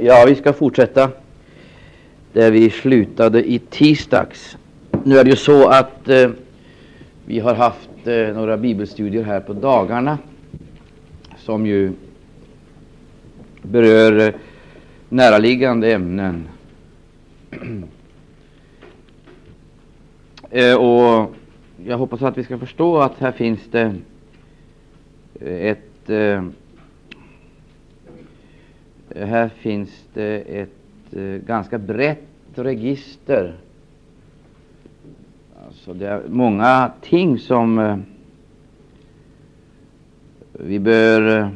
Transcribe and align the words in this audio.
Ja, 0.00 0.24
vi 0.26 0.34
ska 0.34 0.52
fortsätta 0.52 1.10
där 2.32 2.50
vi 2.50 2.70
slutade 2.70 3.50
i 3.50 3.58
tisdags. 3.58 4.56
Nu 5.04 5.18
är 5.18 5.24
det 5.24 5.30
ju 5.30 5.36
så 5.36 5.68
att 5.68 6.08
eh, 6.08 6.30
vi 7.24 7.38
har 7.38 7.54
haft 7.54 7.88
eh, 8.04 8.34
några 8.34 8.56
bibelstudier 8.56 9.22
här 9.22 9.40
på 9.40 9.52
dagarna 9.52 10.18
som 11.36 11.66
ju 11.66 11.92
berör 13.62 14.28
eh, 14.28 14.34
näraliggande 15.08 15.92
ämnen. 15.92 16.48
eh, 20.50 20.74
och 20.74 21.34
jag 21.84 21.98
hoppas 21.98 22.22
att 22.22 22.38
vi 22.38 22.44
ska 22.44 22.58
förstå 22.58 22.98
att 22.98 23.18
här 23.18 23.32
finns 23.32 23.60
det 23.70 23.94
eh, 25.40 25.66
ett 25.66 26.10
eh, 26.10 26.44
här 29.16 29.48
finns 29.48 30.04
det 30.14 30.36
ett 30.38 31.16
eh, 31.16 31.22
ganska 31.22 31.78
brett 31.78 32.18
register. 32.54 33.54
Alltså 35.66 35.94
det 35.94 36.08
är 36.08 36.22
många 36.28 36.92
ting 37.02 37.38
som 37.38 37.78
eh, 37.78 37.98
vi 40.52 40.78
bör 40.78 41.38
eh, 41.38 41.48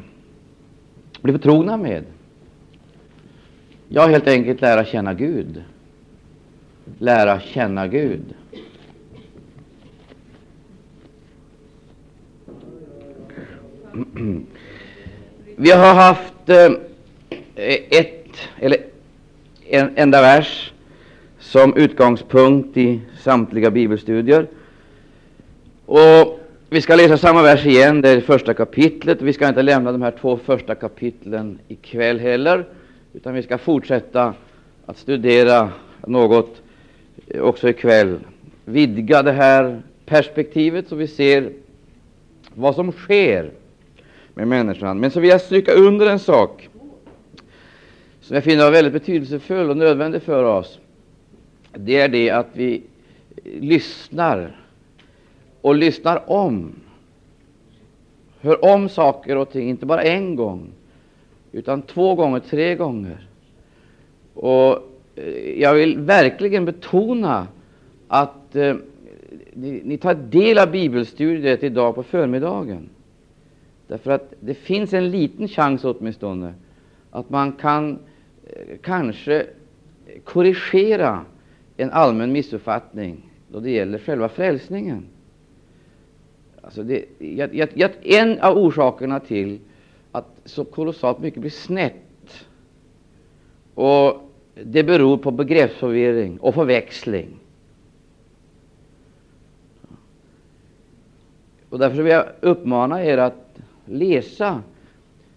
bli 1.22 1.32
förtrogna 1.32 1.76
med. 1.76 2.04
Ja, 3.88 4.06
helt 4.06 4.28
enkelt 4.28 4.60
lära 4.60 4.84
känna 4.84 5.14
Gud. 5.14 5.62
Lära 6.98 7.40
känna 7.40 7.86
Gud. 7.86 8.34
Vi 15.56 15.70
har 15.70 15.94
haft 15.94 16.50
Eh, 17.62 17.78
ett 17.90 18.36
eller 18.60 18.78
en 19.68 19.90
enda 19.96 20.22
vers 20.22 20.72
som 21.38 21.76
utgångspunkt 21.76 22.76
i 22.76 23.00
samtliga 23.20 23.70
bibelstudier. 23.70 24.46
Och 25.86 26.40
vi 26.70 26.80
ska 26.80 26.96
läsa 26.96 27.16
samma 27.16 27.42
vers 27.42 27.66
igen, 27.66 28.00
det 28.00 28.08
är 28.08 28.20
första 28.20 28.54
kapitlet. 28.54 29.22
Vi 29.22 29.32
ska 29.32 29.48
inte 29.48 29.62
lämna 29.62 29.92
de 29.92 30.02
här 30.02 30.14
två 30.20 30.36
första 30.36 30.74
kapitlen 30.74 31.58
ikväll 31.68 32.20
heller, 32.20 32.64
utan 33.12 33.34
vi 33.34 33.42
ska 33.42 33.58
fortsätta 33.58 34.34
att 34.86 34.98
studera 34.98 35.70
något 36.06 36.62
eh, 37.26 37.42
också 37.42 37.68
ikväll. 37.68 38.18
Vidga 38.64 39.22
det 39.22 39.32
här 39.32 39.82
perspektivet 40.06 40.88
så 40.88 40.96
vi 40.96 41.06
ser 41.06 41.52
vad 42.54 42.74
som 42.74 42.92
sker 42.92 43.50
med 44.34 44.48
människan. 44.48 45.00
Men 45.00 45.10
så 45.10 45.20
vill 45.20 45.30
jag 45.30 45.40
stryka 45.40 45.72
under 45.72 46.06
en 46.06 46.18
sak 46.18 46.68
som 48.22 48.34
jag 48.34 48.44
finner 48.44 48.70
väldigt 48.70 48.92
betydelsefull 48.92 49.70
och 49.70 49.76
nödvändig 49.76 50.22
för 50.22 50.44
oss. 50.44 50.78
Det 51.74 52.00
är 52.00 52.08
det 52.08 52.30
att 52.30 52.46
vi 52.52 52.82
lyssnar 53.44 54.56
och 55.60 55.74
lyssnar 55.74 56.30
om. 56.30 56.72
Hör 58.40 58.64
om 58.64 58.88
saker 58.88 59.36
och 59.36 59.50
ting, 59.50 59.68
inte 59.68 59.86
bara 59.86 60.02
en 60.02 60.36
gång, 60.36 60.72
utan 61.52 61.82
två 61.82 62.14
gånger, 62.14 62.40
tre 62.40 62.74
gånger. 62.74 63.26
Och 64.34 64.78
eh, 65.16 65.60
jag 65.60 65.74
vill 65.74 65.98
verkligen 65.98 66.64
betona 66.64 67.46
att 68.08 68.56
eh, 68.56 68.76
ni, 69.52 69.82
ni, 69.84 69.98
tar 69.98 70.14
del 70.14 70.58
av 70.58 70.70
bibelstudiet 70.70 71.62
idag 71.62 71.94
på 71.94 72.02
förmiddagen. 72.02 72.88
Därför 73.86 74.10
att 74.10 74.34
det 74.40 74.54
finns 74.54 74.92
en 74.92 75.10
liten 75.10 75.48
chans 75.48 75.84
åtminstone 75.84 76.54
att 77.10 77.30
man 77.30 77.52
kan 77.52 77.90
eh, 77.92 77.96
kanske 78.82 79.46
korrigera 80.24 81.24
en 81.76 81.90
allmän 81.90 82.32
missuppfattning 82.32 83.30
då 83.48 83.60
det 83.60 83.70
gäller 83.70 83.98
själva 83.98 84.28
frälsningen. 84.28 85.06
Alltså 86.62 86.82
det, 86.82 87.04
jag, 87.18 87.54
jag, 87.54 87.68
jag, 87.74 87.90
en 88.02 88.38
av 88.40 88.58
orsakerna 88.58 89.20
till 89.20 89.58
att 90.12 90.26
så 90.44 90.64
kolossalt 90.64 91.18
mycket 91.18 91.40
blir 91.40 91.50
snett 91.50 92.46
och 93.74 94.30
det 94.54 94.84
beror 94.84 95.16
på 95.16 95.30
begreppsförvirring 95.30 96.38
och 96.38 96.54
förväxling. 96.54 97.28
Och 101.68 101.78
därför 101.78 102.02
vill 102.02 102.12
jag 102.12 102.26
uppmana 102.40 103.04
er 103.04 103.18
att 103.18 103.58
läsa 103.84 104.62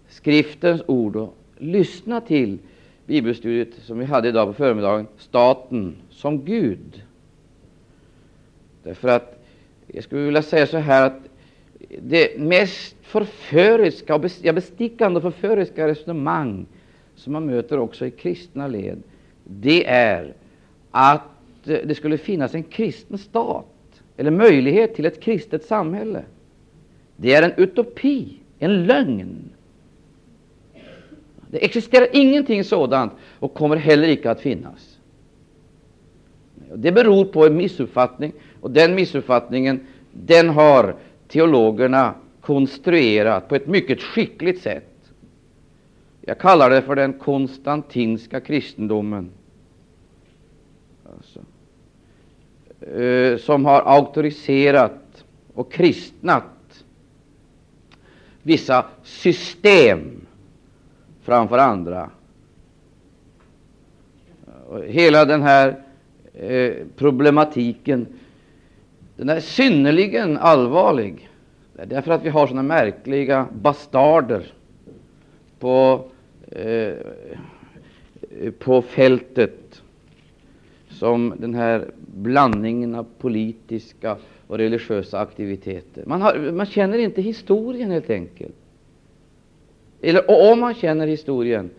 skriftens 0.08 0.82
ord 0.86 1.16
och 1.16 1.34
lyssna 1.58 2.20
till 2.20 2.58
bibelstudiet 3.06 3.74
som 3.82 3.98
vi 3.98 4.04
hade 4.04 4.28
idag 4.28 4.46
på 4.46 4.52
förmiddagen, 4.52 5.06
staten 5.18 5.96
som 6.10 6.44
Gud. 6.44 7.02
Därför 8.82 9.08
att 9.08 9.44
jag 9.86 10.04
skulle 10.04 10.22
vilja 10.22 10.42
säga 10.42 10.66
så 10.66 10.76
här 10.76 11.06
att 11.06 11.18
det 12.02 12.38
mest 12.38 12.96
förföriska, 13.02 14.14
och 14.14 14.20
bestickande 14.54 15.16
och 15.16 15.22
förföriska 15.22 15.86
resonemang 15.86 16.66
som 17.14 17.32
man 17.32 17.46
möter 17.46 17.78
också 17.78 18.06
i 18.06 18.10
kristna 18.10 18.66
led, 18.66 19.02
det 19.44 19.86
är 19.86 20.34
att 20.90 21.22
det 21.64 21.96
skulle 21.96 22.18
finnas 22.18 22.54
en 22.54 22.62
kristen 22.62 23.18
stat 23.18 23.66
eller 24.16 24.30
möjlighet 24.30 24.94
till 24.94 25.06
ett 25.06 25.20
kristet 25.20 25.64
samhälle. 25.64 26.24
Det 27.16 27.34
är 27.34 27.42
en 27.42 27.52
utopi, 27.56 28.40
en 28.58 28.86
lögn. 28.86 29.50
Det 31.50 31.64
existerar 31.64 32.08
ingenting 32.12 32.64
sådant 32.64 33.12
och 33.38 33.54
kommer 33.54 33.76
heller 33.76 34.08
icke 34.08 34.30
att 34.30 34.40
finnas. 34.40 34.98
Det 36.74 36.92
beror 36.92 37.24
på 37.24 37.46
en 37.46 37.56
missuppfattning, 37.56 38.32
och 38.60 38.70
den 38.70 38.94
missuppfattningen 38.94 39.86
den 40.12 40.48
har 40.48 40.96
teologerna 41.28 42.14
konstruerat 42.40 43.48
på 43.48 43.56
ett 43.56 43.66
mycket 43.66 44.02
skickligt 44.02 44.62
sätt. 44.62 45.12
Jag 46.20 46.38
kallar 46.38 46.70
det 46.70 46.82
för 46.82 46.96
den 46.96 47.12
konstantinska 47.12 48.40
kristendomen, 48.40 49.30
alltså, 51.16 51.40
eh, 53.00 53.38
som 53.38 53.64
har 53.64 53.80
auktoriserat 53.80 55.24
och 55.54 55.72
kristnat 55.72 56.84
vissa 58.42 58.86
system 59.02 60.25
framför 61.26 61.58
andra. 61.58 62.10
Hela 64.86 65.24
den 65.24 65.42
här 65.42 65.76
eh, 66.34 66.72
problematiken 66.96 68.06
den 69.16 69.28
är 69.28 69.40
synnerligen 69.40 70.38
allvarlig. 70.38 71.30
Det 71.72 71.82
är 71.82 71.86
därför 71.86 72.12
att 72.12 72.24
vi 72.24 72.28
har 72.28 72.46
sådana 72.46 72.62
märkliga 72.62 73.46
bastarder 73.62 74.46
på, 75.58 76.04
eh, 76.48 76.94
på 78.58 78.82
fältet 78.82 79.82
som 80.88 81.34
den 81.38 81.54
här 81.54 81.90
blandningen 81.98 82.94
av 82.94 83.06
politiska 83.18 84.16
och 84.46 84.58
religiösa 84.58 85.20
aktiviteter. 85.20 86.04
Man, 86.06 86.22
har, 86.22 86.52
man 86.52 86.66
känner 86.66 86.98
inte 86.98 87.22
historien 87.22 87.90
helt 87.90 88.10
enkelt. 88.10 88.54
Eller, 90.02 90.30
och 90.30 90.52
om 90.52 90.60
man 90.60 90.74
känner 90.74 91.06
historien 91.06 91.70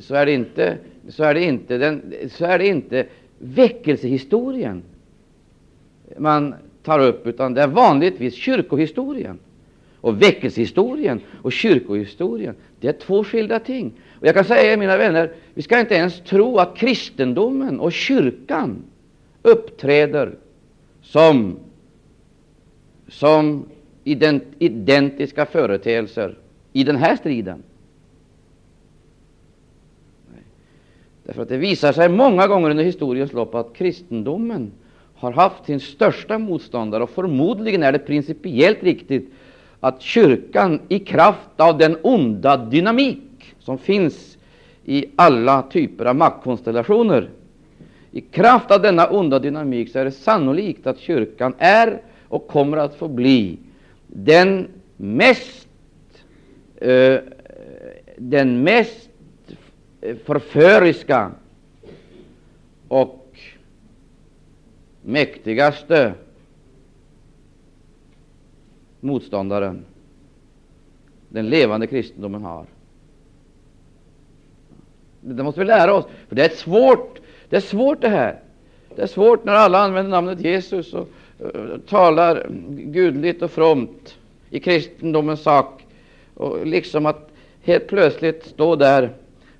så 0.00 0.14
är 0.14 0.26
det 0.26 0.32
inte, 0.32 0.78
så 1.08 1.24
är 1.24 1.34
det 1.34 1.44
inte, 1.44 1.78
den, 1.78 2.14
så 2.30 2.44
är 2.44 2.58
det 2.58 2.66
inte 2.66 3.06
väckelsehistorien 3.38 4.82
man 6.16 6.54
tar 6.82 6.98
upp, 7.00 7.26
utan 7.26 7.54
det 7.54 7.62
är 7.62 7.66
vanligtvis 7.66 8.34
kyrkohistorien. 8.34 9.38
Och 10.00 10.22
väckelsehistorien 10.22 11.20
och 11.42 11.52
kyrkohistorien, 11.52 12.54
det 12.80 12.88
är 12.88 12.92
två 12.92 13.24
skilda 13.24 13.58
ting. 13.58 13.92
Och 14.20 14.26
jag 14.26 14.34
kan 14.34 14.44
säga 14.44 14.76
mina 14.76 14.96
vänner, 14.96 15.32
vi 15.54 15.62
ska 15.62 15.80
inte 15.80 15.94
ens 15.94 16.20
tro 16.20 16.58
att 16.58 16.76
kristendomen 16.76 17.80
och 17.80 17.92
kyrkan 17.92 18.84
uppträder 19.42 20.34
som, 21.02 21.58
som 23.08 23.64
ident, 24.04 24.44
identiska 24.58 25.46
företeelser 25.46 26.38
i 26.72 26.84
den 26.84 26.96
här 26.96 27.16
striden. 27.16 27.62
Därför 31.24 31.42
att 31.42 31.48
det 31.48 31.56
visar 31.56 31.92
sig 31.92 32.08
många 32.08 32.46
gånger 32.46 32.70
under 32.70 32.84
historiens 32.84 33.32
lopp 33.32 33.54
att 33.54 33.74
kristendomen 33.74 34.72
har 35.14 35.32
haft 35.32 35.66
sin 35.66 35.80
största 35.80 36.38
motståndare, 36.38 37.02
och 37.02 37.10
förmodligen 37.10 37.82
är 37.82 37.92
det 37.92 37.98
principiellt 37.98 38.82
riktigt 38.82 39.32
att 39.80 40.02
kyrkan 40.02 40.80
i 40.88 40.98
kraft 40.98 41.50
av 41.60 41.78
den 41.78 41.96
onda 42.02 42.56
dynamik 42.56 43.54
som 43.58 43.78
finns 43.78 44.38
i 44.84 45.04
alla 45.16 45.62
typer 45.62 46.04
av 46.04 46.16
maktkonstellationer, 46.16 47.30
i 48.10 48.20
kraft 48.20 48.70
av 48.70 48.82
denna 48.82 49.06
onda 49.06 49.38
dynamik 49.38 49.90
så 49.90 49.98
är 49.98 50.04
det 50.04 50.10
sannolikt 50.10 50.86
att 50.86 50.98
kyrkan 50.98 51.54
är 51.58 52.02
och 52.28 52.48
kommer 52.48 52.76
att 52.76 52.94
få 52.94 53.08
bli 53.08 53.58
den 54.06 54.68
mest, 54.96 55.61
Eh, 56.82 57.20
den 58.16 58.62
mest 58.62 59.10
förföriska 60.24 61.30
och 62.88 63.38
mäktigaste 65.02 66.14
motståndaren 69.00 69.84
den 71.28 71.48
levande 71.48 71.86
kristendomen 71.86 72.42
har. 72.42 72.66
Det 75.20 75.42
måste 75.42 75.60
vi 75.60 75.66
lära 75.66 75.94
oss, 75.94 76.06
för 76.28 76.36
det 76.36 76.44
är 76.44 76.56
svårt. 76.56 77.20
Det 77.48 77.56
är 77.56 77.60
svårt 77.60 78.00
det 78.00 78.08
här. 78.08 78.40
Det 78.96 79.02
är 79.02 79.06
svårt 79.06 79.44
när 79.44 79.52
alla 79.52 79.78
använder 79.78 80.10
namnet 80.10 80.40
Jesus 80.40 80.94
och 80.94 81.08
uh, 81.40 81.78
talar 81.78 82.46
gudligt 82.68 83.42
och 83.42 83.50
fromt 83.50 84.18
i 84.50 84.60
kristendomens 84.60 85.42
sak. 85.42 85.81
Och 86.42 86.66
liksom 86.66 87.06
att 87.06 87.30
helt 87.62 87.86
plötsligt 87.86 88.44
stå 88.44 88.76
där 88.76 89.12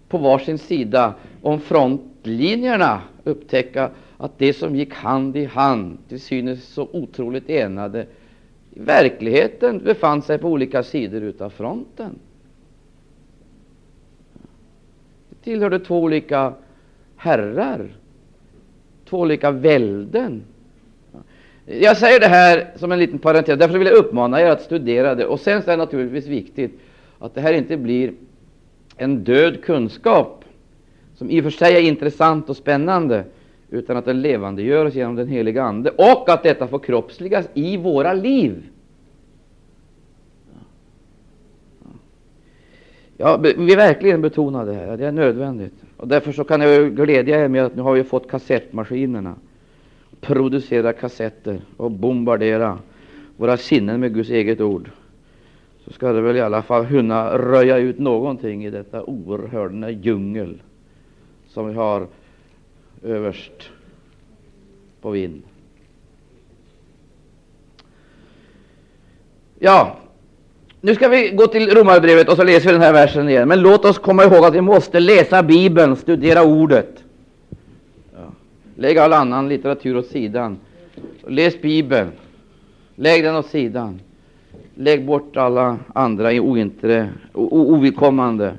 på 0.09 0.19
varsin 0.19 0.59
sida 0.59 1.15
om 1.43 1.61
frontlinjerna 1.61 3.03
upptäcka 3.25 3.91
att 4.17 4.39
det 4.39 4.53
som 4.53 4.77
gick 4.77 4.95
hand 4.95 5.37
i 5.37 5.45
hand, 5.45 5.99
till 6.09 6.21
synes 6.21 6.65
så 6.65 6.89
otroligt 6.93 7.51
enade, 7.51 8.07
i 8.75 8.81
verkligheten 8.81 9.79
befann 9.85 10.23
sig 10.23 10.39
på 10.39 10.49
olika 10.49 10.83
sidor 10.83 11.23
utav 11.23 11.51
fronten. 11.51 12.19
Det 15.31 15.37
tillhörde 15.45 15.79
två 15.79 16.03
olika 16.03 16.55
herrar, 17.17 17.97
två 19.05 19.19
olika 19.19 19.51
välden. 19.51 20.43
Jag 21.81 21.97
säger 21.97 22.21
det 22.21 22.27
här 22.27 22.71
som 22.77 22.93
en 22.93 22.99
liten 22.99 23.19
parentes, 23.19 23.59
därför 23.59 23.79
vill 23.79 23.87
jag 23.87 23.97
uppmana 23.97 24.41
er 24.41 24.51
att 24.51 24.63
studera 24.63 25.15
det. 25.15 25.27
Och 25.27 25.41
sen 25.41 25.59
är 25.59 25.67
det 25.67 25.77
naturligtvis 25.77 26.27
viktigt 26.27 26.81
att 27.19 27.35
det 27.35 27.41
här 27.41 27.53
inte 27.53 27.77
blir 27.77 28.13
en 28.97 29.25
död 29.25 29.65
kunskap, 29.65 30.45
som 31.15 31.31
i 31.31 31.41
och 31.41 31.45
för 31.45 31.51
sig 31.51 31.77
är 31.77 31.81
intressant 31.81 32.51
och 32.51 32.57
spännande, 32.57 33.25
utan 33.71 33.97
att 33.97 34.05
den 34.05 34.23
levandegörs 34.23 34.95
genom 34.95 35.17
den 35.17 35.29
heliga 35.29 35.63
Ande 35.63 35.91
och 35.91 36.29
att 36.29 36.43
detta 36.43 36.67
får 36.67 36.79
kroppsligas 36.79 37.49
i 37.55 37.77
våra 37.77 38.13
liv. 38.13 38.63
Ja, 43.17 43.37
vi 43.37 43.75
verkligen 43.75 44.23
betona 44.23 44.65
det 44.65 44.75
här, 44.75 44.97
det 44.97 45.07
är 45.07 45.13
nödvändigt. 45.13 45.75
Och 45.97 46.09
därför 46.09 46.33
så 46.33 46.45
kan 46.45 46.61
jag 46.61 46.97
glädja 46.97 47.45
er 47.45 47.49
med 47.49 47.65
att 47.65 47.77
nu 47.77 47.83
har 47.83 47.95
vi 47.95 48.05
fått 48.05 48.31
kassettmaskinerna. 48.31 49.35
Producera 50.23 50.93
kassetter 50.93 51.61
och 51.77 51.91
bombardera 51.91 52.79
våra 53.37 53.57
sinnen 53.57 54.01
med 54.01 54.15
Guds 54.15 54.31
eget 54.31 54.61
ord. 54.61 54.91
Så 55.85 55.93
ska 55.93 56.13
det 56.13 56.21
väl 56.21 56.37
i 56.37 56.41
alla 56.41 56.63
fall 56.63 56.87
kunna 56.87 57.39
röja 57.39 57.77
ut 57.77 57.99
någonting 57.99 58.65
i 58.65 58.71
detta 58.71 59.03
oerhörda 59.03 59.91
djungel 59.91 60.63
som 61.49 61.69
vi 61.69 61.75
har 61.75 62.07
överst 63.03 63.71
på 65.01 65.11
vind. 65.11 65.43
Ja, 69.59 69.97
nu 70.81 70.95
ska 70.95 71.09
vi 71.09 71.31
gå 71.31 71.47
till 71.47 71.75
Romarbrevet 71.75 72.29
och 72.29 72.37
så 72.37 72.45
läser 72.45 72.67
vi 72.67 72.73
den 72.73 72.83
här 72.83 72.93
versen 72.93 73.29
igen. 73.29 73.49
Men 73.49 73.61
låt 73.61 73.85
oss 73.85 73.99
komma 73.99 74.25
ihåg 74.25 74.45
att 74.45 74.55
vi 74.55 74.61
måste 74.61 75.01
läsa 75.01 75.43
Bibeln, 75.43 75.97
studera 75.97 76.43
ordet. 76.43 77.02
Lägg 78.77 78.99
all 78.99 79.13
annan 79.13 79.49
litteratur 79.49 79.97
åt 79.97 80.07
sidan. 80.07 80.59
Läs 81.27 81.63
Bibeln. 81.63 82.11
Lägg 82.95 83.25
den 83.25 83.37
åt 83.37 83.47
sidan. 83.47 84.01
Lägg 84.75 85.07
bort 85.07 85.37
alla 85.37 85.79
andra 85.95 86.33
ointre, 86.33 87.11
ovidkommande 87.33 88.59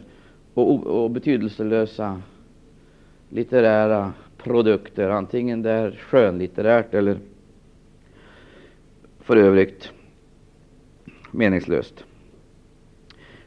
och, 0.53 0.87
och 0.87 1.11
betydelselösa 1.11 2.21
litterära 3.29 4.13
produkter, 4.37 5.09
antingen 5.09 5.61
det 5.61 5.71
är 5.71 5.91
skönlitterärt 5.91 6.93
eller 6.93 7.17
för 9.19 9.37
övrigt 9.37 9.91
meningslöst. 11.31 12.03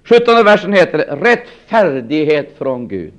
17 0.05 0.45
versen 0.45 0.73
heter 0.73 0.99
det 0.99 1.17
rättfärdighet 1.17 2.59
från 2.59 2.89
Gud. 2.89 3.13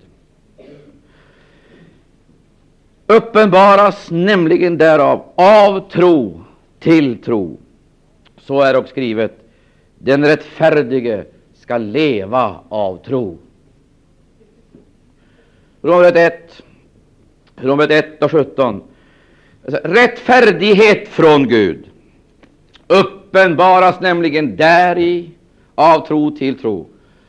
Uppenbaras 3.07 4.11
nämligen 4.11 4.77
därav 4.77 5.23
av 5.35 5.89
tro 5.89 6.41
till 6.79 7.23
tro. 7.23 7.57
Så 8.37 8.61
är 8.61 8.75
också 8.77 8.91
skrivet, 8.91 9.39
den 9.99 10.25
rättfärdige 10.25 11.25
skall 11.53 11.83
leva 11.83 12.59
av 12.69 12.97
tro. 13.05 13.37
Romarbrevet 15.81 16.33
1, 16.33 16.63
Romarbrevet 17.55 18.05
1 18.05 18.23
och 18.23 18.31
17. 18.31 18.83
Alltså, 19.65 19.79
rättfärdighet 19.83 21.07
från 21.07 21.47
Gud 21.47 21.85
uppenbaras 22.87 23.99
nämligen 23.99 24.55
däri 24.55 25.29
av 25.75 26.07
tro 26.07 26.31
till 26.31 26.59
tro. 26.59 26.87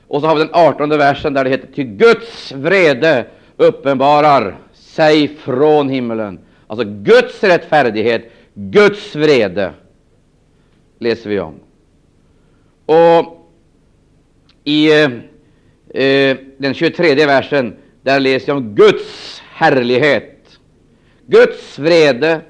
Och 0.08 0.20
så 0.20 0.26
har 0.26 0.34
vi 0.34 0.40
den 0.40 0.54
artonde 0.54 0.96
versen 0.96 1.34
där 1.34 1.44
det 1.44 1.50
heter 1.50 1.68
Ty 1.74 1.84
Guds 1.84 2.52
vrede 2.52 3.26
uppenbarar 3.56 4.58
sig 4.98 5.28
från 5.28 5.88
himlen. 5.88 6.38
Alltså 6.66 6.86
Guds 6.86 7.44
rättfärdighet, 7.44 8.30
Guds 8.54 9.16
vrede 9.16 9.72
läser 10.98 11.30
vi 11.30 11.40
om. 11.40 11.54
Och 12.86 13.50
i 14.64 15.02
eh, 15.02 15.10
eh 15.94 16.36
den 16.58 16.74
23 16.74 17.26
versen 17.26 17.76
där 18.02 18.20
läser 18.20 18.48
jag 18.48 18.56
om 18.56 18.74
Guds 18.74 19.42
härlighet. 19.52 20.58
Guds 21.26 21.78
vrede, 21.78 22.40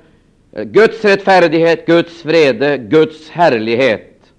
eh, 0.52 0.64
Guds 0.64 1.04
rättfärdighet, 1.04 1.86
Guds 1.86 2.24
vrede, 2.24 2.78
Guds 2.78 3.30
härlighet. 3.30 4.32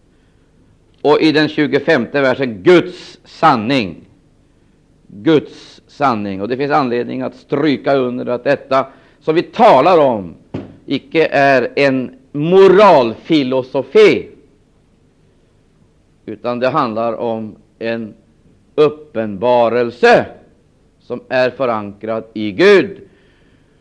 Och 1.01 1.21
i 1.21 1.31
den 1.31 1.49
25 1.49 2.07
versen 2.11 2.63
Guds 2.63 3.19
sanning. 3.23 4.05
Guds 5.07 5.68
sanning. 5.99 6.41
Och 6.41 6.47
det 6.47 6.57
finns 6.57 6.71
anledning 6.71 7.21
att 7.21 7.35
stryka 7.35 7.95
under 7.95 8.25
att 8.25 8.43
detta 8.43 8.87
som 9.19 9.35
vi 9.35 9.41
talar 9.41 9.97
om 9.97 10.35
icke 10.85 11.27
är 11.31 11.69
en 11.75 12.15
moralfilosofi, 12.31 14.29
utan 16.25 16.59
det 16.59 16.69
handlar 16.69 17.13
om 17.13 17.55
en 17.79 18.13
uppenbarelse 18.75 20.25
som 20.99 21.21
är 21.29 21.49
förankrad 21.49 22.23
i 22.33 22.51
Gud. 22.51 22.97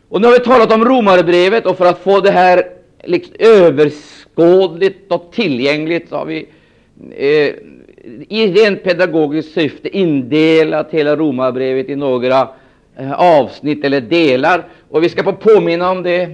Och 0.09 0.21
nu 0.21 0.27
har 0.27 0.33
vi 0.33 0.39
talat 0.39 0.73
om 0.73 0.85
Romarbrevet, 0.85 1.65
och 1.65 1.77
för 1.77 1.85
att 1.85 1.99
få 1.99 2.19
det 2.19 2.31
här 2.31 2.63
liksom 3.03 3.35
överskådligt 3.39 5.11
och 5.11 5.31
tillgängligt 5.31 6.09
så 6.09 6.15
har 6.15 6.25
vi 6.25 6.47
eh, 7.11 7.55
i 8.29 8.47
rent 8.47 8.83
pedagogiskt 8.83 9.53
syfte 9.53 9.97
indelat 9.97 10.91
hela 10.91 11.15
Romarbrevet 11.15 11.89
i 11.89 11.95
några 11.95 12.47
eh, 12.97 13.11
avsnitt 13.11 13.85
eller 13.85 14.01
delar. 14.01 14.63
Och 14.89 15.03
vi 15.03 15.09
ska 15.09 15.23
få 15.23 15.33
påminna 15.33 15.91
om 15.91 16.03
det. 16.03 16.29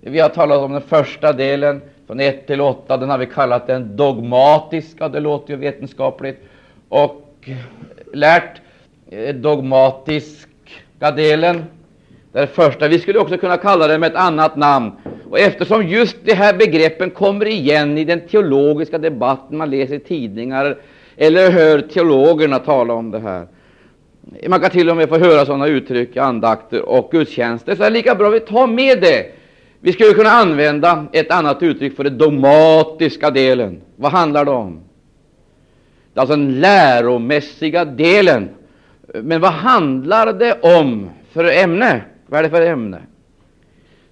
Vi 0.00 0.20
har 0.20 0.28
talat 0.28 0.58
om 0.58 0.72
den 0.72 0.80
första 0.80 1.32
delen, 1.32 1.80
från 2.06 2.20
1 2.20 2.46
till 2.46 2.60
8. 2.60 2.96
Den 2.96 3.10
har 3.10 3.18
vi 3.18 3.26
kallat 3.26 3.66
den 3.66 3.96
dogmatiska, 3.96 5.08
det 5.08 5.20
låter 5.20 5.52
ju 5.52 5.56
vetenskapligt, 5.56 6.40
och 6.88 7.48
lärt 8.12 8.60
eh, 9.10 9.34
dogmatiska 9.34 11.10
delen. 11.16 11.64
Den 12.32 12.46
första. 12.46 12.88
Vi 12.88 12.98
skulle 12.98 13.18
också 13.18 13.38
kunna 13.38 13.56
kalla 13.56 13.86
den 13.86 14.00
med 14.00 14.10
ett 14.10 14.18
annat 14.18 14.56
namn. 14.56 14.92
Och 15.30 15.38
eftersom 15.38 15.88
just 15.88 16.16
de 16.24 16.34
här 16.34 16.54
begreppen 16.54 17.10
kommer 17.10 17.46
igen 17.46 17.98
i 17.98 18.04
den 18.04 18.20
teologiska 18.20 18.98
debatten, 18.98 19.56
man 19.56 19.70
läser 19.70 19.94
i 19.94 19.98
tidningar 19.98 20.76
eller 21.16 21.50
hör 21.50 21.80
teologerna 21.80 22.58
tala 22.58 22.94
om 22.94 23.10
det 23.10 23.18
här. 23.18 23.46
Man 24.48 24.60
kan 24.60 24.70
till 24.70 24.90
och 24.90 24.96
med 24.96 25.08
få 25.08 25.18
höra 25.18 25.46
sådana 25.46 25.66
uttryck 25.66 26.16
i 26.16 26.18
andakter 26.18 26.82
och 26.82 27.10
gudstjänster, 27.12 27.74
så 27.74 27.82
är 27.82 27.90
lika 27.90 28.14
bra 28.14 28.28
att 28.28 28.34
vi 28.34 28.40
tar 28.40 28.66
med 28.66 29.00
det. 29.00 29.26
Vi 29.80 29.92
skulle 29.92 30.12
kunna 30.12 30.30
använda 30.30 31.06
ett 31.12 31.30
annat 31.30 31.62
uttryck 31.62 31.96
för 31.96 32.04
den 32.04 32.18
dogmatiska 32.18 33.30
delen. 33.30 33.80
Vad 33.96 34.12
handlar 34.12 34.44
det 34.44 34.50
om? 34.50 34.80
Det 36.12 36.18
är 36.18 36.20
alltså 36.20 36.36
den 36.36 36.60
läromässiga 36.60 37.84
delen. 37.84 38.48
Men 39.14 39.40
vad 39.40 39.52
handlar 39.52 40.32
det 40.32 40.58
om 40.78 41.10
för 41.32 41.44
ämne? 41.44 42.00
Vad 42.26 42.38
är 42.38 42.42
det 42.42 42.50
för 42.50 42.62
ämne? 42.62 42.98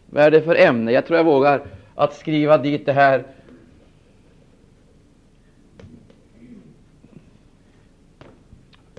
Vad 0.07 0.25
är 0.25 0.31
det 0.31 0.43
för 0.43 0.55
ämne? 0.55 0.93
Jag 0.93 1.07
tror 1.07 1.17
jag 1.17 1.25
vågar 1.25 1.61
att 1.95 2.15
skriva 2.15 2.59
dit 2.59 2.87
det 2.87 2.93
här. 2.93 3.23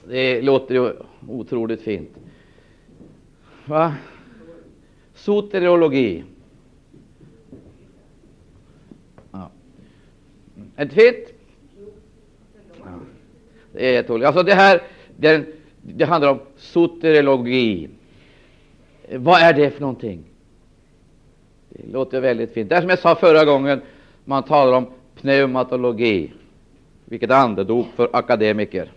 Det 0.08 0.42
låter 0.42 0.76
ju 0.76 0.94
otroligt 1.28 1.82
fint. 1.82 2.10
Va? 3.66 3.94
Soteriologi. 5.14 6.24
Ja. 9.32 9.50
Är 10.76 10.86
det 10.86 10.92
fint? 10.92 11.34
Ja. 12.78 13.00
Det 13.74 13.88
är 13.88 13.94
jätteroligt. 13.94 14.28
Alltså 14.28 14.44
det 14.44 14.54
här, 14.54 14.82
den, 15.18 15.46
Det 15.82 16.06
handlar 16.06 16.32
om 16.32 16.40
soteriologi. 16.58 17.90
Vad 19.12 19.42
är 19.42 19.54
det 19.54 19.72
för 19.72 19.82
någonting? 19.82 20.24
Det 21.70 21.92
låter 21.92 22.22
väldigt 22.22 22.54
fint. 22.54 22.70
Det 22.70 22.76
är 22.76 22.82
som 22.82 22.90
jag 22.90 23.00
sa 23.00 23.16
förra 23.16 23.46
gången, 23.46 23.82
man 24.26 24.44
talar 24.44 24.78
om 24.78 24.86
pneumatologi, 25.22 26.32
vilket 27.06 27.32
andedop 27.32 27.88
för 27.96 28.10
akademiker. 28.14 28.92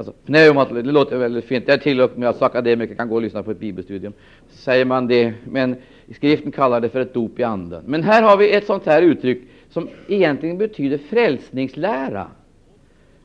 Alltså, 0.00 0.12
pneumatologi, 0.26 0.82
det 0.82 0.92
låter 0.92 1.16
väldigt 1.16 1.44
fint. 1.44 1.68
Jag 1.68 1.82
tillåter 1.82 2.14
mig 2.14 2.20
med 2.20 2.28
att 2.28 2.42
akademiker 2.42 2.94
kan 2.94 3.08
gå 3.08 3.14
och 3.14 3.22
lyssna 3.22 3.42
på 3.42 3.50
ett 3.50 3.60
bibelstudium. 3.60 4.12
Säger 4.48 4.84
man 4.84 5.06
det, 5.06 5.34
men 5.44 5.76
skriften 6.14 6.52
kallar 6.52 6.80
det 6.80 6.88
för 6.88 7.00
ett 7.00 7.14
dop 7.14 7.38
i 7.38 7.42
anden. 7.42 7.82
Men 7.86 8.02
här 8.02 8.22
har 8.22 8.36
vi 8.36 8.52
ett 8.52 8.66
sånt 8.66 8.86
här 8.86 9.02
uttryck 9.02 9.42
som 9.70 9.88
egentligen 10.08 10.58
betyder 10.58 10.98
frälsningslära. 10.98 12.26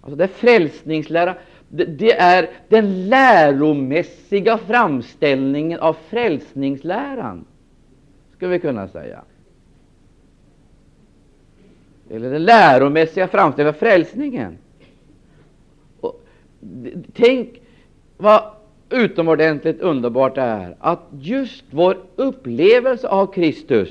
Alltså 0.01 0.15
det 0.15 0.23
är 0.23 0.27
frälsningslära. 0.27 1.35
Det, 1.69 1.85
det 1.85 2.11
är 2.11 2.49
den 2.69 3.09
läromässiga 3.09 4.57
framställningen 4.57 5.79
av 5.79 5.95
frälsningsläran, 6.09 7.45
skulle 8.35 8.51
vi 8.51 8.59
kunna 8.59 8.87
säga. 8.87 9.21
Eller 12.09 12.31
den 12.31 12.43
läromässiga 12.43 13.27
framställningen 13.27 13.75
av 13.75 13.79
frälsningen. 13.79 14.57
Tänk 17.13 17.61
vad 18.17 18.43
utomordentligt 18.89 19.81
underbart 19.81 20.35
det 20.35 20.41
är 20.41 20.75
att 20.79 20.99
just 21.19 21.63
vår 21.71 21.97
upplevelse 22.15 23.07
av 23.07 23.27
Kristus 23.33 23.89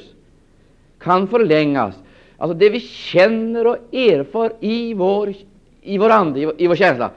kan 0.99 1.29
förlängas. 1.29 1.95
Alltså 2.37 2.59
det 2.59 2.71
vi 2.71 2.81
känner 2.81 3.67
och 3.67 3.95
erfar 3.95 4.53
i 4.61 4.95
vår, 4.95 5.35
i 5.83 5.99
vår 5.99 6.11
ande, 6.11 6.41
i 6.41 6.45
vår, 6.45 6.55
i 6.59 6.67
vår 6.67 6.77
känsla, 6.77 7.11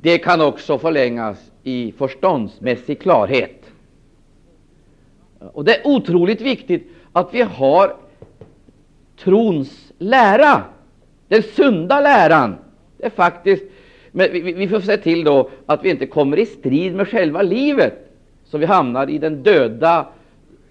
det 0.00 0.18
kan 0.18 0.40
också 0.40 0.78
förlängas 0.78 1.50
i 1.62 1.92
förståndsmässig 1.92 3.00
klarhet. 3.00 3.64
Och 5.52 5.64
Det 5.64 5.76
är 5.76 5.86
otroligt 5.86 6.40
viktigt 6.40 6.90
att 7.12 7.34
vi 7.34 7.42
har 7.42 7.96
trons 9.18 9.92
lära, 9.98 10.62
den 11.28 11.42
sunda 11.42 12.00
läran. 12.00 12.56
Det 12.96 13.06
är 13.06 13.10
faktiskt, 13.10 13.64
men 14.12 14.32
vi, 14.32 14.40
vi 14.40 14.68
får 14.68 14.80
se 14.80 14.96
till 14.96 15.24
då 15.24 15.50
att 15.66 15.84
vi 15.84 15.90
inte 15.90 16.06
kommer 16.06 16.38
i 16.38 16.46
strid 16.46 16.94
med 16.94 17.08
själva 17.08 17.42
livet, 17.42 17.94
så 18.44 18.58
vi 18.58 18.66
hamnar 18.66 19.10
i 19.10 19.18
den 19.18 19.42
döda 19.42 20.08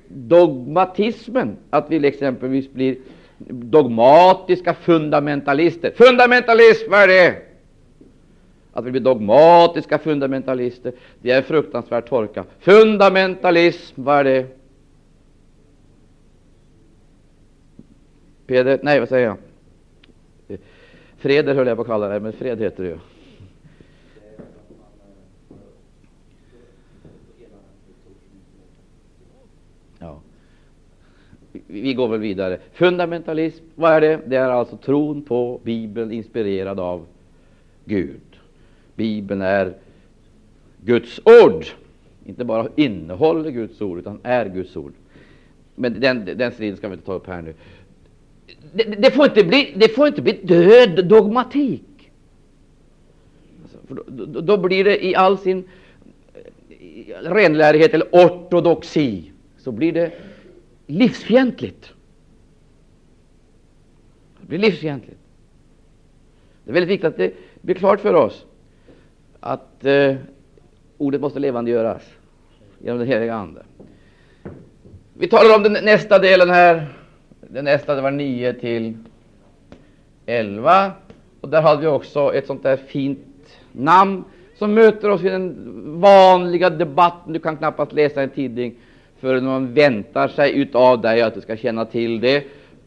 dogmatismen, 0.07 1.57
att 1.69 1.91
vi 1.91 2.07
exempelvis 2.07 2.71
blir 2.71 2.97
dogmatiska 3.47 4.73
fundamentalister. 4.73 5.91
Fundamentalism, 5.91 6.91
vad 6.91 7.01
är 7.01 7.07
det? 7.07 7.41
Att 8.73 8.85
vi 8.85 8.91
blir 8.91 9.01
dogmatiska 9.01 9.97
fundamentalister, 9.97 10.93
det 11.21 11.31
är 11.31 11.37
en 11.37 11.43
fruktansvärd 11.43 12.09
torka. 12.09 12.45
Fundamentalism, 12.59 14.03
vad 14.03 14.19
är 14.19 14.23
det? 14.23 14.45
Peder, 18.47 18.79
nej, 18.83 18.99
vad 18.99 19.09
säger 19.09 19.25
jag? 19.25 19.37
Freder 21.17 21.55
höll 21.55 21.67
jag 21.67 21.77
på 21.77 21.81
att 21.81 21.87
kalla 21.87 22.07
det, 22.07 22.19
men 22.19 22.33
fred 22.33 22.59
heter 22.61 22.83
det 22.83 22.89
ju. 22.89 22.97
Ja. 29.99 30.21
Vi 31.71 31.93
går 31.93 32.07
väl 32.07 32.19
vidare. 32.19 32.59
Fundamentalism, 32.73 33.63
vad 33.75 33.91
är 33.91 34.01
det? 34.01 34.19
Det 34.25 34.35
är 34.35 34.49
alltså 34.49 34.77
tron 34.77 35.21
på 35.21 35.59
Bibeln 35.63 36.11
inspirerad 36.11 36.79
av 36.79 37.05
Gud. 37.85 38.21
Bibeln 38.95 39.41
är 39.41 39.73
Guds 40.85 41.19
ord. 41.23 41.65
Inte 42.25 42.45
bara 42.45 42.67
innehåller 42.75 43.51
Guds 43.51 43.81
ord, 43.81 43.99
utan 43.99 44.19
är 44.23 44.45
Guds 44.45 44.77
ord. 44.77 44.93
Men 45.75 45.99
den, 45.99 46.25
den 46.25 46.51
striden 46.51 46.77
ska 46.77 46.87
vi 46.87 46.93
inte 46.93 47.05
ta 47.05 47.13
upp 47.13 47.27
här 47.27 47.41
nu. 47.41 47.53
Det, 48.73 48.83
det, 48.83 49.11
får, 49.11 49.25
inte 49.25 49.43
bli, 49.43 49.73
det 49.75 49.89
får 49.89 50.07
inte 50.07 50.21
bli 50.21 50.39
död 50.43 51.05
dogmatik. 51.05 52.11
Alltså, 53.61 54.03
då, 54.07 54.41
då, 54.41 54.57
blir 54.57 54.83
det 54.83 55.05
i 55.05 55.15
all 55.15 55.37
sin 55.37 55.63
eh, 56.33 57.13
renlärighet 57.21 57.93
eller 57.93 58.07
ortodoxi, 58.11 59.31
så 59.57 59.71
blir 59.71 59.91
det 59.91 60.11
livsfientligt. 60.89 61.93
Det 64.41 64.47
blir 64.47 64.59
livsfientligt. 64.59 65.19
Det 66.63 66.71
är 66.71 66.73
väldigt 66.73 66.89
viktigt 66.89 67.07
att 67.07 67.17
det 67.17 67.33
blir 67.61 67.75
klart 67.75 67.99
för 67.99 68.13
oss 68.13 68.45
att 69.39 69.85
eh, 69.85 70.15
ordet 70.97 71.21
måste 71.21 71.39
levandegöras 71.39 72.01
genom 72.79 72.99
den 72.99 73.07
heliga 73.07 73.33
Ande. 73.33 73.63
Vi 75.13 75.27
talar 75.27 75.55
om 75.55 75.63
den 75.63 75.85
nästa 75.85 76.19
delen 76.19 76.49
här. 76.49 76.87
Den 77.41 77.65
nästa 77.65 77.95
det 77.95 78.01
var 78.01 78.11
9 78.11 78.53
till 78.53 78.97
11. 80.25 80.91
Och 81.41 81.49
där 81.49 81.61
hade 81.61 81.81
vi 81.81 81.87
också 81.87 82.33
ett 82.33 82.47
sånt 82.47 82.63
där 82.63 82.77
fint 82.77 83.59
namn 83.71 84.23
som 84.55 84.73
möter 84.73 85.09
oss 85.09 85.23
i 85.23 85.29
den 85.29 85.55
vanliga 86.01 86.69
debatten. 86.69 87.33
Du 87.33 87.39
kan 87.39 87.57
knappast 87.57 87.93
läsa 87.93 88.21
en 88.21 88.29
tidning 88.29 88.75
förrän 89.19 89.45
man 89.45 89.73
väntar 89.73 90.27
sig 90.27 90.57
utav 90.57 91.01
dig 91.01 91.21
att 91.21 91.33
du 91.33 91.41
ska 91.41 91.57
känna 91.57 91.85
till 91.85 92.19
det. 92.19 92.43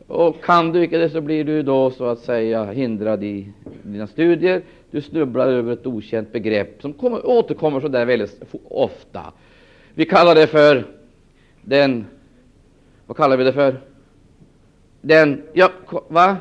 Och 0.06 0.44
kan 0.44 0.72
du 0.72 0.84
inte 0.84 0.98
det 0.98 1.10
så 1.10 1.20
blir 1.20 1.44
du 1.44 1.62
då 1.62 1.90
så 1.90 2.06
att 2.06 2.18
säga 2.18 2.64
hindrad 2.64 3.24
i 3.24 3.48
dina 3.82 4.06
studier. 4.06 4.62
Du 4.90 5.00
snubblar 5.00 5.48
över 5.48 5.72
ett 5.72 5.86
okänt 5.86 6.32
begrepp 6.32 6.82
som 6.82 6.92
kommer, 6.92 7.26
återkommer 7.26 7.80
så 7.80 7.88
där 7.88 8.04
väldigt 8.04 8.42
ofta. 8.68 9.32
Vi 9.94 10.04
kallar 10.04 10.34
det 10.34 10.46
för 10.46 10.86
den, 11.62 12.06
vad 13.06 13.16
kallar 13.16 13.36
vi 13.36 13.44
det 13.44 13.52
för? 13.52 13.80
Den, 15.00 15.42
ja, 15.52 15.70
va? 16.08 16.36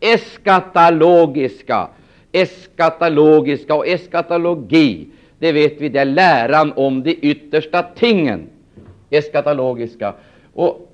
Eskatologiska. 0.00 1.88
Eskatologiska 2.32 3.74
och 3.74 3.86
eskatologi, 3.86 5.06
det 5.38 5.52
vet 5.52 5.80
vi, 5.80 5.88
det 5.88 5.98
är 5.98 6.04
läran 6.04 6.72
om 6.76 7.02
de 7.02 7.18
yttersta 7.22 7.82
tingen. 7.82 8.48
Eskatologiska. 9.12 10.14
Och 10.52 10.92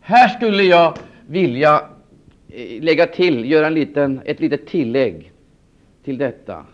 här 0.00 0.28
skulle 0.28 0.62
jag 0.62 0.98
vilja 1.26 1.82
eh, 2.48 2.82
lägga 2.82 3.06
till, 3.06 3.50
göra 3.50 3.66
en 3.66 3.74
liten, 3.74 4.20
ett 4.24 4.40
litet 4.40 4.66
tillägg 4.66 5.32
till 6.04 6.18
detta. 6.18 6.66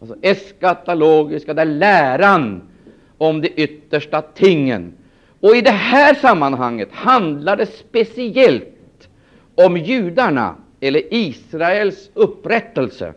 Alltså 0.00 0.16
eskatologiska, 0.22 1.54
det 1.54 1.62
är 1.62 1.66
läran 1.66 2.62
om 3.18 3.40
de 3.40 3.48
yttersta 3.56 4.22
tingen. 4.22 4.92
Och 5.40 5.56
i 5.56 5.60
det 5.60 5.70
här 5.70 6.14
sammanhanget 6.14 6.88
handlar 6.92 7.56
det 7.56 7.66
speciellt 7.66 9.08
om 9.54 9.76
judarna, 9.76 10.56
eller 10.80 11.14
Israels 11.14 12.10
upprättelse. 12.14 13.14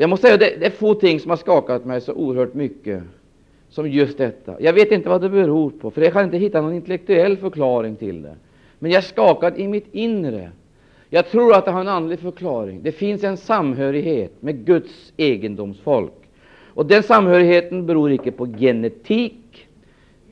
Jag 0.00 0.10
måste 0.10 0.26
säga 0.26 0.36
det, 0.36 0.56
det 0.60 0.66
är 0.66 0.70
få 0.70 0.94
ting 0.94 1.20
som 1.20 1.30
har 1.30 1.36
skakat 1.36 1.84
mig 1.84 2.00
så 2.00 2.12
oerhört 2.12 2.54
mycket 2.54 3.02
som 3.68 3.90
just 3.90 4.18
detta. 4.18 4.56
Jag 4.60 4.72
vet 4.72 4.92
inte 4.92 5.08
vad 5.08 5.20
det 5.20 5.28
beror 5.28 5.70
på, 5.70 5.90
för 5.90 6.02
jag 6.02 6.12
kan 6.12 6.24
inte 6.24 6.38
hitta 6.38 6.60
någon 6.60 6.74
intellektuell 6.74 7.36
förklaring 7.36 7.96
till 7.96 8.22
det. 8.22 8.36
Men 8.78 8.90
jag 8.90 8.98
är 8.98 9.02
skakad 9.02 9.58
i 9.58 9.68
mitt 9.68 9.94
inre. 9.94 10.50
Jag 11.10 11.30
tror 11.30 11.54
att 11.54 11.64
det 11.64 11.70
har 11.70 11.80
en 11.80 11.88
andlig 11.88 12.18
förklaring. 12.18 12.82
Det 12.82 12.92
finns 12.92 13.24
en 13.24 13.36
samhörighet 13.36 14.42
med 14.42 14.64
Guds 14.64 15.12
egendomsfolk. 15.16 16.12
Och 16.74 16.86
den 16.86 17.02
samhörigheten 17.02 17.86
beror 17.86 18.12
icke 18.12 18.32
på 18.32 18.46
genetik, 18.46 19.68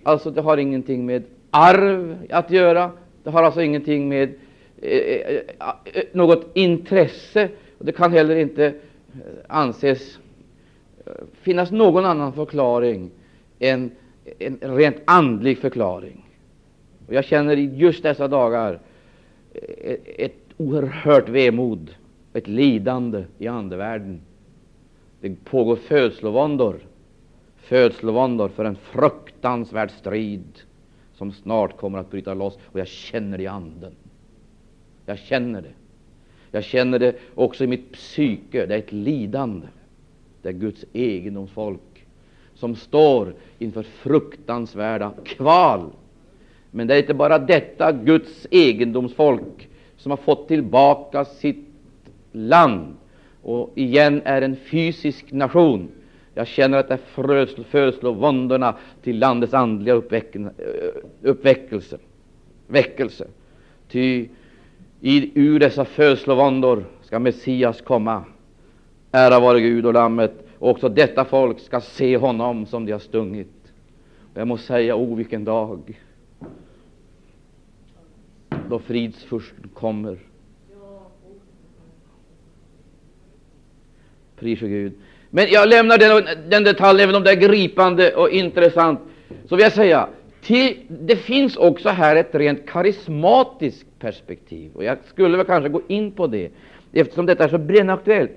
alltså 0.02 0.30
det 0.30 0.40
har 0.40 0.56
ingenting 0.56 1.06
med 1.06 1.22
arv 1.50 2.16
att 2.30 2.50
göra. 2.50 2.90
Det 3.22 3.30
har 3.30 3.42
alltså 3.42 3.62
ingenting 3.62 4.08
med 4.08 4.34
eh, 4.82 4.98
eh, 4.98 5.20
eh, 5.26 5.40
eh 5.84 6.04
något 6.12 6.50
intresse. 6.54 7.48
Och 7.78 7.84
det 7.84 7.92
kan 7.92 8.12
heller 8.12 8.36
inte 8.36 8.72
Eh, 9.16 9.32
anses 9.48 10.18
eh, 11.06 11.12
finnas 11.32 11.70
någon 11.70 12.04
annan 12.04 12.32
förklaring 12.32 13.10
än 13.58 13.90
en 14.38 14.58
rent 14.60 14.96
andlig 15.04 15.58
förklaring. 15.58 16.30
Och 17.06 17.14
jag 17.14 17.24
känner 17.24 17.56
i 17.56 17.76
just 17.76 18.02
dessa 18.02 18.28
dagar 18.28 18.80
eh, 19.52 19.96
ett 20.18 20.36
oerhört 20.56 21.28
vemod, 21.28 21.94
ett 22.32 22.48
lidande 22.48 23.24
i 23.38 23.46
andevärlden. 23.46 24.20
Det 25.20 25.44
pågår 25.44 25.76
födslovåndor, 25.76 26.78
födslovåndor 27.56 28.48
för 28.48 28.64
en 28.64 28.76
fruktansvärd 28.76 29.90
strid 29.90 30.60
som 31.14 31.32
snart 31.32 31.76
kommer 31.76 31.98
att 31.98 32.10
bryta 32.10 32.34
loss, 32.34 32.58
och 32.72 32.80
jag 32.80 32.88
känner 32.88 33.38
det 33.38 33.44
i 33.44 33.46
anden. 33.46 33.92
Jag 35.06 35.18
känner 35.18 35.62
det. 35.62 35.72
Jag 36.50 36.64
känner 36.64 36.98
det 36.98 37.16
också 37.34 37.64
i 37.64 37.66
mitt 37.66 37.92
psyke. 37.92 38.66
Det 38.66 38.74
är 38.74 38.78
ett 38.78 38.92
lidande. 38.92 39.66
Det 40.42 40.48
är 40.48 40.52
Guds 40.52 40.84
egendomsfolk 40.92 42.06
som 42.54 42.76
står 42.76 43.34
inför 43.58 43.82
fruktansvärda 43.82 45.12
kval 45.24 45.90
men 46.76 46.86
det 46.86 46.94
är 46.94 46.98
inte 46.98 47.14
bara 47.14 47.38
detta 47.38 47.92
Guds 47.92 48.46
egendomsfolk 48.50 49.68
som 49.96 50.10
har 50.10 50.16
fått 50.16 50.48
tillbaka 50.48 51.24
sitt 51.24 51.66
land 52.32 52.96
och 53.42 53.72
igen 53.74 54.22
är 54.24 54.42
en 54.42 54.56
fysisk 54.56 55.32
nation. 55.32 55.88
Jag 56.34 56.46
känner 56.46 56.78
att 56.78 56.88
det 56.88 56.98
föreslår 57.70 58.14
våndorna 58.14 58.74
till 59.02 59.18
landets 59.18 59.54
andliga 59.54 59.94
eh, 59.94 60.46
uppväckelse. 61.22 61.98
Väckelse. 62.66 63.26
Ty 63.88 64.28
i, 65.06 65.30
ur 65.34 65.58
dessa 65.58 65.84
födslovåndor 65.84 66.84
ska 67.02 67.18
Messias 67.18 67.80
komma. 67.80 68.24
Ära 69.12 69.40
vare 69.40 69.60
Gud 69.60 69.86
och 69.86 69.94
Lammet. 69.94 70.32
Och 70.58 70.70
också 70.70 70.88
detta 70.88 71.24
folk 71.24 71.60
ska 71.60 71.80
se 71.80 72.16
honom 72.16 72.66
som 72.66 72.86
de 72.86 72.92
har 72.92 72.98
stungit. 72.98 73.72
Och 74.34 74.40
jag 74.40 74.48
må 74.48 74.58
säga, 74.58 74.96
o 74.96 75.14
vilken 75.14 75.44
dag 75.44 76.00
då 78.68 78.78
fridsfursten 78.78 79.68
kommer. 79.74 80.18
Pris 84.36 84.60
Gud. 84.60 84.92
Men 85.30 85.46
jag 85.50 85.68
lämnar 85.68 85.98
den, 85.98 86.50
den 86.50 86.64
detaljen, 86.64 87.04
även 87.04 87.16
om 87.16 87.22
det 87.22 87.30
är 87.30 87.48
gripande 87.48 88.14
och 88.14 88.30
intressant, 88.30 89.00
så 89.48 89.56
vill 89.56 89.62
jag 89.62 89.72
säga 89.72 90.08
till, 90.42 90.76
det 90.88 91.16
finns 91.16 91.56
också 91.56 91.88
här 91.88 92.16
ett 92.16 92.34
rent 92.34 92.68
karismatiskt 92.68 93.85
perspektiv, 93.98 94.70
och 94.74 94.84
jag 94.84 94.98
skulle 95.04 95.36
väl 95.36 95.46
kanske 95.46 95.68
gå 95.68 95.82
in 95.88 96.12
på 96.12 96.26
det, 96.26 96.50
eftersom 96.92 97.26
detta 97.26 97.44
är 97.44 97.48
så 97.48 97.58
brännaktuellt. 97.58 98.30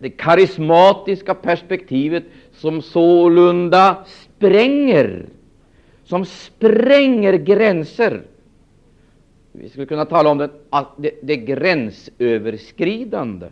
Det 0.00 0.10
karismatiska 0.10 1.34
perspektivet 1.34 2.24
som 2.52 2.82
sålunda 2.82 4.04
spränger, 4.06 5.26
som 6.04 6.24
spränger 6.24 7.32
gränser. 7.32 8.22
Vi 9.52 9.68
skulle 9.68 9.86
kunna 9.86 10.04
tala 10.04 10.30
om 10.30 10.38
det, 10.38 10.50
det, 10.96 11.10
det 11.22 11.36
gränsöverskridande. 11.36 13.46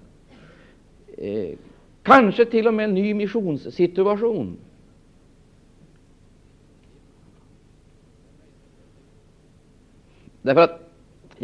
Eh, 1.19 1.51
kanske 2.03 2.45
till 2.45 2.67
och 2.67 2.75
med 2.75 2.85
en 2.85 2.95
ny 2.95 3.15
missionssituation. 3.15 4.57
Därför 10.43 10.61
att 10.61 10.84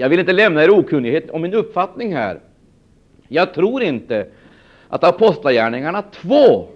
jag 0.00 0.08
vill 0.08 0.20
inte 0.20 0.32
lämna 0.32 0.64
er 0.64 0.70
okunnighet 0.70 1.30
om 1.30 1.42
min 1.42 1.54
uppfattning 1.54 2.14
här. 2.14 2.40
Jag 3.28 3.54
tror 3.54 3.82
inte 3.82 4.26
att 4.88 5.04
Apostlagärningarna 5.04 6.02
2 6.02 6.68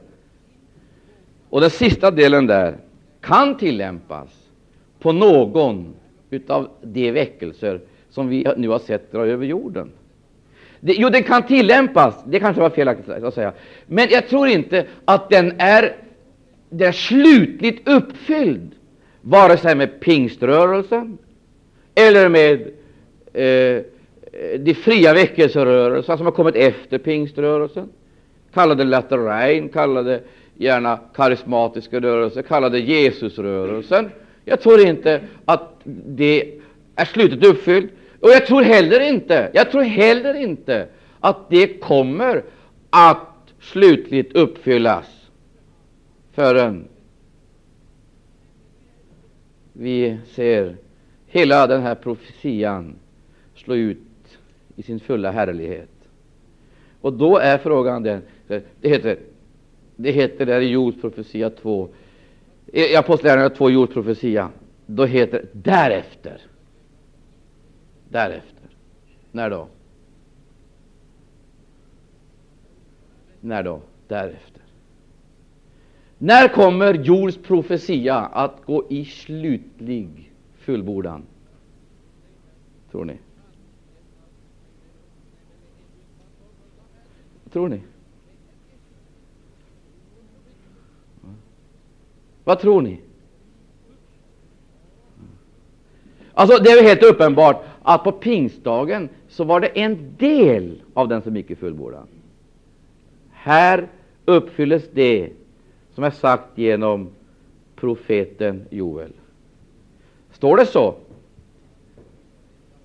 och 1.50 1.61
den 1.61 1.71
sista 1.71 2.11
delen 2.11 2.47
där 2.47 2.76
kan 3.21 3.57
tillämpas 3.57 4.28
på 4.99 5.12
någon 5.12 5.95
av 6.49 6.69
de 6.83 7.12
väckelser 7.12 7.81
som 8.11 8.28
vi 8.28 8.47
nu 8.57 8.69
har 8.69 8.78
sett 8.78 9.12
dra 9.12 9.26
över 9.26 9.47
jorden. 9.47 9.90
Det, 10.81 10.93
jo, 10.93 11.09
den 11.09 11.23
kan 11.23 11.43
tillämpas, 11.43 12.25
det 12.26 12.40
kanske 12.40 12.62
var 12.62 12.71
felaktigt 12.71 13.09
att 13.09 13.35
säga, 13.35 13.52
men 13.87 14.09
jag 14.11 14.28
tror 14.28 14.49
inte 14.49 14.87
att 15.04 15.31
den 15.31 15.52
är, 15.59 15.97
den 16.69 16.88
är 16.88 16.93
slutligt 16.93 17.88
uppfylld, 17.88 18.71
vare 19.21 19.57
sig 19.57 19.75
med 19.75 20.00
pingströrelsen 20.00 21.19
eller 21.95 22.28
med 22.28 22.71
eh, 23.35 23.83
de 24.59 24.75
fria 24.75 25.14
väckelserörelserna, 25.14 26.17
som 26.17 26.26
har 26.26 26.33
kommit 26.33 26.55
efter 26.57 26.99
pingströrelsen. 26.99 27.88
kallade 28.55 28.85
det 28.85 29.69
kallade 29.69 30.21
gärna 30.55 31.00
karismatiska 31.14 32.00
rörelser, 32.00 32.43
kallade 32.43 32.79
Jesusrörelsen. 32.79 34.11
Jag 34.45 34.61
tror 34.61 34.81
inte 34.81 35.21
att 35.45 35.81
det 35.85 36.55
är 36.97 37.05
slutet 37.05 37.45
uppfyllt. 37.45 37.91
Och 38.21 38.31
jag 38.31 38.47
tror 38.47 38.62
heller 38.62 39.00
inte, 39.00 39.50
jag 39.55 39.71
tror 39.71 39.83
heller 39.83 40.35
inte 40.35 40.87
att 41.21 41.50
det 41.50 41.81
kommer 41.81 42.45
att 42.91 43.55
slutligt 43.61 44.37
uppfyllas 44.37 45.07
förrän 46.33 46.88
vi 49.73 50.18
ser 50.27 50.77
hela 51.27 51.66
den 51.66 51.83
här 51.83 51.94
profetian 51.94 52.97
slå 53.64 53.74
ut 53.74 53.98
i 54.77 54.83
sin 54.83 55.00
fulla 55.00 55.31
härlighet. 55.31 55.90
Och 57.00 57.12
då 57.12 57.38
är 57.38 57.59
frågan 57.59 58.03
den, 58.03 58.22
det 58.81 58.88
heter, 58.88 59.18
det 59.96 60.11
heter 60.11 60.46
där 60.46 60.61
i 60.61 60.70
Jords 60.70 61.00
profetia 61.00 61.50
2, 61.50 61.88
i 62.66 62.96
Apostlagärningarna 62.96 63.55
2, 63.55 63.70
Jords 63.70 63.92
profetia, 63.92 64.50
då 64.87 65.05
heter 65.05 65.38
det 65.38 65.70
därefter. 65.70 66.40
Därefter. 68.09 68.68
När 69.33 69.50
då? 69.50 69.68
När 73.40 73.62
då? 73.62 73.81
Därefter. 74.09 74.62
När 76.18 76.48
kommer 76.48 76.94
Jords 76.94 77.37
profetia 77.37 78.16
att 78.16 78.64
gå 78.64 78.87
i 78.90 79.05
slutlig 79.05 80.33
fullbordan? 80.59 81.22
Tror 82.90 83.05
ni? 83.05 83.18
Tror 87.55 87.69
ni? 87.69 87.81
Vad 92.45 92.61
tror 92.61 92.83
ni? 92.83 92.99
Alltså, 96.33 96.62
det 96.62 96.71
är 96.71 96.83
helt 96.83 97.03
uppenbart 97.03 97.64
att 97.83 98.05
på 98.05 98.12
pingstdagen 98.12 99.09
så 99.29 99.45
var 99.45 99.61
det 99.61 99.67
en 99.67 100.17
del 100.19 100.83
av 100.95 101.09
den 101.09 101.23
som 101.23 101.37
gick 101.37 101.51
i 101.51 101.57
fullbordan. 101.57 102.07
Här 103.31 103.88
uppfylles 104.25 104.85
det 104.93 105.31
som 105.95 106.05
är 106.05 106.11
sagt 106.11 106.59
genom 106.59 107.09
profeten 107.77 108.67
Joel. 108.71 109.12
Står 110.33 110.57
det 110.57 110.67
så? 110.67 110.95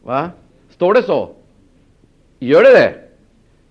Va? 0.03 0.31
Står 0.69 0.93
det 0.93 1.03
så? 1.03 1.29
Gör 2.39 2.63
det 2.63 2.69
det? 2.69 3.08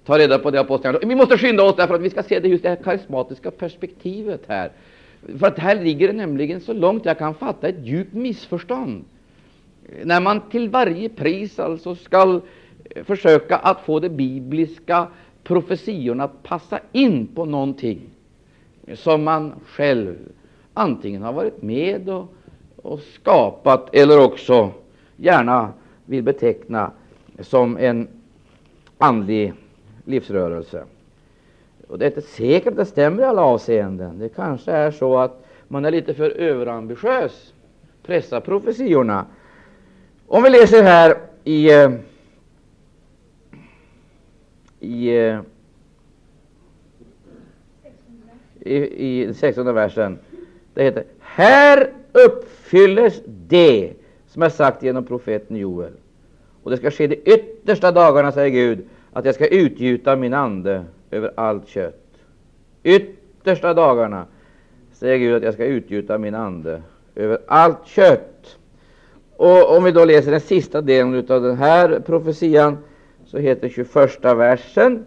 Ta 0.08 0.18
reda 0.18 0.38
på 0.38 0.50
det 0.50 0.60
apostlarna. 0.60 0.98
Vi 1.02 1.14
måste 1.14 1.38
skynda 1.38 1.62
oss 1.62 1.76
därför 1.76 1.94
att 1.94 2.00
vi 2.00 2.10
ska 2.10 2.22
se 2.22 2.40
det 2.40 2.48
just 2.48 2.62
det 2.62 2.68
här 2.68 2.76
karismatiska 2.76 3.50
perspektivet 3.50 4.42
här. 4.46 4.72
För 5.38 5.46
att 5.46 5.58
här 5.58 5.82
ligger 5.82 6.06
det 6.06 6.12
nämligen 6.12 6.60
så 6.60 6.72
långt 6.72 7.04
jag 7.04 7.18
kan 7.18 7.34
fatta 7.34 7.68
ett 7.68 7.86
djupt 7.86 8.14
missförstånd. 8.14 9.04
När 10.04 10.20
man 10.20 10.40
till 10.50 10.68
varje 10.68 11.08
pris 11.08 11.58
alltså 11.58 11.94
skall 11.94 12.40
eh, 12.90 13.04
försöka 13.04 13.56
att 13.56 13.80
få 13.80 14.00
de 14.00 14.08
bibliska 14.08 15.06
profetiorna 15.44 16.24
att 16.24 16.42
passa 16.42 16.80
in 16.92 17.26
på 17.26 17.44
någonting 17.44 18.00
som 18.94 19.24
man 19.24 19.52
själv 19.66 20.14
antingen 20.74 21.22
har 21.22 21.32
varit 21.32 21.62
med 21.62 22.08
och, 22.08 22.34
och 22.76 23.00
skapat 23.00 23.94
eller 23.94 24.24
också 24.24 24.70
gärna 25.16 25.72
vill 26.06 26.22
beteckna 26.22 26.92
som 27.40 27.76
en 27.76 28.08
andlig 28.98 29.52
livsrörelse. 30.08 30.84
Och 31.88 31.98
det 31.98 32.04
är 32.04 32.06
inte 32.06 32.22
säkert 32.22 32.70
att 32.70 32.76
det 32.76 32.84
stämmer 32.84 33.22
i 33.22 33.26
alla 33.26 33.42
avseenden. 33.42 34.18
Det 34.18 34.28
kanske 34.28 34.72
är 34.72 34.90
så 34.90 35.18
att 35.18 35.44
man 35.68 35.84
är 35.84 35.90
lite 35.90 36.14
för 36.14 36.30
överambitiös, 36.30 37.52
pressar 38.02 38.40
profetiorna. 38.40 39.26
Om 40.26 40.42
vi 40.42 40.50
läser 40.50 40.82
här 40.82 41.16
i, 41.44 41.70
eh, 41.70 41.76
eh, 41.80 41.90
i, 44.80 45.10
i, 48.60 49.24
i 49.24 49.34
16 49.34 49.74
versen. 49.74 50.18
Det 50.74 50.84
heter 50.84 51.04
Här 51.20 51.92
uppfylles 52.12 53.22
det 53.26 53.92
som 54.26 54.42
är 54.42 54.48
sagt 54.48 54.82
genom 54.82 55.04
profeten 55.04 55.56
Joel. 55.56 55.92
Och 56.62 56.70
det 56.70 56.76
ska 56.76 56.90
ske 56.90 57.06
de 57.06 57.16
yttersta 57.24 57.92
dagarna, 57.92 58.32
säger 58.32 58.48
Gud, 58.48 58.88
att 59.12 59.24
jag 59.24 59.34
ska 59.34 59.46
utgjuta 59.46 60.16
min 60.16 60.34
ande 60.34 60.84
över 61.10 61.32
allt 61.36 61.68
kött. 61.68 62.04
Yttersta 62.82 63.74
dagarna, 63.74 64.26
säger 64.92 65.18
Gud, 65.18 65.34
att 65.34 65.42
jag 65.42 65.54
ska 65.54 65.64
utgjuta 65.64 66.18
min 66.18 66.34
ande 66.34 66.82
över 67.14 67.38
allt 67.46 67.86
kött. 67.86 68.56
Och 69.36 69.76
om 69.76 69.84
vi 69.84 69.90
då 69.90 70.04
läser 70.04 70.30
den 70.30 70.40
sista 70.40 70.80
delen 70.80 71.14
av 71.28 71.42
den 71.42 71.56
här 71.56 72.00
profetian, 72.00 72.78
så 73.24 73.38
heter 73.38 73.68
21 73.68 74.24
versen, 74.24 75.04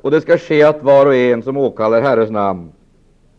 och 0.00 0.10
det 0.10 0.20
ska 0.20 0.38
ske 0.38 0.62
att 0.62 0.82
var 0.82 1.06
och 1.06 1.14
en 1.14 1.42
som 1.42 1.56
åkallar 1.56 2.02
Herrens 2.02 2.30
namn, 2.30 2.72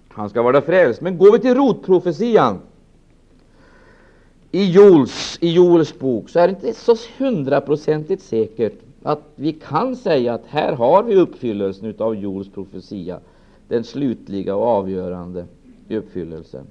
han 0.09 0.29
ska 0.29 0.41
vara 0.41 0.61
frälst. 0.61 1.01
Men 1.01 1.17
går 1.17 1.31
vi 1.31 1.39
till 1.39 1.55
rotprofetian 1.55 2.59
i 4.51 4.71
Jols, 4.71 5.37
i 5.41 5.53
Joels 5.53 5.99
bok, 5.99 6.29
så 6.29 6.39
är 6.39 6.47
det 6.47 6.51
inte 6.51 6.73
så 6.73 6.95
hundraprocentigt 7.17 8.23
säkert 8.23 8.86
att 9.07 9.21
vi 9.35 9.53
kan 9.53 9.95
säga 9.95 10.33
att 10.33 10.45
här 10.47 10.73
har 10.73 11.03
vi 11.03 11.15
uppfyllelsen 11.15 11.93
av 11.97 12.15
Joels 12.15 12.49
profetia, 12.49 13.19
den 13.67 13.83
slutliga 13.83 14.55
och 14.55 14.67
avgörande 14.67 15.45
uppfyllelsen. 15.89 16.67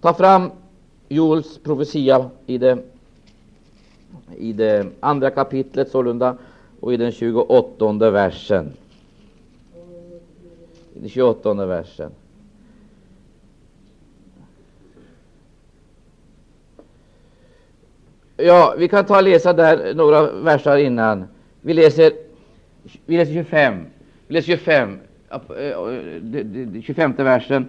Ta 0.00 0.14
fram 0.14 0.50
Joels 1.08 1.58
profetia 1.58 2.30
i 2.46 2.58
det 2.58 2.78
i 4.36 4.52
det 4.52 4.86
andra 5.00 5.30
kapitlet 5.30 5.90
sålunda 5.90 6.36
och 6.80 6.94
i 6.94 6.96
den 6.96 7.12
28 7.12 8.10
versen. 8.10 8.72
I 10.94 10.98
den 10.98 11.08
28 11.08 11.66
versen. 11.66 12.10
Ja, 18.36 18.74
vi 18.78 18.88
kan 18.88 19.04
ta 19.04 19.16
och 19.16 19.22
läsa 19.22 19.52
där 19.52 19.94
några 19.94 20.32
verser 20.32 20.76
innan. 20.76 21.24
Vi 21.62 21.74
läser, 21.74 22.12
vi 23.06 23.16
läser 23.16 23.32
25. 23.32 23.86
Vi 24.28 24.34
läser 24.34 24.46
25, 24.56 24.98
25 26.82 27.10
eh, 27.10 27.18
eh, 27.18 27.24
versen. 27.24 27.68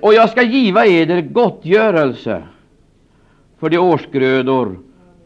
Och 0.00 0.14
jag 0.14 0.30
ska 0.30 0.42
giva 0.42 0.86
eder 0.86 1.20
gottgörelse 1.20 2.42
för 3.58 3.70
de 3.70 3.78
årsgrödor 3.78 4.78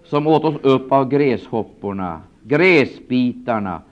som 0.04 0.26
åt 0.26 0.44
oss 0.44 0.56
upp 0.62 0.92
av 0.92 1.08
gräshopporna, 1.08 2.20
gräsbitarna, 2.42 3.82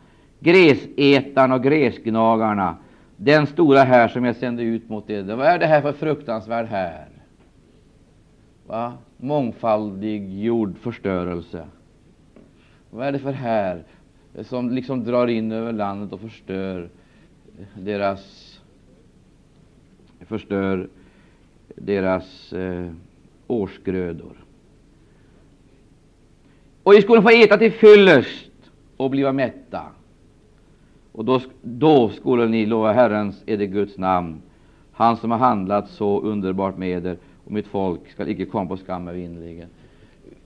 gräsätarna 0.41 1.55
och 1.55 1.63
gräsgnagarna, 1.63 2.77
den 3.17 3.47
stora 3.47 3.83
här 3.83 4.09
som 4.09 4.25
jag 4.25 4.37
sände 4.37 4.63
ut 4.63 4.89
mot 4.89 5.11
er. 5.11 5.23
Vad 5.23 5.47
är 5.47 5.59
det 5.59 5.67
här 5.67 5.81
för 5.81 5.93
fruktansvärd 5.93 6.67
här? 6.67 7.07
Va? 8.67 8.93
Mångfaldig 9.17 10.43
jordförstörelse. 10.43 11.65
Vad 12.91 13.07
är 13.07 13.13
det 13.13 13.19
för 13.19 13.33
här 13.33 13.83
som 14.43 14.71
liksom 14.71 15.05
drar 15.05 15.27
in 15.27 15.53
över 15.53 15.73
landet 15.73 16.13
och 16.13 16.21
förstör 16.21 16.89
deras 17.75 18.49
förstör 20.29 20.89
deras 21.75 22.53
eh, 22.53 22.87
årsgrödor. 23.47 24.37
Och 26.83 26.93
de 26.93 27.03
skulle 27.03 27.23
få 27.23 27.31
äta 27.31 27.59
till 27.59 27.73
fyllest 27.73 28.51
och 28.97 29.11
bliva 29.11 29.33
mätta. 29.33 29.83
Och 31.13 31.25
då, 31.25 31.41
då 31.63 32.09
skulle 32.09 32.47
ni 32.47 32.67
lova 32.67 32.93
Herrens, 32.93 33.43
är 33.47 33.57
det 33.57 33.67
Guds 33.67 33.99
namn, 33.99 34.43
han 34.93 35.17
som 35.17 35.31
har 35.31 35.39
handlat 35.39 35.89
så 35.89 36.21
underbart 36.21 36.77
med 36.77 37.07
er, 37.07 37.17
och 37.45 37.53
mitt 37.53 37.67
folk 37.67 38.11
skall 38.11 38.29
icke 38.29 38.45
komma 38.45 38.69
på 38.69 38.77
skam 38.77 39.09
evinnerligen. 39.09 39.69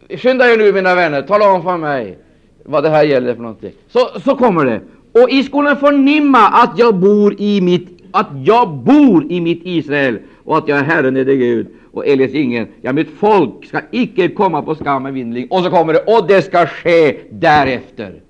Skynda 0.09 0.45
er 0.45 0.59
nu, 0.59 0.73
mina 0.73 0.95
vänner, 0.95 1.23
tala 1.23 1.53
om 1.53 1.63
för 1.63 1.77
mig 1.77 2.19
vad 2.65 2.83
det 2.83 2.91
här 2.91 3.05
gäller 3.05 3.35
för 3.35 3.43
någonting. 3.43 3.73
Så, 3.89 4.21
så 4.25 4.37
kommer 4.37 4.65
det. 4.65 4.81
Och 5.23 5.31
i 5.31 5.43
skolan 5.43 5.77
förnimma 5.77 6.39
att 6.39 6.79
jag 6.79 6.97
bor 6.97 7.41
i 7.41 7.61
mitt 7.61 8.03
att 8.13 8.29
jag 8.45 8.69
bor 8.69 9.33
i 9.33 9.41
mitt 9.41 9.61
Israel 9.65 10.19
och 10.45 10.59
att 10.59 10.69
jag 10.69 10.79
är 10.79 10.85
Herren 10.85 11.17
är 11.17 11.25
det 11.25 11.37
Gud 11.37 11.67
och 11.93 12.07
eljest 12.07 12.35
ingen. 12.35 12.67
Ja, 12.81 12.93
mitt 12.93 13.11
folk 13.11 13.67
ska 13.67 13.81
icke 13.91 14.29
komma 14.29 14.63
på 14.63 14.75
skam 14.75 15.03
med 15.03 15.13
vindling. 15.13 15.49
Och 15.51 15.63
så 15.65 15.71
kommer 15.71 15.93
det, 15.93 16.01
och 16.01 16.27
det 16.27 16.43
ska 16.43 16.67
ske 16.67 17.19
därefter. 17.31 18.21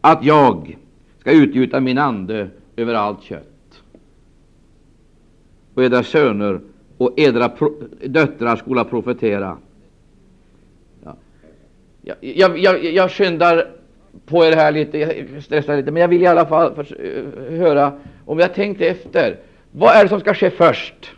Att 0.00 0.24
jag 0.24 0.78
ska 1.18 1.32
utgjuta 1.32 1.80
min 1.80 1.98
ande 1.98 2.48
över 2.76 2.94
allt 2.94 3.22
kött. 3.22 3.82
Och 5.74 5.84
edra 5.84 6.02
söner 6.02 6.60
och 6.98 7.12
edra 7.16 7.50
döttrar 8.04 8.56
skola 8.56 8.84
profetera. 8.84 9.56
Jag, 12.02 12.16
jag, 12.20 12.58
jag, 12.58 12.84
jag 12.84 13.10
skyndar 13.10 13.70
på 14.26 14.44
er 14.44 14.52
här 14.52 14.72
lite, 14.72 14.98
jag 14.98 15.42
stressar 15.42 15.76
lite, 15.76 15.90
men 15.90 16.00
jag 16.00 16.08
vill 16.08 16.22
i 16.22 16.26
alla 16.26 16.46
fall 16.46 16.74
för, 16.74 17.06
eh, 17.06 17.58
höra 17.58 17.98
om 18.24 18.38
jag 18.38 18.54
tänkt 18.54 18.80
efter. 18.80 19.38
Vad 19.70 19.96
är 19.96 20.02
det 20.02 20.08
som 20.08 20.20
ska 20.20 20.34
ske 20.34 20.50
först? 20.50 21.12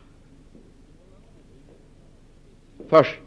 Först. 2.88 3.20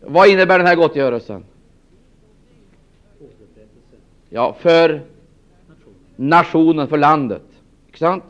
Vad 0.00 0.28
innebär 0.28 0.58
den 0.58 0.66
här 0.66 0.76
gottgörelsen? 0.76 1.44
Ja, 4.30 4.56
för 4.60 5.02
nationen, 6.16 6.88
för 6.88 6.98
landet. 6.98 7.42
Sant? 7.94 8.24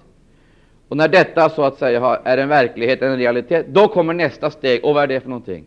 Och 0.88 0.96
när 0.96 1.08
detta 1.08 1.48
så 1.48 1.62
att 1.62 1.78
säga 1.78 2.20
är 2.24 2.38
en 2.38 2.48
verklighet, 2.48 3.02
en 3.02 3.16
realitet, 3.16 3.66
då 3.68 3.88
kommer 3.88 4.14
nästa 4.14 4.50
steg. 4.50 4.84
Och 4.84 4.94
vad 4.94 5.02
är 5.02 5.06
det 5.06 5.20
för 5.20 5.28
någonting? 5.28 5.66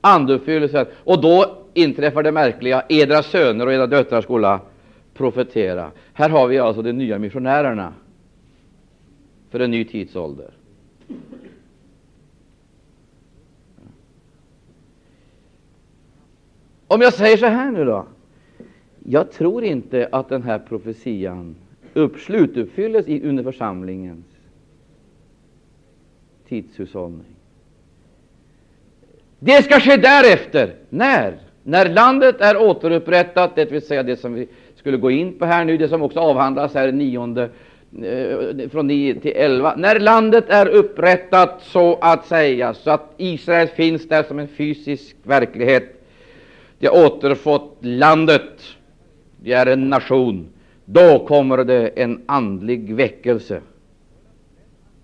Andeuppfyllelsen. 0.00 0.86
Och 1.04 1.20
då 1.20 1.58
inträffar 1.74 2.22
det 2.22 2.32
märkliga. 2.32 2.84
Edra 2.88 3.22
söner 3.22 3.66
och 3.66 3.72
edra 3.72 3.86
döttrar 3.86 4.20
skola 4.20 4.60
profetera. 5.14 5.90
Här 6.12 6.28
har 6.28 6.46
vi 6.48 6.58
alltså 6.58 6.82
de 6.82 6.92
nya 6.92 7.18
missionärerna 7.18 7.94
för 9.50 9.60
en 9.60 9.70
ny 9.70 9.84
tidsålder. 9.84 10.50
Om 16.86 17.00
jag 17.00 17.14
säger 17.14 17.36
så 17.36 17.46
här 17.46 17.70
nu 17.70 17.84
då. 17.84 18.06
Jag 19.04 19.32
tror 19.32 19.64
inte 19.64 20.08
att 20.12 20.28
den 20.28 20.42
här 20.42 20.58
profetian 20.58 21.56
upp, 21.94 22.18
slutuppfylles 22.18 23.06
under 23.06 23.42
församlingens 23.42 24.26
tidshushållning. 26.48 27.35
Det 29.38 29.64
ska 29.64 29.80
ske 29.80 29.96
därefter. 29.96 30.74
När? 30.88 31.38
När 31.62 31.88
landet 31.88 32.40
är 32.40 32.56
återupprättat, 32.56 33.56
det 33.56 33.72
vill 33.72 33.82
säga 33.82 34.02
det 34.02 34.16
som 34.16 34.34
vi 34.34 34.48
skulle 34.76 34.96
gå 34.96 35.10
in 35.10 35.38
på 35.38 35.44
här 35.44 35.64
nu, 35.64 35.76
det 35.76 35.88
som 35.88 36.02
också 36.02 36.20
avhandlas 36.20 36.74
här 36.74 36.92
nionde, 36.92 37.50
eh, 38.02 38.68
från 38.68 38.86
9 38.86 39.14
till 39.14 39.32
11. 39.34 39.74
När 39.76 40.00
landet 40.00 40.44
är 40.48 40.68
upprättat 40.68 41.62
så 41.62 41.98
att 42.00 42.26
säga, 42.26 42.74
så 42.74 42.90
att 42.90 43.14
Israel 43.16 43.68
finns 43.68 44.08
där 44.08 44.22
som 44.22 44.38
en 44.38 44.48
fysisk 44.48 45.16
verklighet, 45.22 46.06
de 46.78 46.86
har 46.86 47.06
återfått 47.06 47.78
landet, 47.80 48.62
de 49.36 49.52
är 49.52 49.66
en 49.66 49.90
nation, 49.90 50.48
då 50.84 51.26
kommer 51.26 51.64
det 51.64 51.88
en 51.88 52.22
andlig 52.26 52.94
väckelse. 52.94 53.60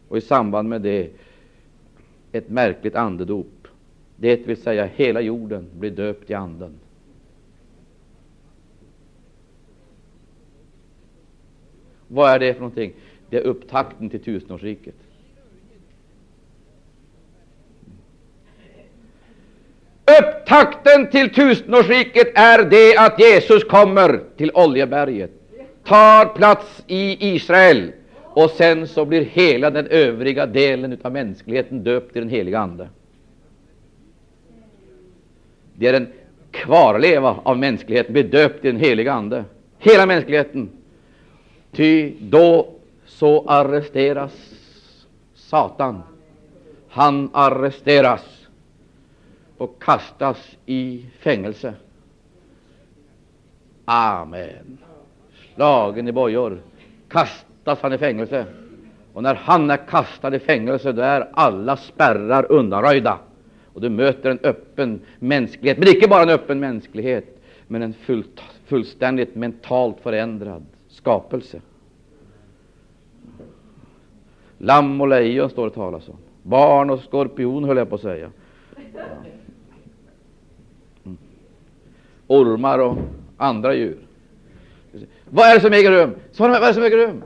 Och 0.08 0.18
i 0.18 0.20
samband 0.20 0.68
med 0.68 0.82
det 0.82 1.10
ett 2.32 2.48
märkligt 2.48 2.96
andedop. 2.96 3.61
Det 4.22 4.46
vill 4.46 4.56
säga 4.56 4.88
hela 4.96 5.20
jorden 5.20 5.66
blir 5.78 5.90
döpt 5.90 6.30
i 6.30 6.34
Anden. 6.34 6.74
Vad 12.08 12.30
är 12.30 12.38
det 12.38 12.54
för 12.54 12.60
någonting? 12.60 12.92
Det 13.30 13.36
är 13.36 13.40
upptakten 13.40 14.10
till 14.10 14.22
tusenårsriket. 14.22 14.94
Upptakten 20.20 21.10
till 21.10 21.34
tusenårsriket 21.34 22.38
är 22.38 22.64
det 22.64 22.96
att 22.96 23.20
Jesus 23.20 23.64
kommer 23.64 24.22
till 24.36 24.50
Oljeberget, 24.54 25.30
tar 25.84 26.34
plats 26.34 26.84
i 26.86 27.34
Israel 27.34 27.92
och 28.22 28.50
sen 28.50 28.88
så 28.88 29.04
blir 29.04 29.24
hela 29.24 29.70
den 29.70 29.86
övriga 29.86 30.46
delen 30.46 30.98
av 31.02 31.12
mänskligheten 31.12 31.84
döpt 31.84 32.16
i 32.16 32.20
den 32.20 32.28
heliga 32.28 32.58
Ande. 32.58 32.88
Det 35.74 35.86
är 35.88 35.94
en 35.94 36.12
kvarleva 36.50 37.36
av 37.42 37.58
mänskligheten, 37.58 38.14
bedöpt 38.14 38.64
i 38.64 38.72
den 38.72 38.80
heliga 38.80 39.12
Ande. 39.12 39.44
Hela 39.78 40.06
mänskligheten. 40.06 40.70
Ty 41.72 42.12
då 42.20 42.68
så 43.06 43.44
arresteras 43.48 44.32
Satan. 45.34 46.02
Han 46.88 47.30
arresteras 47.32 48.48
och 49.56 49.82
kastas 49.82 50.56
i 50.66 51.06
fängelse. 51.18 51.74
Amen. 53.84 54.78
Slagen 55.54 56.08
i 56.08 56.12
bojor 56.12 56.62
kastas 57.08 57.78
han 57.82 57.92
i 57.92 57.98
fängelse. 57.98 58.46
Och 59.12 59.22
när 59.22 59.34
han 59.34 59.70
är 59.70 59.76
kastad 59.76 60.36
i 60.36 60.38
fängelse, 60.38 60.92
då 60.92 61.02
är 61.02 61.28
alla 61.32 61.76
spärrar 61.76 62.52
undanröjda 62.52 63.18
och 63.74 63.80
du 63.80 63.90
möter 63.90 64.30
en 64.30 64.38
öppen 64.42 65.00
mänsklighet, 65.18 65.78
men 65.78 65.88
icke 65.88 66.08
bara 66.08 66.22
en 66.22 66.28
öppen 66.28 66.60
mänsklighet, 66.60 67.42
men 67.68 67.82
en 67.82 67.92
fullt, 67.92 68.40
fullständigt 68.66 69.34
mentalt 69.34 69.96
förändrad 70.00 70.66
skapelse. 70.88 71.60
Lamm 74.58 75.00
och 75.00 75.08
lejon 75.08 75.50
står 75.50 75.64
det 75.64 75.74
talas 75.74 76.08
om. 76.08 76.16
Barn 76.42 76.90
och 76.90 77.00
skorpion, 77.00 77.64
höll 77.64 77.76
jag 77.76 77.88
på 77.88 77.94
att 77.94 78.00
säga. 78.00 78.30
Mm. 81.04 81.18
Ormar 82.26 82.78
och 82.78 82.98
andra 83.36 83.74
djur. 83.74 83.98
Vad 85.30 85.46
är 85.46 85.54
det 85.54 85.60
som 85.60 85.72
äger 85.72 85.90
rum? 85.90 86.14
Svara 86.32 86.50
mig, 86.50 86.60
vad 86.60 86.68
är 86.68 86.72
det 86.72 86.74
som 86.74 86.82
äger 86.82 86.96
rum? 86.96 87.22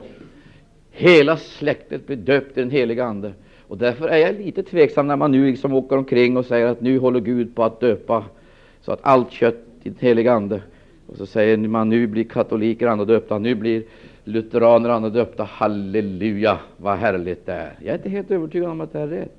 Hela 0.91 1.37
släktet 1.37 2.07
blir 2.07 2.17
döpt 2.17 2.57
i 2.57 2.59
den 2.59 2.71
heliga 2.71 3.05
Ande. 3.05 3.33
Och 3.67 3.77
därför 3.77 4.07
är 4.07 4.17
jag 4.17 4.35
lite 4.35 4.63
tveksam 4.63 5.07
när 5.07 5.15
man 5.15 5.31
nu 5.31 5.45
liksom 5.45 5.73
åker 5.73 5.97
omkring 5.97 6.37
och 6.37 6.45
säger 6.45 6.67
att 6.67 6.81
nu 6.81 6.99
håller 6.99 7.19
Gud 7.19 7.55
på 7.55 7.63
att 7.63 7.79
döpa 7.79 8.25
så 8.81 8.91
att 8.91 8.99
allt 9.01 9.31
kött 9.31 9.63
i 9.83 9.89
den 9.89 9.97
helige 9.99 10.33
Ande. 10.33 10.61
Och 11.07 11.15
så 11.17 11.25
säger 11.25 11.57
man 11.57 11.89
nu 11.89 12.07
blir 12.07 12.23
katoliker 12.23 12.87
andra 12.87 13.05
döpta, 13.05 13.39
nu 13.39 13.55
blir 13.55 13.83
lutheraner 14.23 14.89
och 14.89 14.95
andra 14.95 15.09
döpta. 15.09 15.43
Halleluja, 15.43 16.59
vad 16.77 16.97
härligt 16.97 17.45
det 17.45 17.53
är. 17.53 17.75
Jag 17.79 17.89
är 17.89 17.95
inte 17.97 18.09
helt 18.09 18.31
övertygad 18.31 18.69
om 18.69 18.81
att 18.81 18.93
det 18.93 18.99
är 18.99 19.07
rätt. 19.07 19.37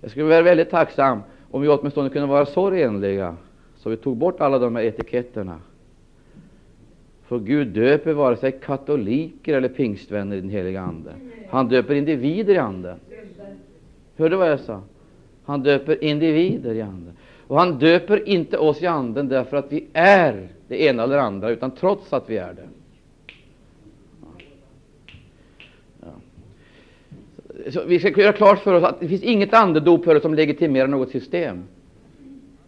Jag 0.00 0.10
skulle 0.10 0.26
vara 0.26 0.42
väldigt 0.42 0.70
tacksam 0.70 1.20
om 1.50 1.62
vi 1.62 1.68
åtminstone 1.68 2.08
kunde 2.08 2.28
vara 2.28 2.46
så 2.46 2.70
renliga 2.70 3.36
så 3.76 3.90
vi 3.90 3.96
tog 3.96 4.16
bort 4.16 4.40
alla 4.40 4.58
de 4.58 4.76
här 4.76 4.82
etiketterna. 4.82 5.60
För 7.28 7.38
Gud 7.38 7.68
döper 7.68 8.12
vare 8.12 8.36
sig 8.36 8.52
katoliker 8.52 9.54
eller 9.54 9.68
pingstvänner 9.68 10.36
i 10.36 10.40
den 10.40 10.50
heliga 10.50 10.80
Ande. 10.80 11.12
Han 11.48 11.68
döper 11.68 11.94
individer 11.94 12.54
i 12.54 12.58
Anden. 12.58 12.96
Hörde 14.16 14.34
du 14.34 14.36
vad 14.36 14.50
jag 14.50 14.60
sa? 14.60 14.82
Han 15.44 15.62
döper 15.62 16.04
individer 16.04 16.74
i 16.74 16.82
Anden. 16.82 17.12
Och 17.46 17.58
han 17.58 17.78
döper 17.78 18.28
inte 18.28 18.58
oss 18.58 18.82
i 18.82 18.86
Anden 18.86 19.28
därför 19.28 19.56
att 19.56 19.72
vi 19.72 19.86
är 19.92 20.48
det 20.68 20.82
ena 20.82 21.02
eller 21.02 21.18
andra, 21.18 21.50
utan 21.50 21.70
trots 21.70 22.12
att 22.12 22.30
vi 22.30 22.36
är 22.36 22.54
det. 22.54 22.68
Så 27.70 27.84
vi 27.86 27.98
ska 27.98 28.20
göra 28.20 28.32
klart 28.32 28.58
för 28.58 28.74
oss 28.74 28.84
att 28.84 29.00
det 29.00 29.08
finns 29.08 29.22
inget 29.22 29.54
andedop 29.54 30.04
för 30.04 30.20
som 30.20 30.34
legitimerar 30.34 30.86
något 30.86 31.10
system. 31.10 31.64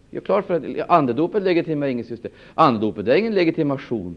Gör 0.09 0.21
klart 0.21 0.45
för 0.45 0.53
att 0.53 0.89
andedopet 0.89 1.43
legitimerar 1.43 1.91
inget 1.91 2.07
system. 2.07 2.31
Andedopet 2.55 3.07
är 3.07 3.15
ingen 3.15 3.33
legitimation 3.33 4.15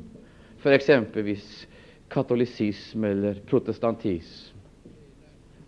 för 0.63 0.73
exempelvis 0.73 1.67
katolicism 2.09 3.05
eller 3.05 3.35
protestantism. 3.35 4.57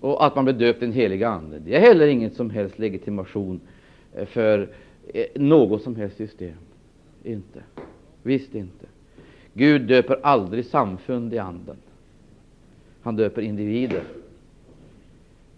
Och 0.00 0.26
att 0.26 0.34
man 0.34 0.44
blir 0.44 0.54
döpt 0.54 0.82
i 0.82 0.84
den 0.84 0.94
heliga 0.94 1.28
Ande, 1.28 1.58
det 1.58 1.76
är 1.76 1.80
heller 1.80 2.06
ingen 2.06 2.30
som 2.30 2.50
helst 2.50 2.78
legitimation 2.78 3.60
eh, 4.14 4.26
för 4.26 4.68
eh, 5.14 5.26
något 5.34 5.82
som 5.82 5.96
helst 5.96 6.16
system. 6.16 6.56
Inte. 7.22 7.62
Visst 8.22 8.54
inte. 8.54 8.86
Gud 9.52 9.82
döper 9.82 10.20
aldrig 10.22 10.64
samfund 10.64 11.34
i 11.34 11.38
Anden. 11.38 11.76
Han 13.02 13.16
döper 13.16 13.42
individer 13.42 14.02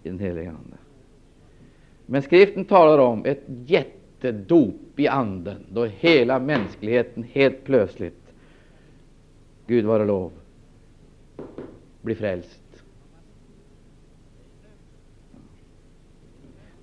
i 0.03 0.09
den 0.09 0.19
heliga 0.19 0.49
Ande. 0.49 0.77
Men 2.07 2.23
skriften 2.23 2.65
talar 2.65 2.99
om 2.99 3.25
ett 3.25 3.45
jättedop 3.67 4.75
i 4.97 5.09
Anden, 5.09 5.67
då 5.73 5.85
hela 5.85 6.39
mänskligheten 6.39 7.23
helt 7.33 7.65
plötsligt, 7.65 8.26
Gud 9.67 9.85
vare 9.85 10.05
lov, 10.05 10.33
bli 12.03 12.15
frälst. 12.15 12.61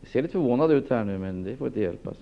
Det 0.02 0.08
ser 0.08 0.22
lite 0.22 0.32
förvånad 0.32 0.72
ut 0.72 0.89
här 0.89 1.04
nu, 1.04 1.17
men 1.17 1.43
det 1.43 1.56
får 1.56 1.67
inte 1.67 1.82
hjälpas. 1.82 2.17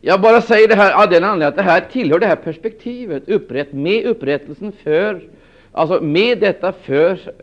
Jag 0.00 0.20
bara 0.20 0.40
säger 0.40 0.68
det 0.68 0.74
här 0.74 1.02
av 1.02 1.10
den 1.10 1.24
anledningen 1.24 1.48
att 1.48 1.56
det 1.56 1.62
här 1.62 1.80
tillhör 1.80 2.18
det 2.18 2.26
här 2.26 2.36
perspektivet, 2.36 3.28
upprätt, 3.28 3.72
med 3.72 4.06
upprättelsen 4.06 4.72
för, 4.72 5.28
alltså 5.72 6.00
med 6.00 6.40
detta 6.40 6.72
för 6.72 7.34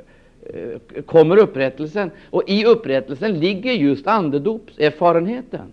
eh, 0.54 1.02
kommer 1.06 1.38
upprättelsen. 1.38 2.12
Och 2.30 2.44
i 2.48 2.66
upprättelsen 2.66 3.40
ligger 3.40 3.72
just 3.72 4.08
andedopserfarenheten. 4.08 5.72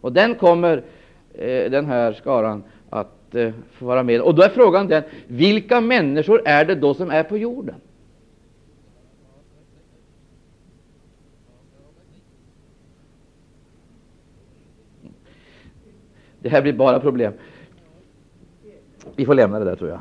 Och 0.00 0.12
den 0.12 0.34
kommer 0.34 0.82
eh, 1.34 1.70
den 1.70 1.86
här 1.86 2.12
skaran 2.12 2.62
eh, 3.34 3.52
få 3.72 3.86
vara 3.86 4.02
med. 4.02 4.20
Och 4.20 4.34
då 4.34 4.42
är 4.42 4.48
frågan 4.48 4.88
den, 4.88 5.02
vilka 5.26 5.80
människor 5.80 6.42
är 6.44 6.64
det 6.64 6.74
då 6.74 6.94
som 6.94 7.10
är 7.10 7.22
på 7.22 7.38
jorden? 7.38 7.74
Det 16.42 16.48
här 16.48 16.62
blir 16.62 16.72
bara 16.72 17.00
problem. 17.00 17.32
Vi 19.16 19.26
får 19.26 19.34
lämna 19.34 19.58
det 19.58 19.64
där, 19.64 19.76
tror 19.76 19.90
jag. 19.90 20.00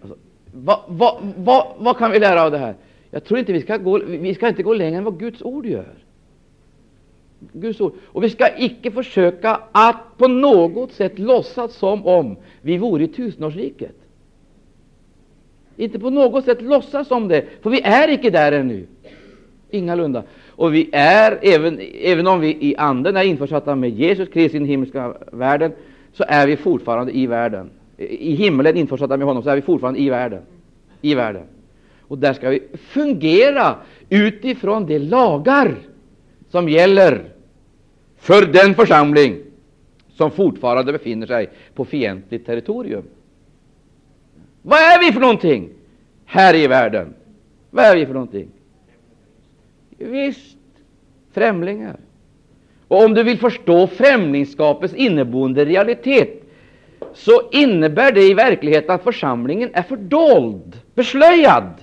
Alltså, 0.00 0.18
vad, 0.52 0.80
vad, 0.88 1.32
vad, 1.36 1.66
vad 1.78 1.98
kan 1.98 2.10
vi 2.10 2.18
lära 2.18 2.42
av 2.42 2.50
det 2.50 2.58
här? 2.58 2.74
Jag 3.10 3.24
tror 3.24 3.38
inte 3.38 3.52
vi 3.52 3.60
ska 3.60 3.76
gå, 3.76 3.98
vi 3.98 4.34
ska 4.34 4.48
inte 4.48 4.62
gå 4.62 4.74
längre 4.74 4.98
än 4.98 5.04
vad 5.04 5.18
Guds 5.18 5.42
ord 5.42 5.66
gör. 5.66 6.05
Guds 7.52 7.80
ord. 7.80 7.92
Och 8.04 8.24
vi 8.24 8.30
ska 8.30 8.56
icke 8.58 8.90
försöka 8.90 9.60
att 9.72 10.18
på 10.18 10.28
något 10.28 10.92
sätt 10.92 11.18
låtsas 11.18 11.74
som 11.74 12.06
om 12.06 12.36
vi 12.62 12.78
vore 12.78 13.04
i 13.04 13.08
tusenårsriket. 13.08 13.94
Inte 15.76 15.98
på 15.98 16.10
något 16.10 16.44
sätt 16.44 16.62
låtsas 16.62 17.10
om 17.10 17.28
det, 17.28 17.44
för 17.62 17.70
vi 17.70 17.80
är 17.80 18.08
icke 18.08 18.30
där 18.30 18.52
ännu. 18.52 18.86
Ingalunda. 19.70 20.22
Och 20.48 20.74
vi 20.74 20.90
är, 20.92 21.38
även, 21.42 21.80
även 22.00 22.26
om 22.26 22.40
vi 22.40 22.48
i 22.48 22.76
anden 22.76 23.16
är 23.16 23.24
införsatta 23.24 23.74
med 23.74 23.90
Jesus 23.90 24.28
Kristus 24.28 24.54
i 24.54 24.58
den 24.58 24.68
himmelska 24.68 25.16
världen, 25.32 25.72
så 26.12 26.24
är 26.28 26.46
vi 26.46 26.56
fortfarande 26.56 27.16
i 27.16 27.26
världen 27.26 27.70
i 27.98 28.34
himlen 28.34 28.76
införsatta 28.76 29.16
med 29.16 29.26
honom, 29.26 29.42
så 29.42 29.50
är 29.50 29.56
vi 29.56 29.62
fortfarande 29.62 30.00
i 30.00 30.10
världen. 30.10 30.42
I 31.00 31.14
världen. 31.14 31.42
Och 32.00 32.18
där 32.18 32.32
ska 32.32 32.50
vi 32.50 32.62
fungera 32.78 33.74
utifrån 34.08 34.86
de 34.86 34.98
lagar 34.98 35.74
som 36.48 36.68
gäller 36.68 37.24
för 38.26 38.46
den 38.46 38.74
församling 38.74 39.38
som 40.16 40.30
fortfarande 40.30 40.92
befinner 40.92 41.26
sig 41.26 41.50
på 41.74 41.84
fientligt 41.84 42.46
territorium. 42.46 43.04
Vad 44.62 44.78
är 44.78 45.00
vi 45.00 45.12
för 45.12 45.20
någonting 45.20 45.70
här 46.24 46.54
i 46.54 46.66
världen? 46.66 47.14
Vad 47.70 47.84
är 47.84 47.96
vi 47.96 48.06
för 48.06 48.12
någonting? 48.12 48.48
Visst, 49.98 50.56
främlingar. 51.32 51.96
Och 52.88 53.04
om 53.04 53.14
du 53.14 53.22
vill 53.22 53.38
förstå 53.38 53.86
främlingskapets 53.86 54.94
inneboende 54.94 55.64
realitet, 55.64 56.42
så 57.14 57.50
innebär 57.52 58.12
det 58.12 58.22
i 58.22 58.34
verkligheten 58.34 58.90
att 58.90 59.04
församlingen 59.04 59.70
är 59.72 59.82
fördold, 59.82 60.80
beslöjad. 60.94 61.74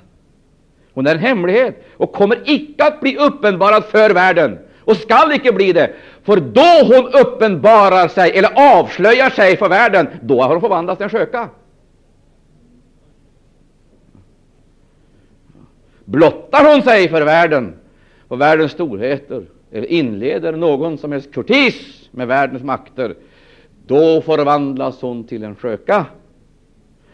Hon 0.94 1.08
är 1.08 1.16
en 1.16 1.22
hemlighet 1.22 1.86
och 1.92 2.14
kommer 2.14 2.38
icke 2.46 2.84
att 2.84 3.02
bli 3.02 3.18
uppenbarad 3.18 3.84
för 3.84 4.10
världen 4.10 4.60
och 4.86 4.98
skall 4.98 5.32
icke 5.32 5.52
bli 5.52 5.74
det. 5.74 5.94
För 6.24 6.38
då 6.38 6.96
hon 6.96 7.22
uppenbarar 7.22 8.08
sig 8.08 8.38
eller 8.38 8.80
avslöjar 8.80 9.30
sig 9.30 9.58
för 9.58 9.70
världen, 9.70 10.08
då 10.22 10.42
har 10.42 10.50
hon 10.50 10.62
förvandlats 10.62 10.98
till 10.98 11.04
en 11.04 11.10
sköka. 11.10 11.50
Blottar 16.06 16.74
hon 16.74 16.82
sig 16.82 17.10
för 17.10 17.22
världen 17.22 17.74
och 18.28 18.42
världens 18.42 18.72
storheter 18.72 19.46
eller 19.72 19.88
inleder 19.88 20.52
någon 20.52 20.98
som 20.98 21.12
helst 21.12 21.34
kurtis 21.34 22.10
med 22.12 22.28
världens 22.28 22.64
makter, 22.64 23.16
då 23.88 24.22
förvandlas 24.22 25.02
hon 25.02 25.24
till 25.24 25.44
en 25.44 25.56
sköka. 25.56 26.06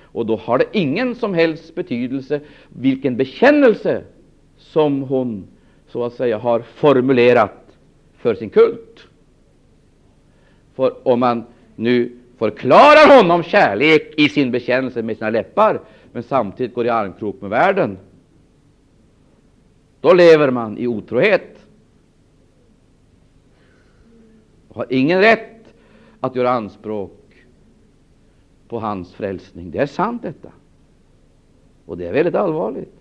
Och 0.04 0.26
då 0.26 0.36
har 0.36 0.58
det 0.58 0.65
ingen 0.72 1.15
som 1.15 1.34
helst 1.34 1.76
betydelse 1.76 2.39
vilken 2.69 3.17
bekännelse 3.17 4.02
som 4.58 5.02
hon 5.02 5.48
så 5.88 6.04
att 6.04 6.13
säga 6.13 6.38
har 6.38 6.60
formulerat 6.60 7.78
för 8.17 8.36
sin 8.36 8.50
kult. 8.50 8.88
För 10.80 11.08
om 11.08 11.20
man 11.20 11.44
nu 11.76 12.12
förklarar 12.38 13.18
honom 13.18 13.44
kärlek 13.44 14.13
i 14.18 14.30
sin 14.30 14.52
bekännelse 14.52 15.02
med 15.02 15.18
sina 15.18 15.30
läppar, 15.30 15.82
men 16.12 16.24
samtidigt 16.24 16.76
går 16.76 16.86
i 16.86 16.89
armkrok 16.89 17.42
med 17.42 17.50
världen, 17.50 17.98
då 20.02 20.13
lever 20.13 20.52
man 20.52 20.78
i 20.78 20.88
otrohet. 20.88 21.65
Och 24.68 24.76
har 24.76 24.86
ingen 24.89 25.22
rätt 25.22 25.74
att 26.20 26.36
göra 26.36 26.50
anspråk 26.50 27.46
på 28.68 28.80
hans 28.80 29.13
frälsning. 29.13 29.72
Det 29.72 29.80
är 29.80 29.86
sant 29.86 30.22
detta. 30.22 30.52
Och 31.86 31.98
det 31.98 32.08
är 32.08 32.13
väldigt 32.13 32.36
allvarligt. 32.36 32.94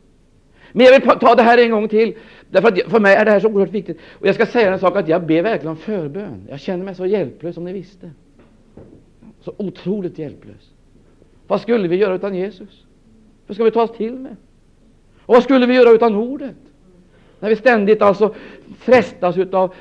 Men 0.72 0.86
jag 0.86 1.00
vill 1.00 1.18
ta 1.18 1.34
det 1.34 1.42
här 1.42 1.58
en 1.58 1.70
gång 1.70 1.88
till, 1.88 2.16
därför 2.50 2.68
att 2.68 2.90
för 2.90 3.00
mig 3.00 3.14
är 3.14 3.24
det 3.24 3.30
här 3.30 3.40
så 3.40 3.48
oerhört 3.48 3.74
viktigt. 3.74 3.98
Och 4.20 4.26
jag 4.26 4.34
ska 4.34 4.46
säga 4.46 4.72
en 4.72 4.78
sak, 4.78 4.96
att 4.96 5.08
jag 5.08 5.26
ber 5.26 5.42
verkligen 5.42 5.70
om 5.70 5.76
förbön. 5.76 6.46
Jag 6.48 6.60
känner 6.60 6.84
mig 6.84 6.94
så 6.94 7.06
hjälplös, 7.06 7.56
om 7.56 7.64
ni 7.64 7.72
visste. 7.72 8.10
Så 9.40 9.52
otroligt 9.56 10.18
hjälplös. 10.18 10.72
Vad 11.46 11.60
skulle 11.60 11.88
vi 11.88 11.96
göra 11.96 12.14
utan 12.14 12.34
Jesus? 12.34 12.84
Vad 13.46 13.54
ska 13.54 13.64
vi 13.64 13.70
ta 13.70 13.82
oss 13.82 13.96
till 13.96 14.14
med? 14.14 14.36
Och 15.20 15.34
vad 15.34 15.42
skulle 15.42 15.66
vi 15.66 15.74
göra 15.74 15.90
utan 15.90 16.14
ordet? 16.14 16.56
När 17.40 17.48
vi 17.48 17.56
ständigt 17.56 18.02
alltså 18.02 18.34
frestas 18.78 19.36
av 19.52 19.74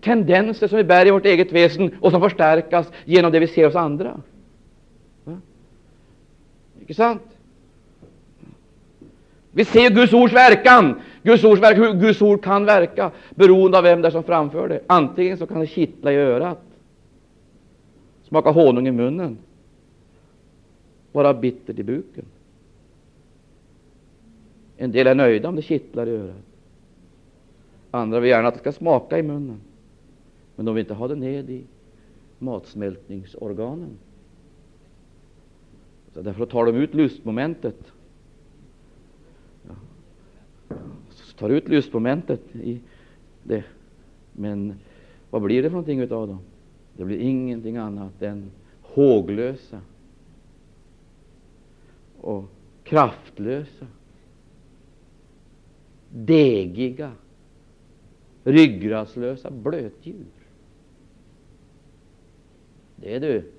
tendenser 0.00 0.68
som 0.68 0.78
vi 0.78 0.84
bär 0.84 1.06
i 1.06 1.10
vårt 1.10 1.26
eget 1.26 1.52
väsen 1.52 1.94
och 2.00 2.10
som 2.10 2.20
förstärkas 2.20 2.92
genom 3.04 3.32
det 3.32 3.40
vi 3.40 3.46
ser 3.46 3.64
hos 3.64 3.74
andra. 3.74 4.20
Va? 5.24 5.40
Inte 6.80 6.94
sant? 6.94 7.31
Vi 9.52 9.64
ser 9.64 9.90
Guds 9.90 10.12
ords 10.12 10.34
verkan. 10.34 11.00
Guds 11.22 11.44
ords 11.44 11.62
verkan, 11.62 11.84
hur 11.84 11.92
Guds 11.92 12.22
ord 12.22 12.42
kan 12.44 12.64
verka, 12.64 13.10
beroende 13.34 13.78
av 13.78 13.84
vem 13.84 14.02
det 14.02 14.08
är 14.08 14.10
som 14.10 14.22
framför 14.22 14.68
det. 14.68 14.80
Antingen 14.86 15.38
så 15.38 15.46
kan 15.46 15.60
det 15.60 15.66
kittla 15.66 16.12
i 16.12 16.16
örat, 16.16 16.62
smaka 18.22 18.50
honung 18.50 18.88
i 18.88 18.90
munnen, 18.90 19.38
vara 21.12 21.34
bittert 21.34 21.78
i 21.78 21.82
buken. 21.82 22.24
En 24.76 24.92
del 24.92 25.06
är 25.06 25.14
nöjda 25.14 25.48
om 25.48 25.56
det 25.56 25.62
kittlar 25.62 26.06
i 26.06 26.10
örat. 26.10 26.44
Andra 27.90 28.20
vill 28.20 28.30
gärna 28.30 28.48
att 28.48 28.54
det 28.54 28.60
ska 28.60 28.72
smaka 28.72 29.18
i 29.18 29.22
munnen. 29.22 29.60
Men 30.56 30.66
de 30.66 30.74
vill 30.74 30.82
inte 30.82 30.94
ha 30.94 31.08
det 31.08 31.14
ned 31.14 31.50
i 31.50 31.64
matsmältningsorganen. 32.38 33.98
Så 36.14 36.22
därför 36.22 36.46
tar 36.46 36.66
de 36.66 36.76
ut 36.76 36.94
lustmomentet. 36.94 37.92
Så 41.10 41.36
tar 41.36 41.50
ut 41.50 41.68
lustmomentet 41.68 42.56
i 42.56 42.80
det. 43.42 43.64
Men 44.32 44.74
vad 45.30 45.42
blir 45.42 45.62
det 45.62 45.68
för 45.68 45.74
någonting 45.74 46.00
utav 46.00 46.28
dem? 46.28 46.38
Det 46.96 47.04
blir 47.04 47.18
ingenting 47.18 47.76
annat 47.76 48.22
än 48.22 48.50
håglösa 48.82 49.80
och 52.20 52.44
kraftlösa, 52.84 53.86
degiga, 56.08 57.12
ryggradslösa 58.44 59.50
blötdjur. 59.50 60.26
Det 62.96 63.14
är 63.14 63.20
du. 63.20 63.52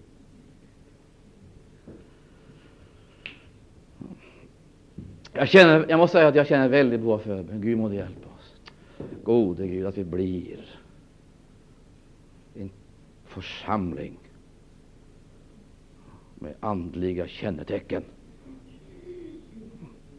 Jag, 5.33 5.49
känner, 5.49 5.85
jag 5.89 5.97
måste 5.97 6.17
säga 6.17 6.27
att 6.27 6.35
jag 6.35 6.47
känner 6.47 6.69
väldigt 6.69 7.01
bra 7.01 7.19
förbön. 7.19 7.61
Gud 7.61 7.77
må 7.77 7.93
hjälpa 7.93 8.29
oss. 8.37 8.55
Gode 9.23 9.67
Gud, 9.67 9.85
att 9.85 9.97
vi 9.97 10.03
blir 10.03 10.65
en 12.55 12.69
församling 13.25 14.17
med 16.35 16.53
andliga 16.59 17.27
kännetecken, 17.27 18.03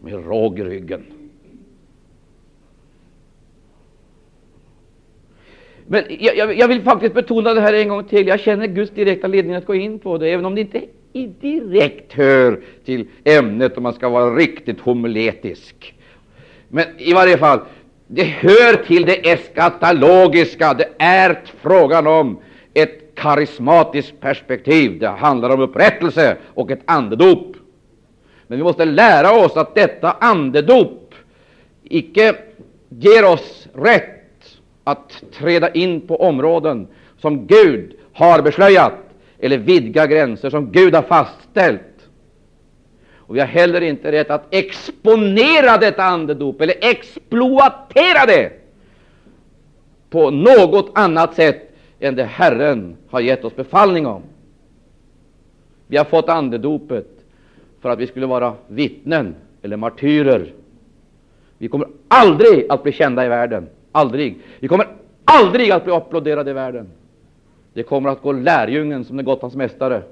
med 0.01 0.27
råg 0.27 0.59
i 0.59 0.65
ryggen. 0.65 1.05
Men 5.87 6.05
jag, 6.09 6.57
jag, 6.57 6.69
vill 6.69 6.83
faktiskt 6.83 7.15
betona 7.15 7.55
det 7.55 7.61
här 7.61 7.75
en 7.75 7.89
gång 7.89 8.05
till. 8.05 8.27
Jag 8.27 8.41
känner 8.41 8.67
Guds 8.67 8.91
direkta 8.91 9.27
ledning 9.27 9.55
att 9.55 9.67
gå 9.67 9.75
in 9.75 9.99
på 9.99 10.19
det, 10.19 10.29
även 10.29 10.45
om 10.45 10.55
det 10.55 10.61
inte 10.61 10.83
direkt 11.23 12.13
hör 12.13 12.61
till 12.85 13.09
ämnet 13.25 13.77
om 13.77 13.83
man 13.83 13.93
ska 13.93 14.09
vara 14.09 14.37
riktigt 14.37 14.81
homiletisk. 14.81 15.95
Men 16.69 16.85
i 16.99 17.13
varje 17.13 17.39
fall, 17.39 17.61
det 18.07 18.25
hör 18.25 18.85
till 18.85 19.05
det 19.05 19.31
eskatologiska. 19.31 20.75
Det 20.75 20.89
är 20.99 21.41
frågan 21.61 22.07
om 22.07 22.39
ett 22.75 23.15
karismatiskt 23.15 24.21
perspektiv. 24.21 24.99
Det 24.99 25.09
handlar 25.09 25.51
om 25.51 25.61
upprättelse 25.61 26.37
och 26.55 26.71
ett 26.71 26.83
andedop. 26.85 27.57
Men 28.47 28.59
vi 28.59 28.65
måste 28.65 28.85
lära 28.85 29.45
oss 29.45 29.57
att 29.57 29.75
detta 29.75 30.13
andedop 30.13 31.15
icke 31.83 32.35
ger 32.89 33.25
oss 33.25 33.69
rätt 33.75 34.59
att 34.85 35.23
träda 35.33 35.71
in 35.71 36.01
på 36.01 36.17
områden 36.17 36.87
som 37.21 37.47
Gud 37.47 37.95
har 38.13 38.43
beslöjat 38.43 39.04
eller 39.39 39.59
vidga 39.59 40.07
gränser 40.07 40.51
som 40.51 40.73
Gud 40.73 40.95
har 40.95 41.03
fastställt. 41.03 41.81
Och 43.27 43.37
vi 43.37 43.41
har 43.41 43.47
heller 43.47 43.81
inte 43.81 44.13
rätt 44.13 44.31
att 44.31 44.55
exponera 44.55 45.77
detta 45.77 46.05
andedop 46.05 46.61
eller 46.61 46.75
exploatera 46.81 48.27
det 48.27 48.53
på 50.11 50.31
något 50.31 50.91
annat 50.95 51.35
sätt 51.35 51.71
än 52.01 52.15
det 52.15 52.25
Herren 52.25 52.97
har 53.11 53.21
gett 53.21 53.45
oss 53.45 53.57
befallning 53.57 54.07
om. 54.07 54.23
Vi 55.87 55.97
har 55.97 56.05
fått 56.05 56.29
andedopet 56.29 57.09
för 57.81 57.89
att 57.89 57.99
vi 57.99 58.07
skulle 58.07 58.27
vara 58.27 58.55
vittnen 58.69 59.35
eller 59.63 59.77
martyrer. 59.77 60.53
Vi 61.59 61.69
kommer 61.69 61.89
aldrig 62.09 62.67
att 62.69 62.83
bli 62.83 62.93
kända 62.93 63.27
i 63.27 63.29
världen. 63.29 63.69
Aldrig. 63.93 64.39
Vi 64.61 64.69
kommer 64.69 64.87
aldrig 65.25 65.71
att 65.71 65.85
bli 65.85 65.93
applåderade 65.93 66.51
i 66.51 66.55
världen. 66.55 66.91
Det 67.75 67.83
kommer 67.83 68.11
att 68.11 68.23
gå 68.23 68.33
lärjungen 68.33 69.05
som 69.05 69.17
det 69.17 69.23
gått 69.23 69.43
hans 69.43 69.57
mästare. 69.57 70.03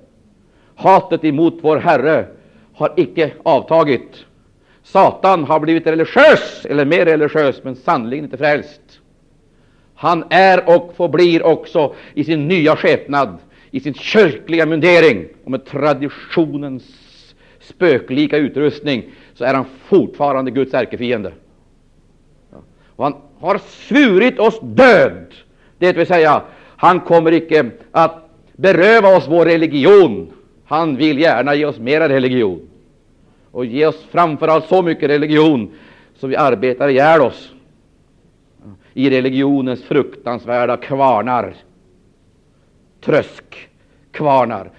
Hatet 0.74 1.24
emot 1.24 1.58
vår 1.60 1.76
Herre 1.76 2.26
har 2.74 2.92
icke 2.96 3.32
avtagit. 3.42 4.24
Satan 4.82 5.44
har 5.44 5.60
blivit 5.60 5.86
religiös, 5.86 6.66
eller 6.66 6.84
mer 6.84 7.04
religiös, 7.04 7.64
men 7.64 7.76
sannerligen 7.76 8.24
inte 8.24 8.36
frälst. 8.36 8.80
Han 9.94 10.24
är 10.30 10.76
och 10.76 10.94
förblir 10.96 11.42
också 11.42 11.94
i 12.14 12.24
sin 12.24 12.48
nya 12.48 12.76
skepnad, 12.76 13.38
i 13.70 13.80
sin 13.80 13.94
kyrkliga 13.94 14.66
mundering 14.66 15.28
och 15.44 15.50
med 15.50 15.64
traditionens 15.64 16.84
spöklika 17.60 18.36
utrustning, 18.36 19.04
så 19.34 19.44
är 19.44 19.54
han 19.54 19.64
fortfarande 19.84 20.50
Guds 20.50 20.74
ärkefiende. 20.74 21.32
Och 22.96 23.04
han 23.04 23.14
har 23.38 23.58
svurit 23.58 24.38
oss 24.38 24.60
död, 24.62 25.34
det 25.78 25.92
vill 25.92 26.06
säga, 26.06 26.42
han 26.82 27.00
kommer 27.00 27.32
icke 27.32 27.70
att 27.90 28.28
beröva 28.56 29.16
oss 29.16 29.28
vår 29.28 29.44
religion. 29.44 30.32
Han 30.64 30.96
vill 30.96 31.18
gärna 31.18 31.54
ge 31.54 31.64
oss 31.64 31.78
mera 31.78 32.08
religion 32.08 32.68
och 33.50 33.64
ge 33.64 33.86
oss 33.86 34.06
framför 34.10 34.48
allt 34.48 34.66
så 34.66 34.82
mycket 34.82 35.10
religion 35.10 35.70
så 36.16 36.26
vi 36.26 36.36
arbetar 36.36 36.88
ihjäl 36.88 37.20
oss 37.20 37.52
i 38.94 39.10
religionens 39.10 39.82
fruktansvärda 39.82 40.76
kvarnar, 40.76 41.54
tröskkvarnar. 43.00 44.70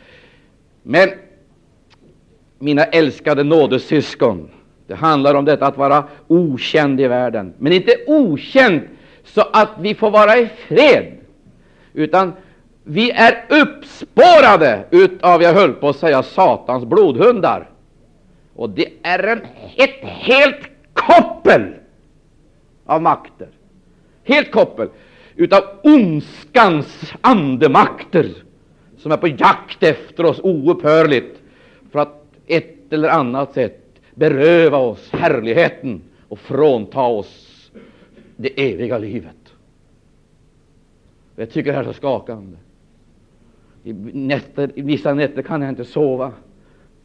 Men, 0.82 1.10
mina 2.60 2.84
älskade 2.84 3.44
nådesyskon, 3.44 4.50
det 4.88 4.96
handlar 4.96 5.36
om 5.36 5.46
detta 5.46 5.68
att 5.68 5.78
vara 5.78 6.04
okänd 6.28 7.02
i 7.02 7.08
världen, 7.08 7.54
men 7.58 7.74
inte 7.74 7.96
okänd 8.08 8.82
så 9.24 9.42
att 9.54 9.70
vi 9.80 9.96
får 9.96 10.12
vara 10.12 10.38
i 10.38 10.50
fred, 10.68 11.23
utan 11.94 12.34
vi 12.84 13.12
är 13.12 13.46
uppspårade 13.50 14.86
utav, 14.92 15.42
jag 15.42 15.54
höll 15.54 15.74
på 15.74 15.90
att 15.90 15.96
säga, 15.96 16.24
Satans 16.24 16.86
blodhundar. 16.86 17.70
Och 18.56 18.70
det 18.70 18.88
är 19.04 19.24
en, 19.24 19.42
ett 19.76 20.00
helt 20.02 20.70
koppel 20.94 21.74
av 22.86 23.02
makter, 23.02 23.48
helt 24.24 24.52
koppel 24.52 24.90
utav 25.36 25.64
ondskans 25.84 27.14
andemakter 27.22 28.30
som 28.98 29.12
är 29.12 29.18
på 29.18 29.28
jakt 29.28 29.84
efter 29.84 30.26
oss 30.26 30.40
oupphörligt 30.44 31.42
för 31.92 32.00
att 32.00 32.24
ett 32.48 32.94
eller 32.94 33.10
annat 33.10 33.54
sätt 33.54 33.80
beröva 34.16 34.78
oss 34.78 35.10
härligheten 35.12 36.02
och 36.28 36.40
frånta 36.40 37.02
oss 37.02 37.72
det 38.36 38.72
eviga 38.72 38.98
livet. 38.98 39.43
Jag 41.36 41.50
tycker 41.50 41.72
det 41.72 41.78
här 41.78 41.84
är 41.84 41.88
så 41.88 41.94
skakande. 41.94 42.58
I, 43.84 43.94
nätter, 44.14 44.72
I 44.76 44.82
vissa 44.82 45.14
nätter 45.14 45.42
kan 45.42 45.62
jag 45.62 45.70
inte 45.70 45.86
sova. 45.86 46.32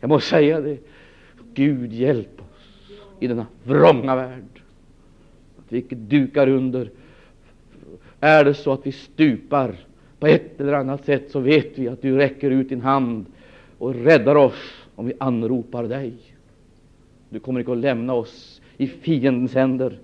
Jag 0.01 0.09
måste 0.09 0.31
säga 0.31 0.61
det. 0.61 0.79
Gud 1.55 1.93
hjälp 1.93 2.41
oss 2.41 2.91
i 3.21 3.27
denna 3.27 3.47
vrånga 3.65 4.17
värld. 4.17 4.63
Att 5.59 5.73
vi 5.73 5.81
dukar 5.91 6.49
under. 6.49 6.91
Är 8.21 8.45
det 8.45 8.55
så 8.55 8.73
att 8.73 8.87
vi 8.87 8.93
stupar 8.93 9.77
på 10.19 10.27
ett 10.27 10.61
eller 10.61 10.73
annat 10.73 11.05
sätt, 11.05 11.31
så 11.31 11.41
vet 11.41 11.79
vi 11.79 11.89
att 11.89 12.03
du 12.03 12.17
räcker 12.17 12.51
ut 12.51 12.69
din 12.69 12.81
hand 12.81 13.27
och 13.79 13.95
räddar 13.95 14.35
oss 14.35 14.87
om 14.95 15.07
vi 15.07 15.13
anropar 15.21 15.85
dig. 15.85 16.13
Du 17.31 17.41
kommer 17.41 17.61
inte 17.61 17.73
att 17.73 17.79
lämna 17.79 18.15
oss 18.15 18.61
i 18.77 18.87
fiendens 18.87 19.55
händer 19.55 19.99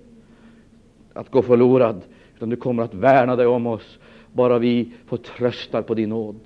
att 1.13 1.31
gå 1.31 1.41
förlorad, 1.41 2.01
utan 2.35 2.49
du 2.49 2.55
kommer 2.55 2.83
att 2.83 2.93
värna 2.93 3.35
dig 3.35 3.45
om 3.45 3.67
oss, 3.67 3.99
bara 4.35 4.59
vi 4.59 4.91
får 5.05 5.17
tröstar 5.17 5.81
på 5.81 5.93
din 5.93 6.09
nåd. 6.09 6.39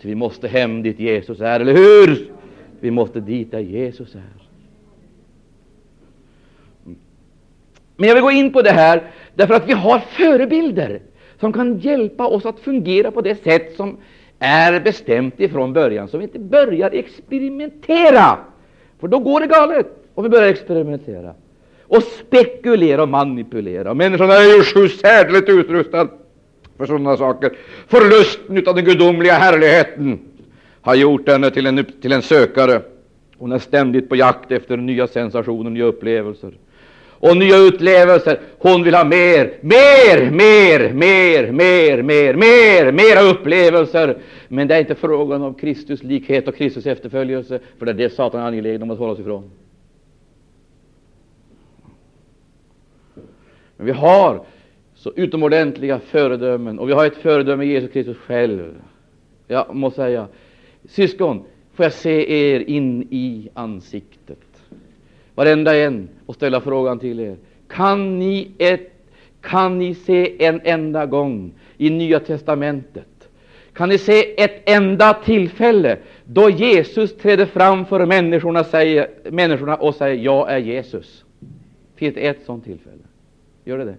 Ty 0.00 0.08
vi 0.08 0.14
måste 0.14 0.48
hem 0.48 0.82
dit 0.82 1.00
Jesus 1.00 1.40
är, 1.40 1.60
eller 1.60 1.74
hur? 1.74 2.32
Vi 2.80 2.90
måste 2.90 3.20
dit 3.20 3.50
där 3.50 3.60
Jesus 3.60 4.14
är. 4.14 4.46
Mm. 6.86 6.98
Men 7.96 8.08
jag 8.08 8.14
vill 8.14 8.24
gå 8.24 8.30
in 8.30 8.52
på 8.52 8.62
det 8.62 8.70
här 8.70 9.02
därför 9.34 9.54
att 9.54 9.68
vi 9.68 9.72
har 9.72 9.98
förebilder 9.98 11.00
som 11.40 11.52
kan 11.52 11.78
hjälpa 11.78 12.26
oss 12.26 12.46
att 12.46 12.60
fungera 12.60 13.10
på 13.10 13.20
det 13.20 13.42
sätt 13.42 13.76
som 13.76 13.96
är 14.38 14.80
bestämt 14.80 15.40
ifrån 15.40 15.72
början, 15.72 16.08
så 16.08 16.18
vi 16.18 16.24
inte 16.24 16.38
börjar 16.38 16.90
experimentera. 16.90 18.38
För 18.98 19.08
då 19.08 19.18
går 19.18 19.40
det 19.40 19.46
galet 19.46 19.86
om 20.14 20.24
vi 20.24 20.30
börjar 20.30 20.48
experimentera 20.48 21.34
och 21.88 22.02
spekulera 22.02 23.02
och 23.02 23.08
manipulera. 23.08 23.94
Människan 23.94 24.30
är 24.30 24.56
ju 24.56 24.64
så 24.64 24.88
särskilt 24.88 25.48
utrustad 25.48 26.08
för 26.76 26.86
sådana 26.86 27.16
saker. 27.16 27.52
Förlusten 27.88 28.68
av 28.68 28.74
den 28.74 28.84
gudomliga 28.84 29.34
härligheten 29.34 30.18
har 30.80 30.94
gjort 30.94 31.28
henne 31.28 31.50
till 31.50 31.66
en, 31.66 31.84
till 32.02 32.12
en 32.12 32.22
sökare. 32.22 32.82
Hon 33.38 33.52
är 33.52 33.58
ständigt 33.58 34.08
på 34.08 34.16
jakt 34.16 34.52
efter 34.52 34.76
nya 34.76 35.06
sensationer, 35.06 35.70
nya 35.70 35.84
upplevelser 35.84 36.52
och 37.24 37.36
nya 37.36 37.56
upplevelser. 37.56 38.40
Hon 38.58 38.82
vill 38.82 38.94
ha 38.94 39.04
mer, 39.04 39.52
mer, 39.60 40.30
mer, 40.30 40.92
mer, 40.92 41.52
mer, 41.52 42.02
mer, 42.02 42.34
mer, 42.34 42.92
mera 42.92 43.20
upplevelser. 43.20 44.18
Men 44.48 44.68
det 44.68 44.74
är 44.74 44.80
inte 44.80 44.94
frågan 44.94 45.42
om 45.42 45.54
Kristus 45.54 46.02
likhet 46.02 46.48
och 46.48 46.56
Kristus 46.56 46.86
efterföljelse, 46.86 47.58
för 47.78 47.86
det 47.86 47.92
är 47.92 47.94
det 47.94 48.10
Satan 48.10 48.40
är 48.40 48.46
angelägen 48.46 48.82
om 48.82 48.90
att 48.90 48.98
hålla 48.98 49.14
sig 49.14 49.22
ifrån. 49.22 49.50
Men 53.76 53.86
vi 53.86 53.92
har 53.92 54.44
så 54.94 55.12
utomordentliga 55.16 55.98
föredömen. 55.98 56.78
Och 56.78 56.88
vi 56.88 56.92
har 56.92 57.06
ett 57.06 57.16
föredöme, 57.16 57.64
i 57.64 57.68
Jesus 57.68 57.92
Kristus 57.92 58.16
själv. 58.16 58.74
Jag 59.46 59.74
måste 59.74 59.96
säga, 59.96 60.26
syskon, 60.88 61.44
får 61.74 61.84
jag 61.84 61.92
se 61.92 62.32
er 62.32 62.60
in 62.60 63.02
i 63.10 63.48
ansiktet, 63.54 64.62
varenda 65.34 65.76
en, 65.76 66.08
och 66.26 66.34
ställa 66.34 66.60
frågan 66.60 66.98
till 66.98 67.20
er. 67.20 67.36
Kan 67.68 68.18
ni, 68.18 68.50
ett, 68.58 68.92
kan 69.40 69.78
ni 69.78 69.94
se 69.94 70.46
en 70.46 70.60
enda 70.64 71.06
gång 71.06 71.52
i 71.76 71.90
Nya 71.90 72.20
testamentet 72.20 73.06
kan 73.74 73.88
ni 73.88 73.98
se 73.98 74.42
ett 74.42 74.62
enda 74.70 75.14
tillfälle 75.14 75.98
då 76.24 76.50
Jesus 76.50 77.16
trädde 77.16 77.46
fram 77.46 77.86
för 77.86 78.06
människorna, 78.06 78.64
säger, 78.64 79.10
människorna 79.30 79.76
och 79.76 79.94
säger 79.94 80.24
”Jag 80.24 80.52
är 80.52 80.58
Jesus”? 80.58 81.24
Finns 81.96 82.14
det 82.14 82.26
ett 82.26 82.44
sådant 82.46 82.64
tillfälle? 82.64 83.02
Gör 83.64 83.78
det 83.78 83.84
det? 83.84 83.96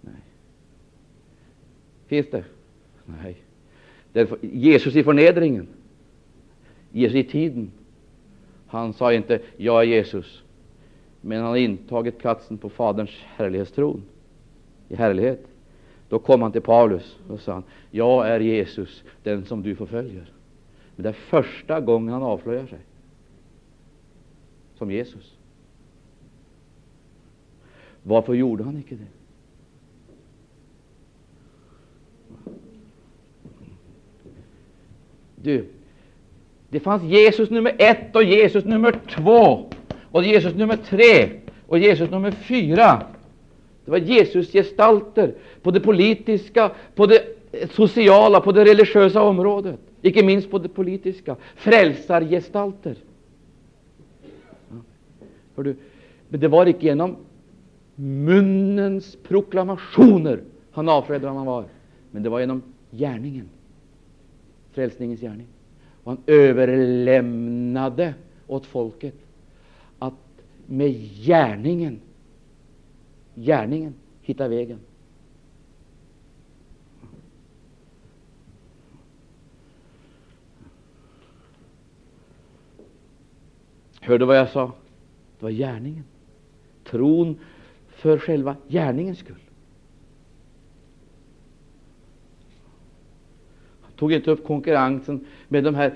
Nej. 0.00 0.22
Finns 2.06 2.30
det? 2.30 2.44
Nej. 3.04 3.36
Därför, 4.12 4.38
Jesus 4.42 4.96
i 4.96 5.02
förnedringen, 5.02 5.68
Jesus 6.92 7.16
i 7.16 7.24
tiden, 7.24 7.70
han 8.66 8.92
sa 8.92 9.12
inte 9.12 9.40
”Jag 9.56 9.80
är 9.80 9.86
Jesus”, 9.86 10.42
men 11.20 11.38
han 11.40 11.48
har 11.48 11.56
intagit 11.56 12.18
platsen 12.18 12.58
på 12.58 12.68
Faderns 12.68 13.10
härlighetstron 13.36 14.02
i 14.88 14.94
härlighet. 14.94 15.46
Då 16.08 16.18
kom 16.18 16.42
han 16.42 16.52
till 16.52 16.62
Paulus 16.62 17.18
och 17.28 17.40
sa 17.40 17.62
Jag 17.90 18.28
är 18.28 18.40
Jesus, 18.40 19.04
den 19.22 19.44
som 19.44 19.62
du 19.62 19.76
förföljer. 19.76 20.32
Men 20.96 21.02
det 21.02 21.08
är 21.08 21.12
första 21.12 21.80
gången 21.80 22.12
han 22.12 22.22
avslöjar 22.22 22.66
sig 22.66 22.78
som 24.74 24.90
Jesus. 24.90 25.36
Varför 28.02 28.34
gjorde 28.34 28.64
han 28.64 28.76
inte 28.76 28.94
det? 28.94 29.06
Du, 35.42 35.66
det 36.68 36.80
fanns 36.80 37.02
Jesus 37.02 37.50
nummer 37.50 37.74
ett 37.78 38.16
och 38.16 38.24
Jesus 38.24 38.64
nummer 38.64 39.00
två 39.08 39.70
och 40.10 40.24
Jesus 40.24 40.54
nummer 40.54 40.76
tre 40.76 41.30
och 41.66 41.78
Jesus 41.78 42.10
nummer 42.10 42.30
fyra. 42.30 43.02
Det 43.84 43.90
var 43.90 43.98
Jesus-gestalter 43.98 45.34
på 45.62 45.70
det 45.70 45.80
politiska, 45.80 46.70
på 46.94 47.06
det 47.06 47.22
sociala, 47.70 48.40
på 48.40 48.52
det 48.52 48.64
religiösa 48.64 49.22
området. 49.22 49.80
Icke 50.02 50.22
minst 50.22 50.50
på 50.50 50.58
det 50.58 50.68
politiska. 50.68 51.36
Frälsargestalter. 51.56 52.96
Ja. 55.56 55.62
Du, 55.62 55.76
men 56.28 56.40
det 56.40 56.48
var 56.48 56.66
icke 56.66 56.86
genom 56.86 57.16
munnens 58.00 59.16
proklamationer 59.22 60.42
han 60.70 60.88
avslöjade 60.88 61.26
vem 61.26 61.36
han 61.36 61.46
var, 61.46 61.64
men 62.10 62.22
det 62.22 62.28
var 62.28 62.40
genom 62.40 62.62
gärningen. 62.90 63.48
Frälsningens 64.70 65.20
gärning. 65.20 65.46
Och 66.04 66.12
han 66.12 66.22
överlämnade 66.26 68.14
åt 68.46 68.66
folket 68.66 69.14
att 69.98 70.14
med 70.66 70.90
gärningen 71.24 72.00
gärningen 73.34 73.94
hitta 74.22 74.48
vägen. 74.48 74.78
Hörde 84.00 84.24
vad 84.24 84.38
jag 84.38 84.48
sa? 84.48 84.72
Det 85.38 85.44
var 85.44 85.50
gärningen. 85.50 86.04
Tron 86.84 87.38
för 88.00 88.18
själva 88.18 88.56
gärningens 88.68 89.18
skull. 89.18 89.40
Han 93.80 93.92
tog 93.92 94.12
inte 94.12 94.30
upp 94.30 94.44
konkurrensen 94.44 95.26
med 95.48 95.64
de 95.64 95.74
här 95.74 95.94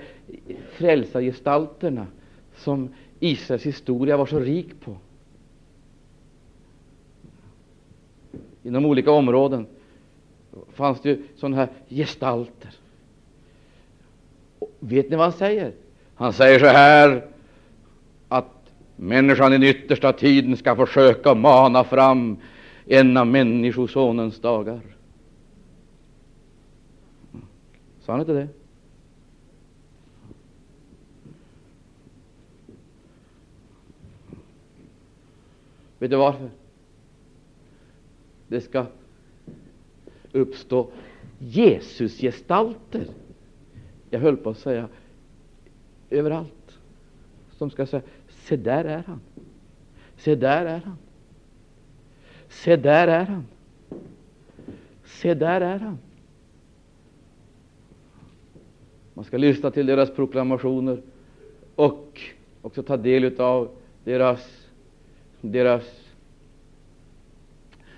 frälsargestalterna 0.71 2.07
som 2.55 2.89
Israels 3.19 3.63
historia 3.63 4.17
var 4.17 4.25
så 4.25 4.39
rik 4.39 4.81
på. 4.81 4.97
inom 8.65 8.85
olika 8.85 9.11
områden 9.11 9.67
fanns 10.73 11.01
det 11.01 11.19
sådana 11.35 11.55
här 11.55 11.69
gestalter. 11.89 12.73
Och 14.59 14.71
vet 14.79 15.09
ni 15.09 15.15
vad 15.15 15.25
han 15.25 15.33
säger? 15.33 15.71
Han 16.15 16.33
säger 16.33 16.59
så 16.59 16.65
här 16.65 17.27
människan 18.95 19.53
i 19.53 19.57
den 19.57 19.69
yttersta 19.69 20.13
tiden 20.13 20.57
ska 20.57 20.75
försöka 20.75 21.33
mana 21.33 21.83
fram 21.83 22.37
en 22.85 23.17
av 23.17 23.27
Människosonens 23.27 24.39
dagar. 24.39 24.81
Sa 28.01 28.11
han 28.11 28.19
inte 28.21 28.33
det? 28.33 28.47
Vet 35.99 36.11
du 36.11 36.17
varför? 36.17 36.49
det 38.47 38.61
ska 38.61 38.85
uppstå 40.31 40.91
Jesusgestalter. 41.39 43.07
Jag 44.09 44.19
höll 44.19 44.37
på 44.37 44.49
att 44.49 44.57
säga 44.57 44.87
överallt. 46.09 46.77
Som 47.57 47.71
ska 47.71 47.85
säga, 47.85 48.03
se 48.45 48.55
där 48.55 48.85
är 48.85 49.03
han. 49.07 49.19
Se 50.17 50.35
där 50.35 50.65
är 50.65 50.79
han. 50.79 50.97
Se 52.49 52.75
där 52.75 53.07
är 53.07 53.25
han. 53.25 53.45
Se 55.03 55.33
där 55.33 55.61
är 55.61 55.79
han. 55.79 55.97
Man 59.13 59.25
ska 59.25 59.37
lyssna 59.37 59.71
till 59.71 59.85
deras 59.85 60.11
proklamationer 60.11 61.01
och 61.75 62.21
också 62.61 62.83
ta 62.83 62.97
del 62.97 63.41
av 63.41 63.69
deras, 64.03 64.67
deras 65.41 65.83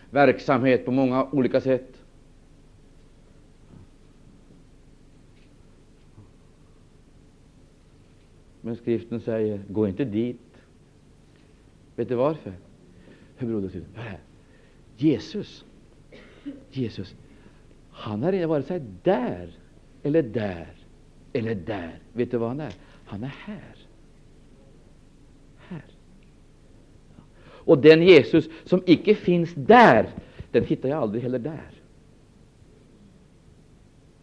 verksamhet 0.10 0.86
på 0.86 0.92
många 0.92 1.28
olika 1.32 1.62
sätt. 1.62 1.97
Men 8.68 8.76
skriften 8.76 9.20
säger, 9.20 9.62
gå 9.70 9.88
inte 9.88 10.06
dit. 10.06 10.62
Vet 11.96 12.10
du 12.10 12.16
varför? 12.16 12.54
Hur 13.38 13.48
beror 13.48 13.62
det 13.62 13.70
till? 13.70 13.86
Jesus, 14.98 15.66
Jesus, 16.72 17.16
han 17.92 18.24
är 18.24 18.48
vare 18.48 18.64
sig 18.64 18.82
där, 19.04 19.52
eller 20.04 20.24
där, 20.24 20.68
eller 21.34 21.56
där. 21.56 22.00
Vet 22.14 22.32
du 22.32 22.38
vad 22.38 22.50
han 22.50 22.60
är? 22.60 22.74
Han 23.06 23.24
är 23.24 23.36
här. 23.40 23.76
Och 27.68 27.78
den 27.78 28.02
Jesus 28.02 28.50
som 28.64 28.84
icke 28.86 29.16
finns 29.16 29.54
där, 29.56 30.10
den 30.52 30.64
hittar 30.64 30.90
jag 30.90 31.02
aldrig 31.02 31.24
heller 31.24 31.40
där. 31.40 31.72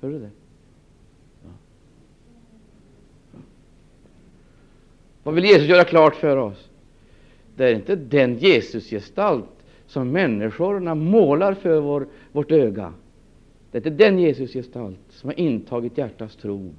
Hör 0.00 0.10
du 0.10 0.18
det? 0.18 0.30
Ja. 1.44 1.50
Ja. 3.32 3.38
Vad 5.24 5.34
vill 5.34 5.44
Jesus 5.44 5.68
göra 5.68 5.84
klart 5.84 6.14
för 6.14 6.36
oss? 6.36 6.70
Det 7.56 7.64
är 7.64 7.74
inte 7.74 7.96
den 7.96 8.38
Jesusgestalt 8.38 9.64
som 9.86 10.10
människorna 10.10 10.94
målar 10.94 11.54
för 11.54 11.80
vår, 11.80 12.06
vårt 12.32 12.52
öga. 12.52 12.92
Det 13.70 13.78
är 13.78 13.80
inte 13.80 14.04
den 14.04 14.18
Jesusgestalt 14.18 14.98
som 15.10 15.28
har 15.28 15.40
intagit 15.40 15.98
hjärtats 15.98 16.36
tro. 16.36 16.74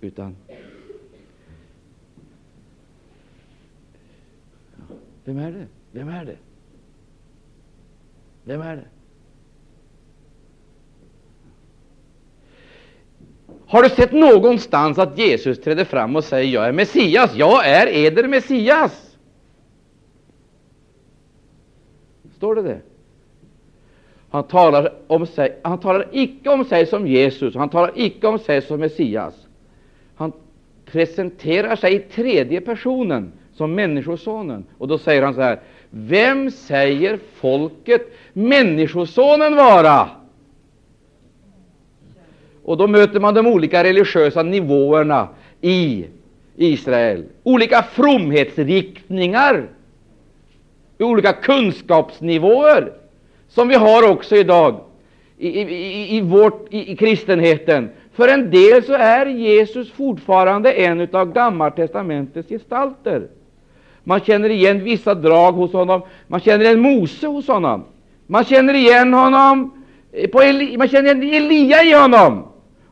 Utan 0.00 0.36
Vem 5.24 5.38
är 5.38 5.52
det? 5.52 5.66
Vem 5.92 6.08
är 6.08 6.24
det? 6.24 6.36
Vem 8.44 8.60
är 8.60 8.76
det? 8.76 8.84
Har 13.66 13.82
du 13.82 13.88
sett 13.88 14.12
någonstans 14.12 14.98
att 14.98 15.18
Jesus 15.18 15.60
träder 15.60 15.84
fram 15.84 16.16
och 16.16 16.24
säger 16.24 16.54
jag 16.54 16.68
är 16.68 16.72
Messias, 16.72 17.34
jag 17.36 17.68
är 17.68 17.86
eder 17.86 18.28
Messias? 18.28 19.16
Står 22.36 22.54
det 22.54 22.62
det? 22.62 22.80
Han 24.30 24.44
talar, 24.44 24.92
om 25.06 25.26
sig, 25.26 25.58
han 25.62 25.80
talar 25.80 26.08
icke 26.12 26.50
om 26.50 26.64
sig 26.64 26.86
som 26.86 27.06
Jesus, 27.06 27.54
han 27.54 27.68
talar 27.68 27.92
icke 27.94 28.26
om 28.26 28.38
sig 28.38 28.62
som 28.62 28.80
Messias. 28.80 29.34
Han 30.14 30.32
presenterar 30.84 31.76
sig 31.76 31.94
i 31.94 31.98
tredje 31.98 32.60
personen 32.60 33.32
som 33.54 33.74
Människosonen. 33.74 34.64
Och 34.78 34.88
då 34.88 34.98
säger 34.98 35.22
han 35.22 35.34
så 35.34 35.40
här, 35.40 35.60
vem 35.90 36.50
säger 36.50 37.18
folket 37.34 38.16
Människosonen 38.32 39.56
vara? 39.56 40.08
Och 42.68 42.76
då 42.76 42.86
möter 42.86 43.20
man 43.20 43.34
de 43.34 43.46
olika 43.46 43.84
religiösa 43.84 44.42
nivåerna 44.42 45.28
i 45.60 46.04
Israel, 46.56 47.24
olika 47.42 47.82
fromhetsriktningar 47.82 49.68
olika 50.98 51.32
kunskapsnivåer 51.32 52.92
som 53.48 53.68
vi 53.68 53.74
har 53.74 54.10
också 54.10 54.36
idag 54.36 54.80
i, 55.38 55.48
i, 55.48 56.16
i, 56.16 56.20
vårt, 56.20 56.66
i, 56.70 56.92
i 56.92 56.96
kristenheten. 56.96 57.90
För 58.12 58.28
en 58.28 58.50
del 58.50 58.82
så 58.82 58.92
är 58.92 59.26
Jesus 59.26 59.92
fortfarande 59.92 60.72
en 60.72 61.08
av 61.12 61.32
Gammaltestamentets 61.32 62.48
gestalter. 62.48 63.28
Man 64.04 64.20
känner 64.20 64.50
igen 64.50 64.84
vissa 64.84 65.14
drag 65.14 65.52
hos 65.52 65.72
honom. 65.72 66.02
Man 66.26 66.40
känner 66.40 66.64
igen 66.64 66.80
Mose 66.80 67.26
hos 67.26 67.48
honom. 67.48 67.84
Man 68.26 68.44
känner 68.44 68.74
igen 68.74 69.14
honom 69.14 69.84
eh, 70.12 70.30
på 70.30 70.40
Eli, 70.40 70.76
man 70.76 70.88
känner 70.88 71.22
igen 71.22 71.44
Elia 71.44 71.82
i 71.82 71.92
honom. 71.92 72.47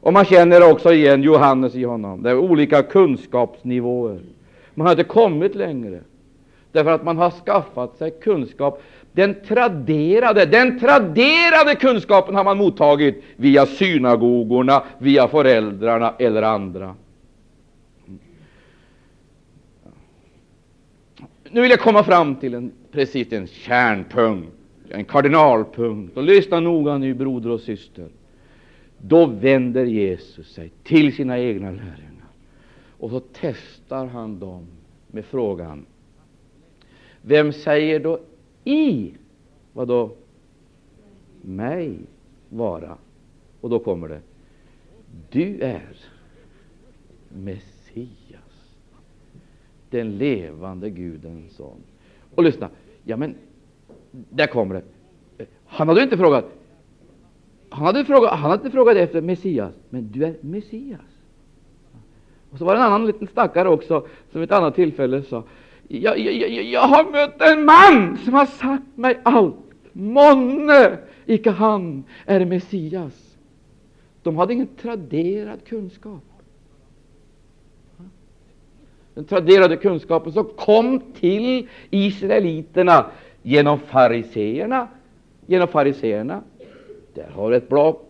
Och 0.07 0.12
man 0.12 0.24
känner 0.24 0.70
också 0.70 0.92
igen 0.92 1.22
Johannes 1.22 1.74
i 1.74 1.84
honom. 1.84 2.22
Det 2.22 2.30
är 2.30 2.38
olika 2.38 2.82
kunskapsnivåer. 2.82 4.20
Man 4.74 4.86
har 4.86 4.92
inte 4.92 5.04
kommit 5.04 5.54
längre, 5.54 6.00
därför 6.72 6.90
att 6.90 7.04
man 7.04 7.16
har 7.16 7.30
skaffat 7.30 7.96
sig 7.96 8.11
kunskap. 8.11 8.82
Den 9.12 9.34
traderade, 9.48 10.46
den 10.46 10.78
traderade 10.78 11.74
kunskapen 11.80 12.34
har 12.34 12.44
man 12.44 12.57
mottagit 12.57 13.24
via 13.36 13.66
synagogorna, 13.66 14.82
via 14.98 15.28
föräldrarna 15.28 16.14
eller 16.18 16.42
andra. 16.42 16.94
Nu 21.50 21.61
vill 21.61 21.70
jag 21.70 21.80
komma 21.80 22.04
fram 22.04 22.36
till 22.36 22.54
en, 22.54 22.72
precis 22.92 23.32
en 23.32 23.46
kärnpunkt, 23.46 24.52
en 24.88 25.04
kardinalpunkt. 25.04 26.16
Och 26.16 26.22
lyssna 26.22 26.61
noga 26.61 26.98
nu, 26.98 27.14
broder 27.14 27.50
och 27.50 27.61
syster. 27.61 28.09
Då 29.09 29.26
vänder 29.26 29.84
Jesus 29.84 30.52
sig 30.52 30.70
till 30.82 31.16
sina 31.16 31.38
egna 31.38 31.70
lärjungar 31.70 32.26
och 32.98 33.11
så 33.11 33.20
testar 33.32 34.07
han 34.07 34.38
dem 34.38 34.66
med 35.07 35.24
frågan 35.24 35.86
Vem 37.22 37.52
säger 37.52 38.00
då 38.00 38.20
i 38.64 39.12
vad 39.72 39.88
då 39.88 40.16
mig 41.42 41.98
vara? 42.48 42.98
Och 43.61 43.70
då 43.70 43.78
kommer 43.78 44.09
det 44.09 44.20
Du 45.30 45.61
är 45.61 45.96
Messias, 47.28 48.76
den 49.90 50.18
levande 50.18 50.90
Gudens 50.90 51.52
son. 51.57 51.82
Och 52.34 52.42
lyssna, 52.42 52.70
ja 53.04 53.16
men 53.16 53.34
där 54.11 54.46
kommer 54.46 54.74
det. 54.74 55.46
Han 55.66 55.88
hade 55.88 56.02
inte 56.02 56.16
frågat 56.16 56.55
han 57.77 57.87
hade, 57.87 58.05
frågat, 58.05 58.31
han 58.31 58.51
hade 58.51 58.55
inte 58.55 58.70
frågat 58.70 58.97
efter 58.97 59.20
Messias, 59.20 59.74
men 59.91 60.12
du 60.12 60.24
är 60.24 60.37
Messias. 60.41 61.01
Och 62.51 62.59
så 62.59 62.64
var 62.64 62.74
det 62.74 62.81
en 62.81 62.87
annan 62.87 63.07
liten 63.07 63.27
stackare 63.27 63.68
också, 63.68 64.07
som 64.33 64.41
vid 64.41 64.51
ett 64.51 64.57
annat 64.57 64.74
tillfälle 64.74 65.22
sa 65.22 65.45
jag, 65.89 66.18
jag, 66.18 66.35
jag, 66.35 66.51
jag 66.51 66.81
har 66.81 67.11
mött 67.11 67.43
en 67.43 67.64
man 67.64 68.18
som 68.24 68.35
har 68.35 68.47
sagt 68.47 68.97
mig 68.97 69.20
allt. 69.22 69.57
Månne 69.93 70.99
icke 71.27 71.51
han 71.51 72.05
är 72.27 72.45
Messias. 72.45 73.37
De 74.22 74.37
hade 74.37 74.53
ingen 74.53 74.68
traderad 74.83 75.64
kunskap. 75.64 76.22
Den 79.14 79.24
traderade 79.24 79.77
kunskapen 79.77 80.33
som 80.33 80.45
kom 80.45 81.01
till 81.01 81.68
israeliterna 81.91 83.07
genom 83.43 83.79
fariseerna, 83.79 84.89
genom 85.47 85.68
fariseerna 85.68 86.43
där 87.16 87.30
har 87.34 87.52
ett 87.52 87.68
block, 87.68 88.08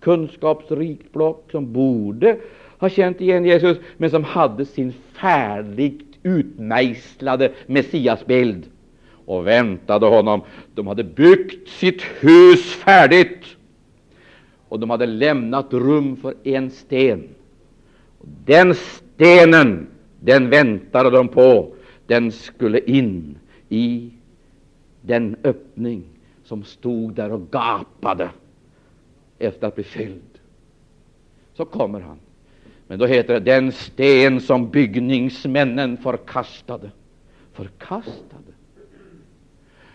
kunskapsrikt 0.00 1.12
block, 1.12 1.50
som 1.50 1.72
borde 1.72 2.36
ha 2.78 2.88
känt 2.88 3.20
igen 3.20 3.44
Jesus, 3.44 3.78
men 3.96 4.10
som 4.10 4.24
hade 4.24 4.64
sin 4.64 4.92
färdigt 4.92 6.18
utmejslade 6.22 7.52
Messiasbild 7.66 8.66
och 9.24 9.46
väntade 9.46 10.06
honom. 10.06 10.40
De 10.74 10.86
hade 10.86 11.04
byggt 11.04 11.68
sitt 11.68 12.02
hus 12.02 12.74
färdigt 12.74 13.56
och 14.68 14.80
de 14.80 14.90
hade 14.90 15.06
lämnat 15.06 15.72
rum 15.72 16.16
för 16.16 16.34
en 16.44 16.70
sten. 16.70 17.28
Den 18.46 18.74
stenen, 18.74 19.86
den 20.20 20.50
väntade 20.50 21.10
de 21.10 21.28
på. 21.28 21.74
Den 22.06 22.32
skulle 22.32 22.80
in 22.80 23.38
i 23.68 24.10
den 25.02 25.36
öppning 25.44 26.13
som 26.44 26.64
stod 26.64 27.14
där 27.14 27.32
och 27.32 27.50
gapade 27.50 28.30
efter 29.38 29.66
att 29.66 29.74
bli 29.74 29.84
fylld. 29.84 30.38
Så 31.54 31.64
kommer 31.64 32.00
han. 32.00 32.18
Men 32.86 32.98
då 32.98 33.06
heter 33.06 33.34
det 33.34 33.40
den 33.40 33.72
sten 33.72 34.40
som 34.40 34.70
byggningsmännen 34.70 35.96
förkastade. 35.96 36.90
Förkastade? 37.52 38.52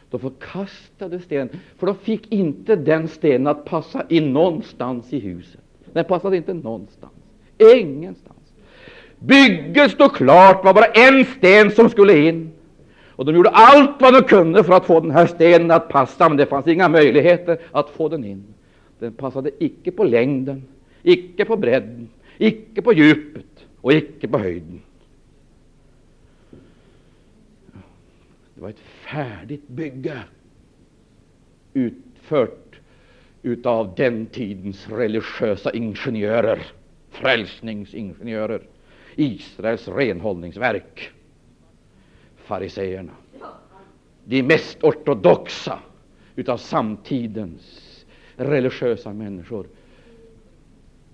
De 0.10 0.20
förkastade 0.20 1.20
stenen, 1.20 1.50
för 1.78 1.88
de 1.88 1.96
fick 1.96 2.32
inte 2.32 2.76
den 2.76 3.08
stenen 3.08 3.48
att 3.48 3.66
passa 3.66 4.06
in 4.10 4.34
någonstans 4.34 5.14
i 5.14 5.20
huset. 5.20 5.62
Den 5.94 6.06
passade 6.06 6.38
inte 6.38 6.54
någonstans. 6.54 7.14
Ingenstans. 7.76 8.38
Bygget 9.20 9.92
stod 9.92 10.14
klart, 10.14 10.62
Det 10.62 10.66
var 10.66 10.74
bara 10.74 10.86
en 10.86 11.26
sten 11.26 11.72
som 11.72 11.90
skulle 11.90 12.18
in. 12.28 12.49
Och 13.20 13.26
de 13.26 13.36
gjorde 13.36 13.50
allt 13.50 14.02
vad 14.02 14.14
de 14.14 14.22
kunde 14.22 14.64
för 14.64 14.74
att 14.74 14.86
få 14.86 15.00
den 15.00 15.12
här 15.12 15.28
stenen 15.28 15.72
att 15.72 15.90
passa, 15.90 16.30
men 16.30 16.38
det 16.38 16.46
fanns 16.46 16.68
inga 16.68 16.90
möjligheter 16.90 17.58
att 17.72 17.90
få 17.90 18.10
den 18.10 18.24
in. 18.24 18.44
Den 19.00 19.14
passade 19.14 19.52
icke 19.60 19.92
på 19.92 20.04
längden, 20.04 20.64
icke 21.04 21.46
på 21.46 21.58
bredden, 21.58 22.10
icke 22.38 22.82
på 22.82 22.94
djupet 22.94 23.66
och 23.82 23.94
icke 23.94 24.28
på 24.28 24.38
höjden. 24.38 24.82
Det 28.56 28.62
var 28.62 28.70
ett 28.70 28.80
färdigt 29.12 29.68
bygge 29.68 30.20
utfört 31.74 32.80
utav 33.42 33.94
den 33.96 34.26
tidens 34.26 34.90
religiösa 34.90 35.72
ingenjörer, 35.72 36.60
frälsningsingenjörer, 37.12 38.62
Israels 39.16 39.88
renhållningsverk 39.88 41.12
fariseerna, 42.50 43.12
de 44.26 44.44
mest 44.44 44.84
ortodoxa 44.84 45.80
utav 46.36 46.58
samtidens 46.58 48.06
religiösa 48.36 49.14
människor. 49.14 49.68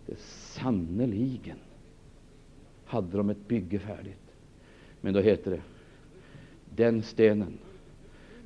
Det 0.05 0.19
sannerligen 0.19 1.57
hade 2.86 3.17
de 3.17 3.29
ett 3.29 3.47
bygge 3.47 3.79
färdigt. 3.79 4.36
Men 5.01 5.13
då 5.13 5.19
heter 5.19 5.51
det 5.51 5.61
den 6.75 7.03
stenen 7.03 7.57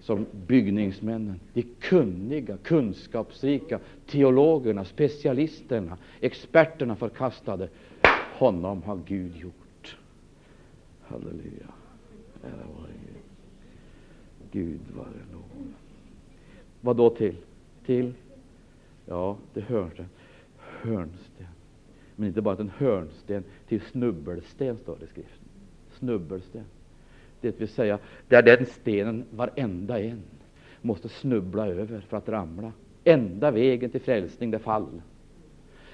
som 0.01 0.25
byggningsmännen, 0.47 1.39
de 1.53 1.63
kunniga, 1.79 2.57
kunskapsrika 2.57 3.79
teologerna, 4.05 4.85
specialisterna, 4.85 5.97
experterna 6.21 6.95
förkastade, 6.95 7.69
honom 8.37 8.83
har 8.83 8.99
Gud 9.05 9.35
gjort. 9.35 9.97
Halleluja. 11.01 11.78
Ära 12.43 12.51
vare 12.51 12.91
Gud. 13.05 13.21
Gud 14.51 14.95
vare 14.95 15.07
lov. 15.33 15.73
Vad 16.81 16.97
då 16.97 17.09
till? 17.09 17.35
Till? 17.85 18.13
Ja, 19.05 19.37
det 19.53 19.61
hörnsten. 19.61 20.09
Hörnsten. 20.57 21.47
Men 22.15 22.27
inte 22.27 22.41
bara 22.41 22.57
en 22.57 22.71
hörnsten, 22.77 23.43
till 23.67 23.81
snubbelsten 23.81 24.77
står 24.77 24.97
det 24.99 25.05
i 25.05 25.07
skriften. 25.07 25.47
Snubbelsten. 25.91 26.63
Det 27.41 27.59
vill 27.59 27.67
säga, 27.67 27.99
där 28.27 28.43
den 28.43 28.65
stenen, 28.65 29.25
varenda 29.31 29.99
en, 29.99 30.21
måste 30.81 31.09
snubbla 31.09 31.67
över 31.67 32.01
för 32.01 32.17
att 32.17 32.29
ramla. 32.29 32.71
Enda 33.03 33.51
vägen 33.51 33.89
till 33.89 34.01
frälsning, 34.01 34.51
det 34.51 34.59
fall. 34.59 35.01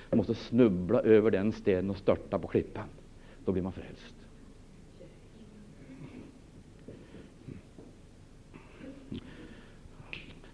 Man 0.09 0.17
måste 0.17 0.35
snubbla 0.35 1.01
över 1.01 1.31
den 1.31 1.51
stenen 1.51 1.89
och 1.89 1.97
störta 1.97 2.39
på 2.39 2.47
klippan. 2.47 2.87
Då 3.45 3.51
blir 3.51 3.63
man 3.63 3.73
frälst. 3.73 4.15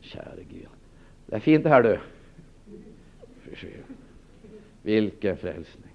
Käre 0.02 0.44
Gud. 0.50 0.68
Det 1.32 1.38
är 1.38 1.40
fint 1.40 1.64
det 1.64 1.70
här 1.70 1.84
du. 1.84 2.00
Vilken 4.82 5.38
frälsning! 5.38 5.92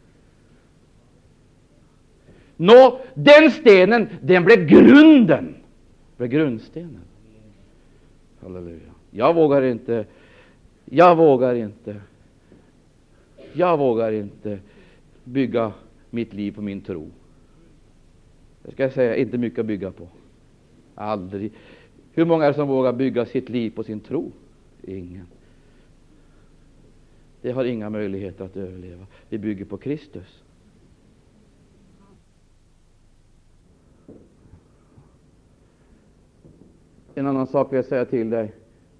Nå, 2.56 3.00
den 3.14 3.50
stenen, 3.50 4.08
den 4.22 4.44
blev 4.44 4.66
grunden. 4.66 5.54
Blev 6.16 6.30
grundstenen. 6.30 7.00
Halleluja. 8.40 8.92
Jag 9.10 9.34
vågar 9.34 9.62
inte, 9.62 10.06
jag 10.84 11.16
vågar 11.16 11.54
inte, 11.54 11.96
jag 13.52 13.78
vågar 13.78 14.12
inte 14.12 14.58
bygga 15.24 15.72
mitt 16.10 16.32
liv 16.32 16.52
på 16.52 16.62
min 16.62 16.80
tro. 16.80 17.10
Det 18.62 18.72
ska 18.72 18.82
jag 18.82 18.92
säga, 18.92 19.16
inte 19.16 19.38
mycket 19.38 19.58
att 19.58 19.66
bygga 19.66 19.90
på. 19.90 20.08
Aldrig. 20.94 21.52
Hur 22.12 22.24
många 22.24 22.44
är 22.44 22.48
det 22.48 22.54
som 22.54 22.68
vågar 22.68 22.92
bygga 22.92 23.26
sitt 23.26 23.48
liv 23.48 23.70
på 23.70 23.84
sin 23.84 24.00
tro? 24.00 24.32
Ingen. 24.86 25.26
Det 27.42 27.52
har 27.52 27.64
inga 27.64 27.90
möjligheter 27.90 28.44
att 28.44 28.56
överleva. 28.56 29.06
Vi 29.28 29.38
bygger 29.38 29.64
på 29.64 29.76
Kristus. 29.76 30.42
En 37.14 37.26
annan 37.26 37.46
sak 37.46 37.72
vill 37.72 37.76
jag 37.76 37.84
säga 37.84 38.04
till 38.04 38.30
dig. 38.30 38.52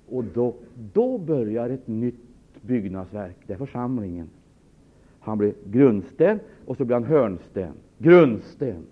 Och 0.09 0.25
då, 0.25 0.55
då 0.93 1.19
börjar 1.19 1.71
ett 1.71 1.87
nytt 1.87 2.63
byggnadsverk. 2.63 3.37
Det 3.47 3.53
är 3.53 3.59
församlingen. 3.59 4.29
Han 5.21 5.39
blir 5.39 5.55
grundsten 5.65 6.41
och 6.67 6.77
så 6.77 6.85
blir 6.85 6.95
han 6.95 7.05
hörnsten. 7.05 7.73
Grundsten, 7.99 8.87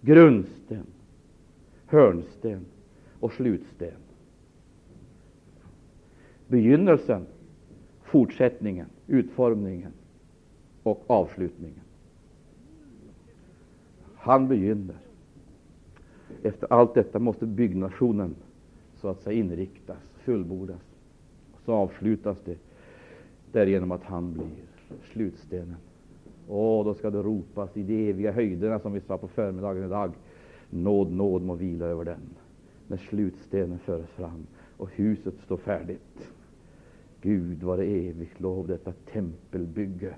grundsten, 0.00 0.86
hörnsten 1.86 2.64
och 3.20 3.32
slutsten. 3.32 4.05
Begynnelsen, 6.48 7.26
fortsättningen, 8.02 8.86
utformningen 9.06 9.92
och 10.82 11.04
avslutningen. 11.06 11.80
Han 14.14 14.48
begynner. 14.48 14.96
Efter 16.42 16.72
allt 16.72 16.94
detta 16.94 17.18
måste 17.18 17.46
byggnationen 17.46 18.34
så 18.94 19.08
att 19.08 19.22
säga 19.22 19.38
inriktas, 19.38 19.98
fullbordas. 20.24 20.82
Så 21.64 21.72
avslutas 21.72 22.38
det 22.44 22.58
därigenom 23.52 23.92
att 23.92 24.02
han 24.02 24.32
blir 24.32 24.46
slutstenen. 25.12 25.76
Åh, 26.48 26.84
då 26.84 26.94
ska 26.94 27.10
det 27.10 27.22
ropas 27.22 27.76
i 27.76 27.82
de 27.82 28.10
eviga 28.10 28.32
höjderna, 28.32 28.78
som 28.78 28.92
vi 28.92 29.00
sa 29.00 29.18
på 29.18 29.28
förmiddagen 29.28 29.84
idag. 29.84 30.12
Nåd, 30.70 31.12
nåd 31.12 31.42
må 31.42 31.54
vila 31.54 31.86
över 31.86 32.04
den, 32.04 32.20
när 32.86 32.96
slutstenen 32.96 33.78
förs 33.78 34.06
fram 34.06 34.46
och 34.76 34.90
huset 34.92 35.34
står 35.44 35.56
färdigt. 35.56 36.30
Gud 37.26 37.62
vare 37.62 37.84
evigt 37.84 38.40
lov 38.40 38.66
detta 38.66 38.92
tempelbygge. 39.12 40.14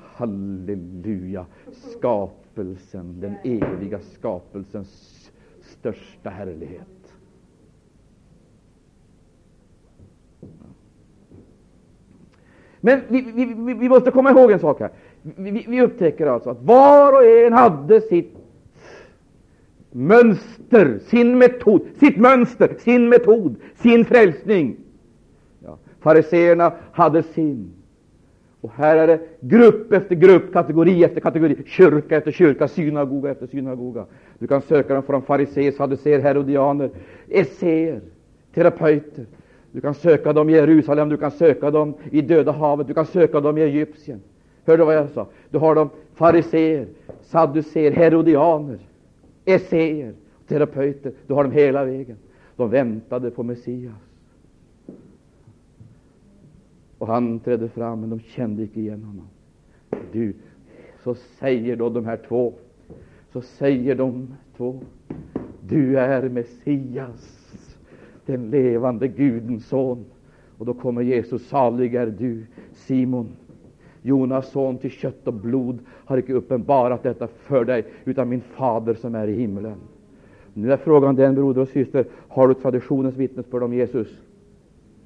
Halleluja! 0.00 1.46
Skapelsen, 1.72 3.20
den 3.20 3.34
eviga 3.44 4.00
skapelsens 4.00 5.30
största 5.62 6.30
härlighet. 6.30 7.14
Men 12.80 13.00
vi, 13.08 13.20
vi, 13.20 13.44
vi, 13.44 13.74
vi, 13.74 13.88
måste 13.88 14.10
komma 14.10 14.30
ihåg 14.30 14.50
en 14.50 14.58
sak 14.58 14.80
här. 14.80 14.90
Vi, 15.68 15.82
upptäcker 15.82 16.26
alltså 16.26 16.50
att 16.50 16.62
var 16.62 17.12
och 17.12 17.24
en 17.24 17.52
hade 17.52 18.00
sitt 18.00 18.36
mönster, 19.90 20.98
sin 20.98 21.38
metod, 21.38 21.86
sitt 22.00 22.16
mönster, 22.16 22.76
sin 22.78 23.08
metod, 23.08 23.56
sin 23.74 24.04
frälsning. 24.04 24.83
Fariseerna 26.04 26.72
hade 26.92 27.22
sin. 27.22 27.72
Och 28.60 28.70
här 28.74 28.96
är 28.96 29.06
det 29.06 29.20
grupp 29.40 29.92
efter 29.92 30.14
grupp, 30.14 30.52
kategori 30.52 31.04
efter 31.04 31.20
kategori, 31.20 31.56
kyrka 31.66 32.16
efter 32.16 32.32
kyrka, 32.32 32.68
synagoga 32.68 33.30
efter 33.30 33.46
synagoga. 33.46 34.04
Du 34.38 34.46
kan 34.46 34.62
söka 34.62 34.94
dem 34.94 35.02
från 35.02 35.22
fariséer, 35.22 35.72
saduceer, 35.72 36.20
herodianer, 36.20 36.90
esséer, 37.28 38.00
terapeuter. 38.54 39.26
Du 39.72 39.80
kan 39.80 39.94
söka 39.94 40.32
dem 40.32 40.50
i 40.50 40.52
Jerusalem, 40.52 41.08
du 41.08 41.16
kan 41.16 41.30
söka 41.30 41.70
dem 41.70 41.94
i 42.10 42.20
Döda 42.20 42.52
havet, 42.52 42.86
du 42.86 42.94
kan 42.94 43.06
söka 43.06 43.40
dem 43.40 43.58
i 43.58 43.62
Egypten. 43.62 44.20
Hör 44.64 44.78
du 44.78 44.84
vad 44.84 44.94
jag 44.94 45.10
sa? 45.10 45.26
Du 45.50 45.58
har 45.58 45.74
dem 45.74 45.90
fariséer, 46.14 46.86
sadduceer, 47.22 47.90
herodianer, 47.90 48.78
esséer, 49.44 50.12
terapeuter. 50.48 51.12
Du 51.26 51.34
har 51.34 51.44
dem 51.44 51.52
hela 51.52 51.84
vägen. 51.84 52.16
De 52.56 52.70
väntade 52.70 53.30
på 53.30 53.42
Messias. 53.42 54.13
Och 56.98 57.06
han 57.06 57.40
trädde 57.40 57.68
fram, 57.68 58.00
men 58.00 58.10
de 58.10 58.20
kände 58.20 58.62
icke 58.62 58.80
igen 58.80 59.02
honom. 59.02 59.28
Du, 60.12 60.34
så 61.02 61.14
säger 61.14 61.76
då 61.76 61.88
de 61.88 62.04
här 62.04 62.18
två, 62.28 62.52
så 63.32 63.40
säger 63.40 63.94
de 63.94 64.34
två, 64.56 64.80
du 65.60 65.98
är 65.98 66.28
Messias 66.28 67.40
den 68.26 68.50
levande 68.50 69.08
Gudens 69.08 69.66
son. 69.66 70.04
Och 70.58 70.66
då 70.66 70.74
kommer 70.74 71.02
Jesus, 71.02 71.48
salig 71.48 71.94
är 71.94 72.06
du, 72.06 72.46
Simon, 72.72 73.28
Jonas 74.02 74.50
son, 74.50 74.78
till 74.78 74.90
kött 74.90 75.26
och 75.26 75.34
blod 75.34 75.78
har 75.88 76.18
icke 76.18 76.32
uppenbarat 76.32 77.02
detta 77.02 77.26
för 77.26 77.64
dig, 77.64 77.84
utan 78.04 78.28
min 78.28 78.40
fader 78.40 78.94
som 78.94 79.14
är 79.14 79.28
i 79.28 79.34
himlen. 79.34 79.76
Nu 80.54 80.72
är 80.72 80.76
frågan 80.76 81.16
den, 81.16 81.34
broder 81.34 81.60
och 81.60 81.68
syster, 81.68 82.06
har 82.28 82.48
du 82.48 82.54
traditionens 82.54 83.16
vittnesbörd 83.16 83.62
om 83.62 83.74
Jesus? 83.74 84.18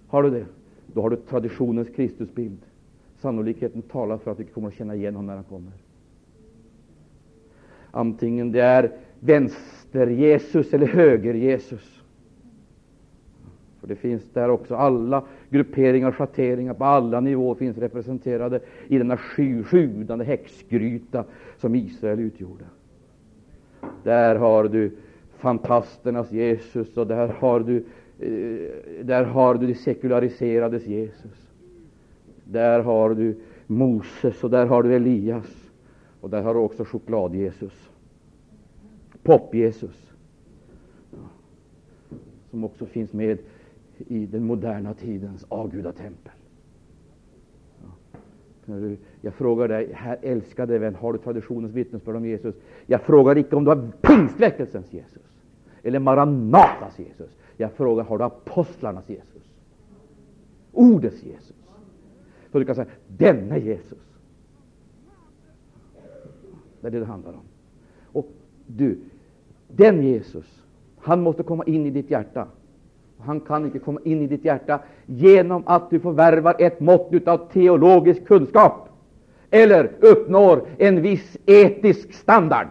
Har 0.08 0.22
du 0.22 0.30
det? 0.30 0.44
Då 0.92 1.02
har 1.02 1.10
du 1.10 1.16
traditionens 1.16 1.88
Kristusbild. 1.88 2.58
Sannolikheten 3.16 3.82
talar 3.82 4.18
för 4.18 4.30
att 4.30 4.38
du 4.38 4.44
kommer 4.44 4.68
att 4.68 4.74
känna 4.74 4.94
igen 4.94 5.14
honom 5.14 5.26
när 5.26 5.34
han 5.34 5.44
kommer. 5.44 5.72
Antingen 7.90 8.52
det 8.52 8.60
är 8.60 8.90
vänster-Jesus 9.20 10.74
eller 10.74 10.86
höger-Jesus. 10.86 12.02
För 13.80 13.88
det 13.88 13.96
finns 13.96 14.30
där 14.32 14.48
också 14.48 14.74
alla 14.74 15.24
grupperingar 15.50 16.08
och 16.08 16.14
schatteringar 16.14 16.74
på 16.74 16.84
alla 16.84 17.20
nivåer 17.20 17.54
finns 17.54 17.78
representerade 17.78 18.60
i 18.88 18.98
denna 18.98 19.16
sjudande 19.16 20.24
häxgryta 20.24 21.24
som 21.58 21.74
Israel 21.74 22.20
utgjorde. 22.20 22.64
Där 24.02 24.36
har 24.36 24.64
du 24.64 24.96
fantasternas 25.38 26.32
Jesus 26.32 26.96
och 26.96 27.06
där 27.06 27.28
har 27.28 27.60
du, 27.60 27.84
Eh, 28.18 29.04
där 29.04 29.24
har 29.24 29.54
du 29.54 29.66
de 29.66 29.74
sekulariserades 29.74 30.86
Jesus. 30.86 31.48
Där 32.44 32.80
har 32.80 33.14
du 33.14 33.36
Moses 33.66 34.44
och 34.44 34.50
där 34.50 34.66
har 34.66 34.82
du 34.82 34.94
Elias 34.94 35.70
och 36.20 36.30
där 36.30 36.42
har 36.42 36.54
du 36.54 36.60
också 36.60 36.84
choklad-Jesus. 36.84 37.90
Pop-Jesus. 39.22 40.12
Som 42.50 42.64
också 42.64 42.86
finns 42.86 43.12
med 43.12 43.38
i 43.98 44.26
den 44.26 44.44
moderna 44.44 44.94
tidens 44.94 45.44
avgudatempel. 45.48 46.32
Jag 49.20 49.34
frågar 49.34 49.68
dig, 49.68 49.92
här 49.94 50.18
älskade 50.22 50.78
vän, 50.78 50.94
har 50.94 51.12
du 51.12 51.18
traditionens 51.18 51.72
vittnesbörd 51.72 52.16
om 52.16 52.26
Jesus? 52.26 52.54
Jag 52.86 53.02
frågar 53.02 53.38
icke 53.38 53.56
om 53.56 53.64
du 53.64 53.70
har 53.70 53.90
pingstväckelsens 54.00 54.92
Jesus 54.92 55.38
eller 55.82 55.98
Maranatas 55.98 56.98
Jesus. 56.98 57.36
Jag 57.60 57.72
frågar, 57.72 58.04
har 58.04 58.18
du 58.18 58.24
apostlarnas 58.24 59.08
Jesus? 59.08 59.42
Ordets 60.72 61.22
Jesus. 61.22 61.56
Så 62.52 62.58
du 62.58 62.64
kan 62.64 62.74
säga, 62.74 62.88
denne 63.06 63.58
Jesus. 63.58 63.98
Det 66.80 66.86
är 66.86 66.90
det 66.90 66.98
det 66.98 67.04
handlar 67.06 67.32
om. 67.32 67.44
Och 68.12 68.28
du, 68.66 68.98
den 69.68 70.02
Jesus, 70.02 70.62
han 70.98 71.22
måste 71.22 71.42
komma 71.42 71.64
in 71.64 71.86
i 71.86 71.90
ditt 71.90 72.10
hjärta. 72.10 72.46
Han 73.18 73.40
kan 73.40 73.64
inte 73.64 73.78
komma 73.78 74.00
in 74.04 74.22
i 74.22 74.26
ditt 74.26 74.44
hjärta 74.44 74.80
genom 75.06 75.62
att 75.66 75.90
du 75.90 76.00
förvärvar 76.00 76.56
ett 76.58 76.80
mått 76.80 77.28
av 77.28 77.52
teologisk 77.52 78.26
kunskap 78.26 78.88
eller 79.50 79.92
uppnår 80.00 80.66
en 80.78 81.02
viss 81.02 81.36
etisk 81.46 82.12
standard. 82.12 82.68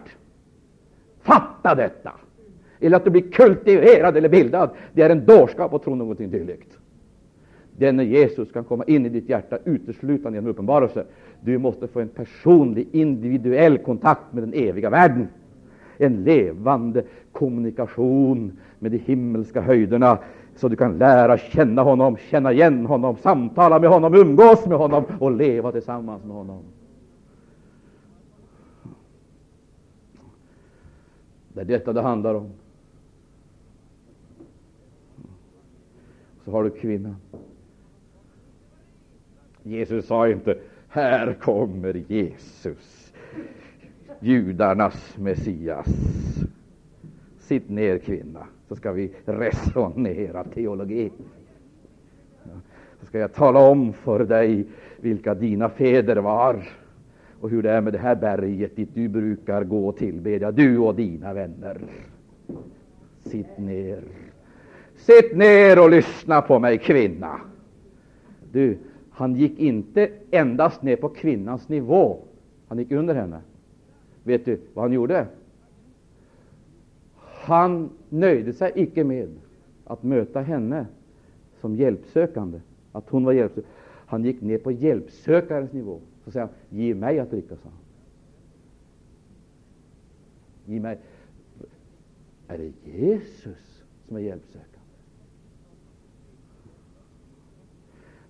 Fatta 1.20 1.74
detta! 1.74 2.12
Eller 2.80 2.96
att 2.96 3.04
du 3.04 3.10
blir 3.10 3.22
kultiverad 3.22 4.16
eller 4.16 4.28
bildad. 4.28 4.70
Det 4.92 5.02
är 5.02 5.10
en 5.10 5.24
dårskap 5.24 5.74
att 5.74 5.82
tro 5.82 5.94
någonting 5.94 6.30
dylikt. 6.30 6.78
Denne 7.76 8.04
Jesus 8.04 8.52
kan 8.52 8.64
komma 8.64 8.84
in 8.84 9.06
i 9.06 9.08
ditt 9.08 9.28
hjärta 9.28 9.58
uteslutande 9.64 10.36
genom 10.36 10.50
uppenbarelse. 10.50 11.04
Du 11.40 11.58
måste 11.58 11.88
få 11.88 12.00
en 12.00 12.08
personlig, 12.08 12.88
individuell 12.92 13.78
kontakt 13.78 14.32
med 14.32 14.42
den 14.42 14.54
eviga 14.54 14.90
världen 14.90 15.28
en 15.98 16.24
levande 16.24 17.04
kommunikation 17.32 18.52
med 18.78 18.92
de 18.92 18.98
himmelska 18.98 19.60
höjderna 19.60 20.18
så 20.56 20.68
du 20.68 20.76
kan 20.76 20.98
lära 20.98 21.38
känna 21.38 21.82
honom, 21.82 22.16
känna 22.16 22.52
igen 22.52 22.86
honom, 22.86 23.16
samtala 23.16 23.78
med 23.78 23.90
honom, 23.90 24.14
umgås 24.14 24.66
med 24.66 24.78
honom 24.78 25.04
och 25.18 25.32
leva 25.32 25.72
tillsammans 25.72 26.24
med 26.24 26.36
honom. 26.36 26.62
Det 31.52 31.60
är 31.60 31.64
detta 31.64 31.92
det 31.92 32.02
handlar 32.02 32.34
om. 32.34 32.50
Så 36.48 36.52
har 36.52 36.64
du 36.64 36.70
kvinnan. 36.70 37.16
Jesus 39.62 40.06
sa 40.06 40.28
inte 40.28 40.58
här 40.88 41.32
kommer 41.32 41.94
Jesus, 41.94 43.12
judarnas 44.20 45.18
Messias. 45.18 45.86
Sitt 47.38 47.68
ner 47.68 47.98
kvinna 47.98 48.46
så 48.68 48.76
ska 48.76 48.92
vi 48.92 49.12
resonera 49.24 50.44
teologi. 50.44 51.10
Så 53.00 53.06
ska 53.06 53.18
jag 53.18 53.34
tala 53.34 53.70
om 53.70 53.92
för 53.92 54.24
dig 54.24 54.66
vilka 55.00 55.34
dina 55.34 55.68
fäder 55.68 56.16
var 56.16 56.68
och 57.40 57.50
hur 57.50 57.62
det 57.62 57.70
är 57.70 57.80
med 57.80 57.92
det 57.92 57.98
här 57.98 58.16
berget 58.16 58.76
dit 58.76 58.94
du 58.94 59.08
brukar 59.08 59.64
gå 59.64 59.88
och 59.88 59.96
tillbedja, 59.96 60.50
du 60.50 60.78
och 60.78 60.94
dina 60.94 61.34
vänner. 61.34 61.78
Sitt 63.24 63.58
ner. 63.58 64.02
Sitt 64.98 65.36
ner 65.36 65.82
och 65.82 65.90
lyssna 65.90 66.42
på 66.42 66.58
mig, 66.58 66.78
kvinna. 66.78 67.40
Du, 68.52 68.78
han 69.10 69.34
gick 69.34 69.58
inte 69.58 70.10
endast 70.30 70.82
ner 70.82 70.96
på 70.96 71.08
kvinnans 71.08 71.68
nivå. 71.68 72.18
Han 72.68 72.78
gick 72.78 72.92
under 72.92 73.14
henne. 73.14 73.40
Vet 74.22 74.44
du 74.44 74.60
vad 74.74 74.84
han 74.84 74.92
gjorde? 74.92 75.26
Han 77.16 77.90
nöjde 78.08 78.52
sig 78.52 78.72
icke 78.74 79.04
med 79.04 79.28
att 79.84 80.02
möta 80.02 80.40
henne 80.40 80.86
som 81.60 81.76
hjälpsökande, 81.76 82.60
att 82.92 83.08
hon 83.08 83.24
var 83.24 83.32
hjälpsökande. 83.32 83.70
Han 84.06 84.24
gick 84.24 84.40
ner 84.40 84.58
på 84.58 84.72
hjälpsökarens 84.72 85.72
nivå. 85.72 86.00
Så 86.24 86.30
säger 86.30 86.46
han, 86.46 86.78
ge 86.78 86.94
mig 86.94 87.18
att 87.18 87.30
dricka, 87.30 87.56
sa 87.56 87.62
han. 87.62 87.72
Ge 90.74 90.80
mig. 90.80 90.98
Är 92.48 92.58
det 92.58 92.72
Jesus 92.98 93.84
som 94.08 94.16
är 94.16 94.20
hjälpsökare? 94.20 94.67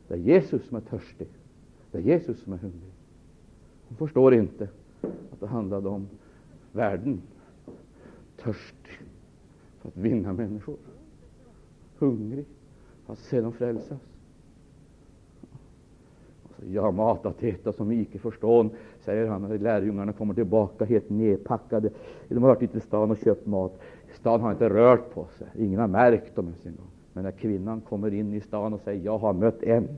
Det 0.09 0.15
är 0.15 0.19
Jesus 0.19 0.69
som 0.69 0.77
är 0.77 0.81
törstig. 0.81 1.29
Det 1.91 1.99
är 1.99 2.03
Jesus 2.03 2.43
som 2.43 2.53
är 2.53 2.57
hungrig. 2.57 2.93
Hon 3.89 3.97
förstår 3.97 4.35
inte 4.35 4.69
att 5.03 5.41
det 5.41 5.47
handlade 5.47 5.89
om 5.89 6.09
världen. 6.73 7.23
Törstig 8.37 8.99
för 9.81 9.89
att 9.89 9.97
vinna 9.97 10.33
människor. 10.33 10.77
Hungrig 11.99 12.45
för 13.07 13.13
att 13.13 13.19
se 13.19 13.41
dem 13.41 13.53
frälsas. 13.53 13.99
Jag 16.67 16.83
har 16.83 16.93
mat 16.93 17.27
att 17.27 17.43
äta 17.43 17.73
som 17.73 17.93
icke 17.93 18.19
förstår, 18.19 18.71
säger 19.01 19.27
han 19.27 19.43
när 19.43 19.59
lärjungarna 19.59 20.13
kommer 20.13 20.35
tillbaka 20.35 20.85
helt 20.85 21.11
nedpackade. 21.11 21.91
De 22.29 22.35
har 22.35 22.49
varit 22.49 22.63
ute 22.63 22.79
i 22.79 22.81
stan 22.81 23.11
och 23.11 23.19
köpt 23.19 23.47
mat. 23.47 23.81
Stan 24.15 24.41
har 24.41 24.53
inte 24.53 24.69
rört 24.69 25.15
på 25.15 25.27
sig. 25.39 25.47
Ingen 25.57 25.81
har 25.81 25.89
märkt 25.89 26.37
dem 26.37 26.45
ens 26.45 26.67
en 26.67 26.77
gång. 26.77 26.87
Men 27.19 27.25
när 27.25 27.33
kvinnan 27.33 27.81
kommer 27.81 28.15
in 28.15 28.35
i 28.35 28.41
stan 28.41 28.73
och 28.73 28.81
säger 28.81 29.05
jag 29.05 29.19
har 29.19 29.33
mött 29.33 29.63
en 29.63 29.89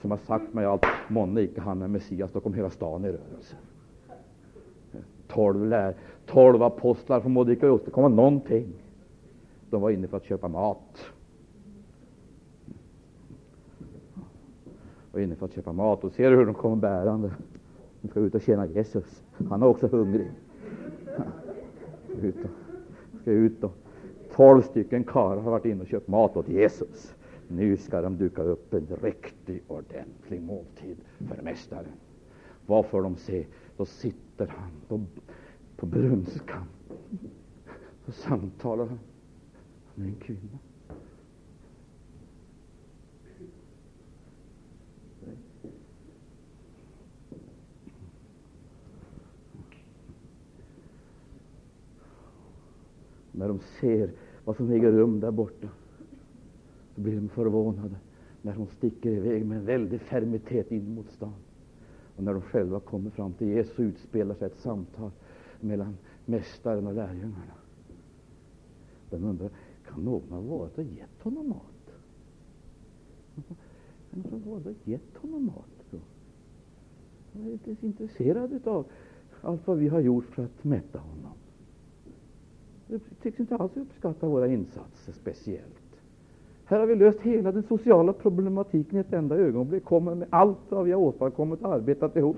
som 0.00 0.10
har 0.10 0.18
sagt 0.18 0.54
mig 0.54 0.64
allt, 0.64 0.84
månne 1.08 1.40
icke 1.40 1.60
han 1.60 1.82
är 1.82 1.88
Messias, 1.88 2.32
då 2.32 2.40
kommer 2.40 2.56
hela 2.56 2.70
stan 2.70 3.04
i 3.04 3.08
rörelse. 3.08 3.56
Tolv, 5.28 5.66
lär, 5.66 5.94
tolv 6.26 6.62
apostlar 6.62 7.20
förmådde 7.20 7.52
icke 7.52 7.68
åstadkomma 7.68 8.08
någonting. 8.08 8.72
De 9.70 9.80
var 9.80 9.90
inne 9.90 10.08
för 10.08 10.16
att 10.16 10.24
köpa 10.24 10.48
mat. 10.48 11.12
var 15.12 15.20
inne 15.20 15.34
för 15.34 15.46
att 15.46 15.52
köpa 15.52 15.72
mat 15.72 16.04
och 16.04 16.12
ser 16.12 16.30
du 16.30 16.36
hur 16.36 16.46
de 16.46 16.54
kommer 16.54 16.76
bärande. 16.76 17.30
De 18.00 18.08
ska 18.08 18.20
ut 18.20 18.34
och 18.34 18.42
tjäna 18.42 18.66
Jesus. 18.66 19.22
Han 19.48 19.62
är 19.62 19.66
också 19.66 19.86
hungrig. 19.86 20.30
Ut 22.22 22.36
och, 22.44 22.50
ska 23.20 23.30
ut 23.30 23.64
och, 23.64 23.81
tolv 24.32 24.62
stycken 24.62 25.04
karlar 25.04 25.42
har 25.42 25.50
varit 25.50 25.64
inne 25.64 25.80
och 25.82 25.88
köpt 25.88 26.08
mat 26.08 26.36
åt 26.36 26.48
Jesus. 26.48 27.14
Nu 27.48 27.76
ska 27.76 28.00
de 28.02 28.16
duka 28.16 28.42
upp 28.42 28.74
en 28.74 28.86
riktig, 29.02 29.62
ordentlig 29.68 30.42
måltid 30.42 30.96
för 31.18 31.42
Mästaren. 31.42 31.92
Vad 32.66 32.86
får 32.86 33.02
de 33.02 33.16
se? 33.16 33.46
Då 33.76 33.84
sitter 33.84 34.46
han 34.46 34.70
då, 34.88 35.00
på 35.76 35.86
brunnskan 35.86 36.64
och 38.06 38.14
samtalar 38.14 38.86
han 38.86 38.98
med 39.94 40.08
en 40.08 40.14
kvinna. 40.14 40.58
När 53.32 53.48
de 53.48 53.60
ser 53.80 54.10
vad 54.44 54.56
som 54.56 54.70
äger 54.70 54.92
rum 54.92 55.20
där 55.20 55.30
borta, 55.30 55.68
så 56.94 57.00
blir 57.00 57.16
de 57.16 57.28
förvånade 57.28 57.96
när 58.42 58.54
hon 58.54 58.66
sticker 58.66 59.10
iväg 59.10 59.46
med 59.46 59.58
en 59.58 59.64
väldig 59.64 60.00
fermitet 60.00 60.72
in 60.72 60.94
mot 60.94 61.10
stan. 61.10 61.34
Och 62.16 62.24
när 62.24 62.32
de 62.32 62.42
själva 62.42 62.80
kommer 62.80 63.10
fram 63.10 63.32
till 63.32 63.46
Jesus 63.46 63.80
utspelar 63.80 64.34
sig 64.34 64.46
ett 64.46 64.60
samtal 64.60 65.10
mellan 65.60 65.96
Mästaren 66.26 66.86
och 66.86 66.94
lärjungarna. 66.94 67.54
De 69.10 69.24
undrar, 69.24 69.50
kan 69.88 70.04
någon 70.04 70.30
ha 70.30 70.40
varit 70.40 70.78
och 70.78 70.84
gett 70.84 71.22
honom 71.22 71.48
mat? 71.48 71.94
Kan 74.10 74.20
någon 74.30 74.42
ha 74.42 74.50
varit 74.52 74.66
och 74.66 74.88
gett 74.88 75.16
honom 75.16 75.46
mat? 75.46 75.84
Då? 75.90 75.98
Är 77.40 77.52
inte 77.52 77.86
intresserad 77.86 78.68
av 78.68 78.86
allt 79.40 79.66
vad 79.66 79.78
vi 79.78 79.88
har 79.88 80.00
gjort 80.00 80.24
för 80.24 80.44
att 80.44 80.64
mätta 80.64 80.98
honom. 80.98 81.32
Tycks 83.22 83.40
inte 83.40 83.56
alls 83.56 83.76
uppskatta 83.76 84.26
våra 84.26 84.48
insatser 84.48 85.12
speciellt. 85.12 85.82
Här 86.64 86.78
har 86.78 86.86
vi 86.86 86.94
löst 86.94 87.20
hela 87.20 87.52
den 87.52 87.62
sociala 87.62 88.12
problematiken 88.12 88.98
i 88.98 89.00
ett 89.00 89.12
enda 89.12 89.36
ögonblick, 89.36 89.84
kommer 89.84 90.14
med 90.14 90.28
allt 90.30 90.58
vad 90.68 90.84
vi 90.84 90.92
har 90.92 91.00
åstadkommit 91.00 91.62
och 91.62 91.74
arbetat 91.74 92.16
ihop. 92.16 92.36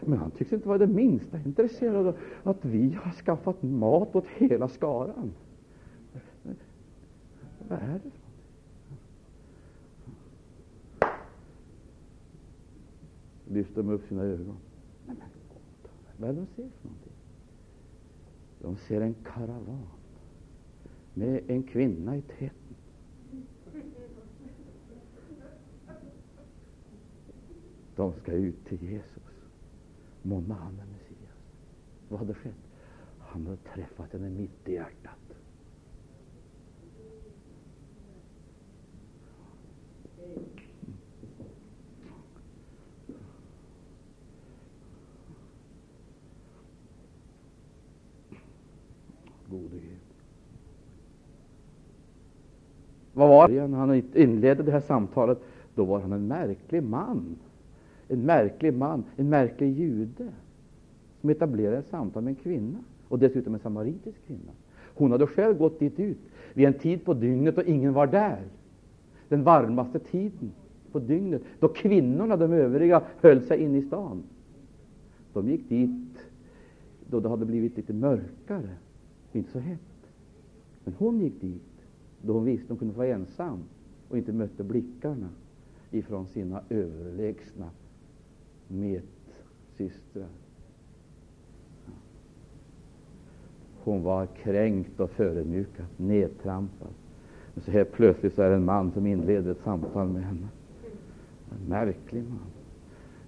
Men 0.00 0.18
han 0.18 0.30
tycks 0.30 0.52
inte 0.52 0.68
vara 0.68 0.78
det 0.78 0.86
minsta 0.86 1.38
intresserad 1.38 2.06
av 2.06 2.16
att 2.42 2.64
vi 2.64 2.98
har 3.02 3.12
skaffat 3.12 3.62
mat 3.62 4.16
åt 4.16 4.26
hela 4.26 4.68
skaran. 4.68 5.32
Vad 7.68 7.78
är 7.78 8.00
det 8.04 8.10
Lyfter 13.54 13.82
de 13.82 13.92
upp 13.92 14.08
sina 14.08 14.22
ögon. 14.22 14.56
vad 16.16 16.30
är 16.30 16.32
det 16.32 16.40
de 16.40 16.46
ser 16.46 16.68
för 16.80 16.88
någonting? 16.88 17.09
De 18.62 18.76
ser 18.76 19.00
en 19.00 19.14
karavan 19.14 19.86
med 21.14 21.50
en 21.50 21.62
kvinna 21.62 22.16
i 22.16 22.22
täten. 22.22 22.76
De 27.96 28.12
ska 28.12 28.32
ut 28.32 28.66
till 28.66 28.82
Jesus. 28.82 29.22
Månne 30.22 30.54
han 30.54 30.78
är 30.78 30.86
Messias. 30.86 31.36
Vad 32.08 32.18
hade 32.18 32.34
skett? 32.34 32.54
Han 33.18 33.46
hade 33.46 33.56
träffat 33.56 34.12
henne 34.12 34.30
mitt 34.30 34.68
i 34.68 34.72
hjärtat. 34.72 35.19
Frimodighet. 49.60 49.98
Vad 53.12 53.28
var 53.28 53.48
det 53.48 53.66
när 53.66 53.78
han 53.78 54.02
inledde 54.14 54.62
det 54.62 54.72
här 54.72 54.80
samtalet? 54.80 55.38
Då 55.74 55.84
var 55.84 56.00
han 56.00 56.12
en 56.12 56.26
märklig 56.26 56.82
man. 56.82 57.36
En 58.08 58.22
märklig 58.22 58.74
man, 58.74 59.04
en 59.16 59.28
märklig 59.28 59.78
jude 59.78 60.28
som 61.20 61.30
etablerade 61.30 61.78
ett 61.78 61.88
samtal 61.88 62.22
med 62.22 62.30
en 62.30 62.34
kvinna 62.34 62.78
och 63.08 63.18
dessutom 63.18 63.54
en 63.54 63.60
samaritisk 63.60 64.26
kvinna. 64.26 64.52
Hon 64.94 65.12
hade 65.12 65.26
själv 65.26 65.58
gått 65.58 65.78
dit 65.78 66.00
ut 66.00 66.18
vid 66.54 66.66
en 66.66 66.74
tid 66.74 67.04
på 67.04 67.14
dygnet 67.14 67.56
då 67.56 67.62
ingen 67.62 67.92
var 67.92 68.06
där. 68.06 68.42
Den 69.28 69.42
varmaste 69.42 69.98
tiden 69.98 70.52
på 70.92 70.98
dygnet 70.98 71.42
då 71.58 71.68
kvinnorna, 71.68 72.36
de 72.36 72.52
övriga, 72.52 73.02
höll 73.20 73.42
sig 73.42 73.58
inne 73.62 73.78
i 73.78 73.82
stan. 73.82 74.22
De 75.32 75.48
gick 75.48 75.68
dit 75.68 76.18
då 77.10 77.20
det 77.20 77.28
hade 77.28 77.46
blivit 77.46 77.76
lite 77.76 77.92
mörkare, 77.92 78.70
inte 79.32 79.50
så 79.50 79.58
hett. 79.58 79.80
Men 80.84 80.94
hon 80.98 81.20
gick 81.20 81.40
dit 81.40 81.62
då 82.22 82.32
hon 82.32 82.44
visste 82.44 82.64
att 82.64 82.68
hon 82.68 82.78
kunde 82.78 82.94
vara 82.94 83.08
ensam 83.08 83.58
och 84.08 84.18
inte 84.18 84.32
mötte 84.32 84.64
blickarna 84.64 85.28
ifrån 85.90 86.26
sina 86.26 86.62
överlägsna 86.68 87.70
medsystrar. 88.68 90.28
Hon 93.84 94.02
var 94.02 94.26
kränkt 94.26 95.00
och 95.00 95.10
förödmjukad, 95.10 95.86
nedtrampad. 95.96 96.88
Men 97.54 97.64
så 97.64 97.70
här 97.70 97.84
plötsligt 97.84 98.34
så 98.34 98.42
är 98.42 98.50
det 98.50 98.56
en 98.56 98.64
man 98.64 98.92
som 98.92 99.06
inleder 99.06 99.50
ett 99.50 99.62
samtal 99.64 100.08
med 100.08 100.22
henne. 100.22 100.48
En 101.50 101.68
märklig 101.68 102.22
man. 102.22 102.38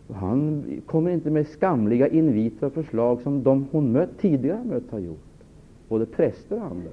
Och 0.07 0.15
han 0.15 0.65
kommer 0.87 1.11
inte 1.11 1.31
med 1.31 1.47
skamliga 1.47 2.09
inviter 2.09 2.67
och 2.67 2.73
förslag 2.73 3.21
som 3.21 3.43
de 3.43 3.67
hon 3.71 3.93
mött, 3.93 4.19
tidigare 4.19 4.65
mött 4.65 4.91
har 4.91 4.99
gjort. 4.99 5.32
Både 5.93 6.07
präster 6.07 6.57
och 6.57 6.64
andra. 6.64 6.90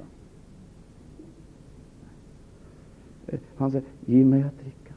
Han 3.55 3.71
säger, 3.71 3.87
ge 4.05 4.25
mig 4.25 4.43
att 4.43 4.59
dricka. 4.59 4.93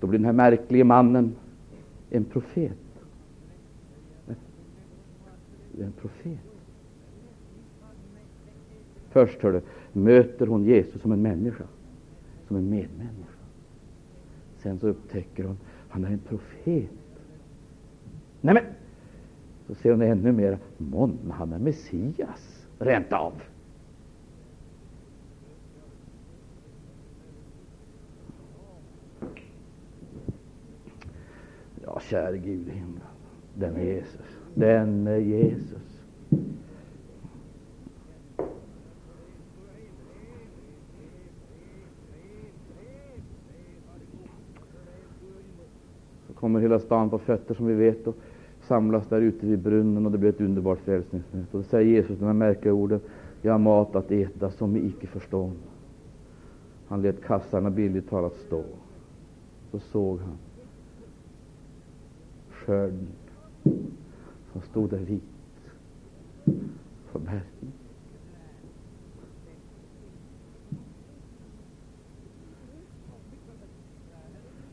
Då 0.00 0.06
blir 0.06 0.18
den 0.18 0.24
här 0.24 0.32
märklige 0.32 0.84
mannen 0.84 1.36
en 2.10 2.24
profet. 2.24 2.78
En 5.78 5.92
profet. 6.00 6.38
Först 9.10 9.42
hör 9.42 9.52
du, 9.52 9.62
möter 10.00 10.46
hon 10.46 10.64
Jesus 10.64 11.02
som 11.02 11.12
en 11.12 11.22
människa, 11.22 11.64
som 12.48 12.56
en 12.56 12.70
medmänniska. 12.70 13.40
Sen 14.58 14.78
så 14.78 14.88
upptäcker 14.88 15.44
hon, 15.44 15.58
han 15.88 16.04
är 16.04 16.10
en 16.10 16.18
profet. 16.18 16.90
Nej 18.40 18.54
men, 18.54 18.64
så 19.66 19.74
ser 19.74 19.90
hon 19.90 20.02
ännu 20.02 20.32
mer, 20.32 20.58
månne 20.78 21.32
han 21.32 21.52
är 21.52 21.58
Messias, 21.58 22.66
rent 22.78 23.12
av. 23.12 23.32
Ja, 31.84 32.00
käre 32.00 32.38
Gud 32.38 32.68
i 32.68 32.70
himlen, 32.70 33.02
den 33.54 33.86
Jesus. 33.86 34.38
Den 34.54 35.06
Jesus. 35.30 35.96
kommer 46.46 46.60
hela 46.76 46.86
stan 46.86 47.10
på 47.10 47.18
fötter 47.18 47.54
som 47.54 47.66
vi 47.66 47.74
vet 47.74 48.06
och 48.06 48.16
samlas 48.60 49.08
där 49.08 49.20
ute 49.20 49.46
vid 49.46 49.58
brunnen 49.58 50.06
och 50.06 50.12
det 50.12 50.18
blir 50.18 50.30
ett 50.30 50.40
underbart 50.40 50.78
frälsningsmöte. 50.78 51.56
Och 51.56 51.62
då 51.62 51.68
säger 51.68 51.90
Jesus 51.90 52.18
de 52.18 52.24
här 52.24 52.32
märkliga 52.32 52.74
orden. 52.74 53.00
Jag 53.42 53.52
har 53.52 53.58
mat 53.58 53.96
att 53.96 54.10
äta 54.10 54.50
som 54.50 54.72
ni 54.72 54.86
icke 54.86 55.06
förstår. 55.06 55.50
Han 56.88 57.02
lät 57.02 57.24
kassarna 57.24 57.70
billigt 57.70 58.10
talat 58.10 58.36
stå. 58.46 58.64
Så 59.70 59.78
såg 59.78 60.18
han 60.20 60.38
skörden 62.50 63.08
som 64.52 64.60
stod 64.70 64.90
där 64.90 64.98
vit 64.98 65.22
på 67.12 67.18
bergen. 67.18 67.72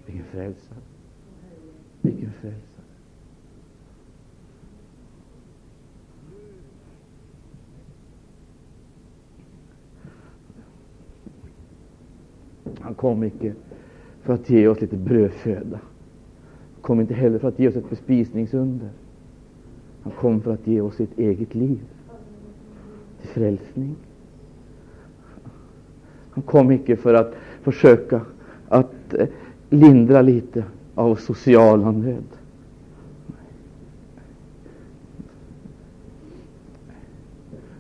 Vilken 0.06 0.26
frälsare! 0.26 0.80
Frälsare! 2.44 2.84
Han 12.80 12.94
kom 12.94 13.24
icke 13.24 13.54
för 14.22 14.34
att 14.34 14.50
ge 14.50 14.68
oss 14.68 14.82
lite 14.82 14.98
brödföda. 14.98 15.80
Han 16.74 16.82
kom 16.82 17.02
inte 17.02 17.14
heller 17.14 17.40
för 17.40 17.48
att 17.48 17.60
ge 17.60 17.68
oss 17.68 17.76
ett 17.76 17.90
bespisningsunder. 17.90 18.90
Han 20.02 20.14
kom 20.14 20.42
för 20.42 20.54
att 20.54 20.68
ge 20.68 20.82
oss 20.82 20.96
sitt 20.96 21.20
eget 21.20 21.56
liv 21.56 21.80
till 23.22 23.30
frälsning. 23.30 23.96
Han 26.32 26.44
kom 26.44 26.72
icke 26.72 26.96
för 26.96 27.14
att 27.14 27.36
försöka 27.62 28.22
att 28.68 29.14
eh, 29.14 29.28
lindra 29.70 30.22
lite 30.22 30.64
av 30.96 31.16
sociala 31.16 31.92
nöd. 31.92 32.24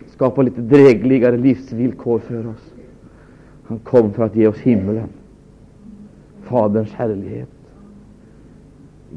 Skapa 0.07 0.41
lite 0.41 0.61
drägligare 0.61 1.37
livsvillkor 1.37 2.19
för 2.19 2.47
oss. 2.47 2.73
Han 3.63 3.79
kom 3.79 4.13
för 4.13 4.23
att 4.23 4.35
ge 4.35 4.47
oss 4.47 4.57
himlen, 4.57 5.09
Faderns 6.43 6.91
härlighet, 6.91 7.49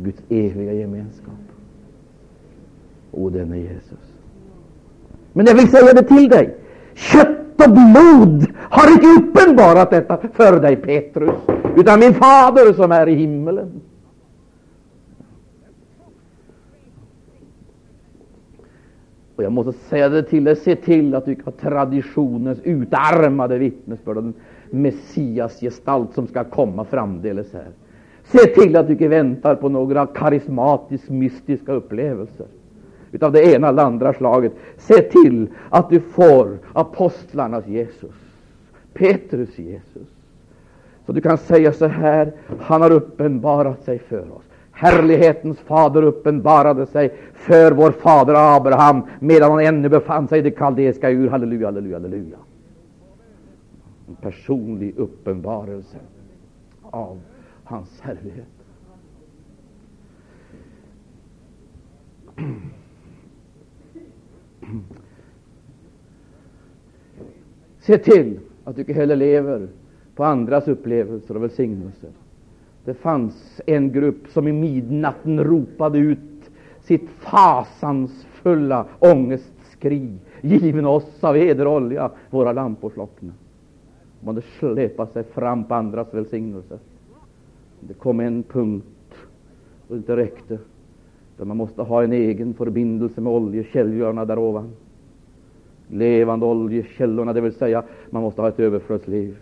Guds 0.03 0.23
eviga 0.29 0.73
gemenskap. 0.73 1.35
O, 3.11 3.31
denne 3.31 3.59
Jesus. 3.59 3.99
Men 5.33 5.47
jag 5.47 5.55
vill 5.55 5.69
säga 5.69 5.93
det 5.93 6.03
till 6.03 6.29
dig. 6.29 6.57
Kött 6.95 7.67
och 7.67 7.71
blod 7.73 8.47
har 8.57 8.93
inte 8.93 9.07
uppenbarat 9.07 9.91
detta 9.91 10.19
för 10.33 10.61
dig, 10.61 10.77
Petrus, 10.77 11.35
utan 11.77 12.01
min 12.01 12.14
fader 12.14 12.72
som 12.72 12.93
är 12.93 13.09
i 13.09 13.14
himmelen. 13.14 13.81
Och 19.37 19.45
jag 19.45 19.53
måste 19.53 19.72
säga 19.72 20.09
det 20.09 20.22
till 20.22 20.45
dig, 20.45 20.57
se 20.57 20.77
till 20.77 21.14
att 21.14 21.24
du 21.24 21.37
har 21.45 21.53
traditionens 21.53 22.59
utarmade 22.64 23.59
vittnesbörd 23.59 24.16
den 24.16 24.35
Messias 24.70 25.61
gestalt 25.61 26.14
som 26.14 26.27
ska 26.27 26.45
komma 26.45 26.85
framdeles 26.85 27.53
här. 27.53 27.68
Se 28.24 28.39
till 28.39 28.77
att 28.77 28.87
du 28.87 28.93
inte 28.93 29.09
väntar 29.09 29.55
på 29.55 29.68
några 29.68 30.07
karismatiskt 30.07 31.09
mystiska 31.09 31.72
upplevelser 31.72 32.47
utav 33.12 33.33
det 33.33 33.55
ena 33.55 33.68
eller 33.68 33.83
andra 33.83 34.12
slaget. 34.12 34.53
Se 34.77 35.03
till 35.03 35.49
att 35.70 35.91
du 35.91 36.01
får 36.01 36.59
apostlarnas 36.72 37.66
Jesus, 37.66 38.14
Petrus 38.93 39.59
Jesus. 39.59 40.16
Så 41.07 41.13
du 41.13 41.21
kan 41.21 41.39
säga 41.39 41.73
så 41.73 41.87
här, 41.87 42.33
han 42.61 42.83
har 42.83 42.91
uppenbarat 42.91 43.83
sig 43.83 43.99
för 43.99 44.33
oss. 44.33 44.45
Härlighetens 44.71 45.59
fader 45.59 46.03
uppenbarade 46.03 46.87
sig 46.87 47.15
för 47.35 47.73
vår 47.73 47.91
fader 47.91 48.57
Abraham 48.57 49.03
medan 49.21 49.51
han 49.51 49.61
ännu 49.61 49.89
befann 49.89 50.29
sig 50.29 50.39
i 50.39 50.43
det 50.43 50.51
kaldeiska 50.51 51.11
ur. 51.11 51.29
Halleluja, 51.29 51.67
halleluja, 51.67 51.97
halleluja. 51.97 52.37
En 54.09 54.17
personlig 54.17 54.95
uppenbarelse 54.97 55.97
av 56.83 57.21
hans 57.65 58.01
härlighet. 58.01 58.47
Se 67.81 67.99
till 67.99 68.41
att 68.65 68.77
du 68.77 68.81
inte 68.83 68.93
heller 68.93 69.17
lever 69.17 69.69
på 70.17 70.25
andras 70.25 70.69
upplevelser 70.69 71.37
och 71.37 71.43
välsignelser. 71.43 72.11
Det 72.85 72.95
fanns 72.95 73.61
en 73.67 73.93
grupp 73.93 74.29
som 74.29 74.49
i 74.49 74.53
midnatten 74.53 75.45
ropade 75.45 75.99
ut 75.99 76.19
sitt 76.81 77.09
fasansfulla 77.11 78.87
ångestskri. 78.99 80.12
Given 80.41 80.87
oss 80.87 81.25
av 81.25 81.37
eder 81.37 81.67
olja, 81.67 82.11
våra 82.31 82.53
lampor 82.53 82.91
slockna. 82.91 83.33
De 84.21 84.27
hade 84.27 84.43
släpat 84.43 85.12
sig 85.12 85.25
fram 85.25 85.64
på 85.64 85.75
andras 85.75 86.14
välsignelser. 86.14 86.79
Det 87.81 87.95
kom 87.95 88.21
en 88.21 88.43
punkt 88.43 88.85
då 89.89 89.95
det 89.95 89.97
inte 89.97 90.17
räckte. 90.17 90.59
Där 91.37 91.45
man 91.45 91.57
måste 91.57 91.83
ha 91.83 92.05
en 92.05 92.12
egen 92.12 92.55
förbindelse 92.55 93.21
med 93.21 93.33
oljekällorna 93.33 94.25
där 94.25 94.39
ovan. 94.39 94.73
Levande 95.89 96.47
oljekällorna, 96.47 97.33
det 97.33 97.41
vill 97.41 97.53
säga 97.53 97.83
man 98.11 98.23
måste 98.23 98.41
ha 98.41 98.49
ett 98.49 98.61
överflödsliv. 98.61 99.37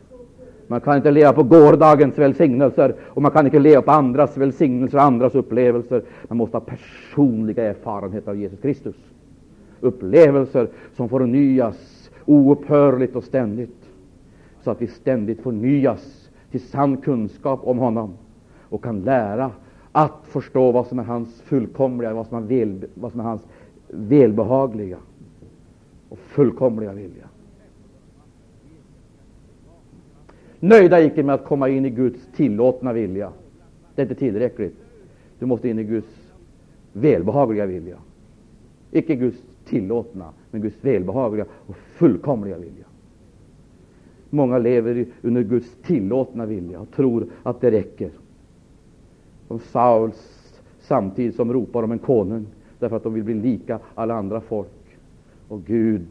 Man 0.67 0.81
kan 0.81 0.97
inte 0.97 1.11
leva 1.11 1.33
på 1.33 1.43
gårdagens 1.43 2.19
välsignelser 2.19 2.95
och 3.05 3.23
man 3.23 3.31
kan 3.31 3.47
inte 3.47 3.59
leva 3.59 3.83
på 3.83 3.91
andras 3.91 4.37
välsignelser 4.37 4.99
och 4.99 5.05
andras 5.05 5.35
upplevelser. 5.35 6.03
Man 6.29 6.39
måste 6.39 6.57
ha 6.57 6.61
personliga 6.61 7.65
erfarenheter 7.65 8.31
av 8.31 8.37
Jesus 8.37 8.61
Kristus. 8.61 8.97
Upplevelser 9.81 10.69
som 10.97 11.09
förnyas 11.09 12.11
oupphörligt 12.25 13.17
och 13.17 13.25
ständigt. 13.25 13.91
Så 14.63 14.71
att 14.71 14.83
vi 14.83 14.87
ständigt 14.87 15.43
förnyas 15.43 16.31
till 16.51 16.61
sann 16.61 16.97
kunskap 16.97 17.61
om 17.63 17.79
honom 17.79 18.15
och 18.69 18.85
kan 18.85 19.01
lära 19.01 19.51
att 19.93 20.21
förstå 20.25 20.73
vad 20.73 20.87
som 20.87 20.99
är 20.99 21.03
hans 21.05 21.41
fullkomliga, 21.41 22.15
vad 22.15 22.27
som 22.27 22.39
är, 22.39 22.47
väl, 22.47 22.85
vad 22.95 23.11
som 23.11 23.21
är 23.21 23.25
hans 23.25 23.43
välbehagliga 23.89 24.97
och 26.09 26.19
fullkomliga 26.19 26.93
vilja. 26.93 27.29
Nöjda 30.65 31.03
icke 31.03 31.23
med 31.23 31.35
att 31.35 31.45
komma 31.45 31.69
in 31.69 31.87
i 31.87 31.91
Guds 31.91 32.27
tillåtna 32.37 32.93
vilja. 32.93 33.33
Det 33.95 34.03
är 34.03 34.05
inte 34.05 34.15
tillräckligt. 34.15 34.77
Du 35.39 35.47
måste 35.47 35.69
in 35.69 35.79
i 35.79 35.85
Guds 35.85 36.33
välbehagliga 36.93 37.67
vilja. 37.67 37.97
Icke 38.91 39.15
Guds 39.15 39.39
tillåtna, 39.65 40.29
men 40.51 40.61
Guds 40.61 40.77
välbehagliga 40.81 41.47
och 41.67 41.77
fullkomliga 41.77 42.59
vilja. 42.59 42.85
Många 44.31 44.59
lever 44.59 45.07
under 45.23 45.43
Guds 45.43 45.77
tillåtna 45.83 46.47
vilja 46.47 46.81
och 46.81 46.91
tror 46.91 47.27
att 47.43 47.61
det 47.61 47.71
räcker. 47.71 48.11
Som 49.49 49.59
Sauls 49.59 50.53
samtidigt 50.81 51.37
som 51.37 51.53
ropar 51.53 51.83
om 51.83 51.93
en 51.93 51.99
konung 51.99 52.47
därför 52.79 52.97
att 52.97 53.03
de 53.03 53.15
vill 53.15 53.25
bli 53.25 53.35
lika 53.35 53.79
alla 53.95 54.15
andra 54.15 54.41
folk. 54.41 54.97
Och 55.49 55.65
Gud 55.65 56.07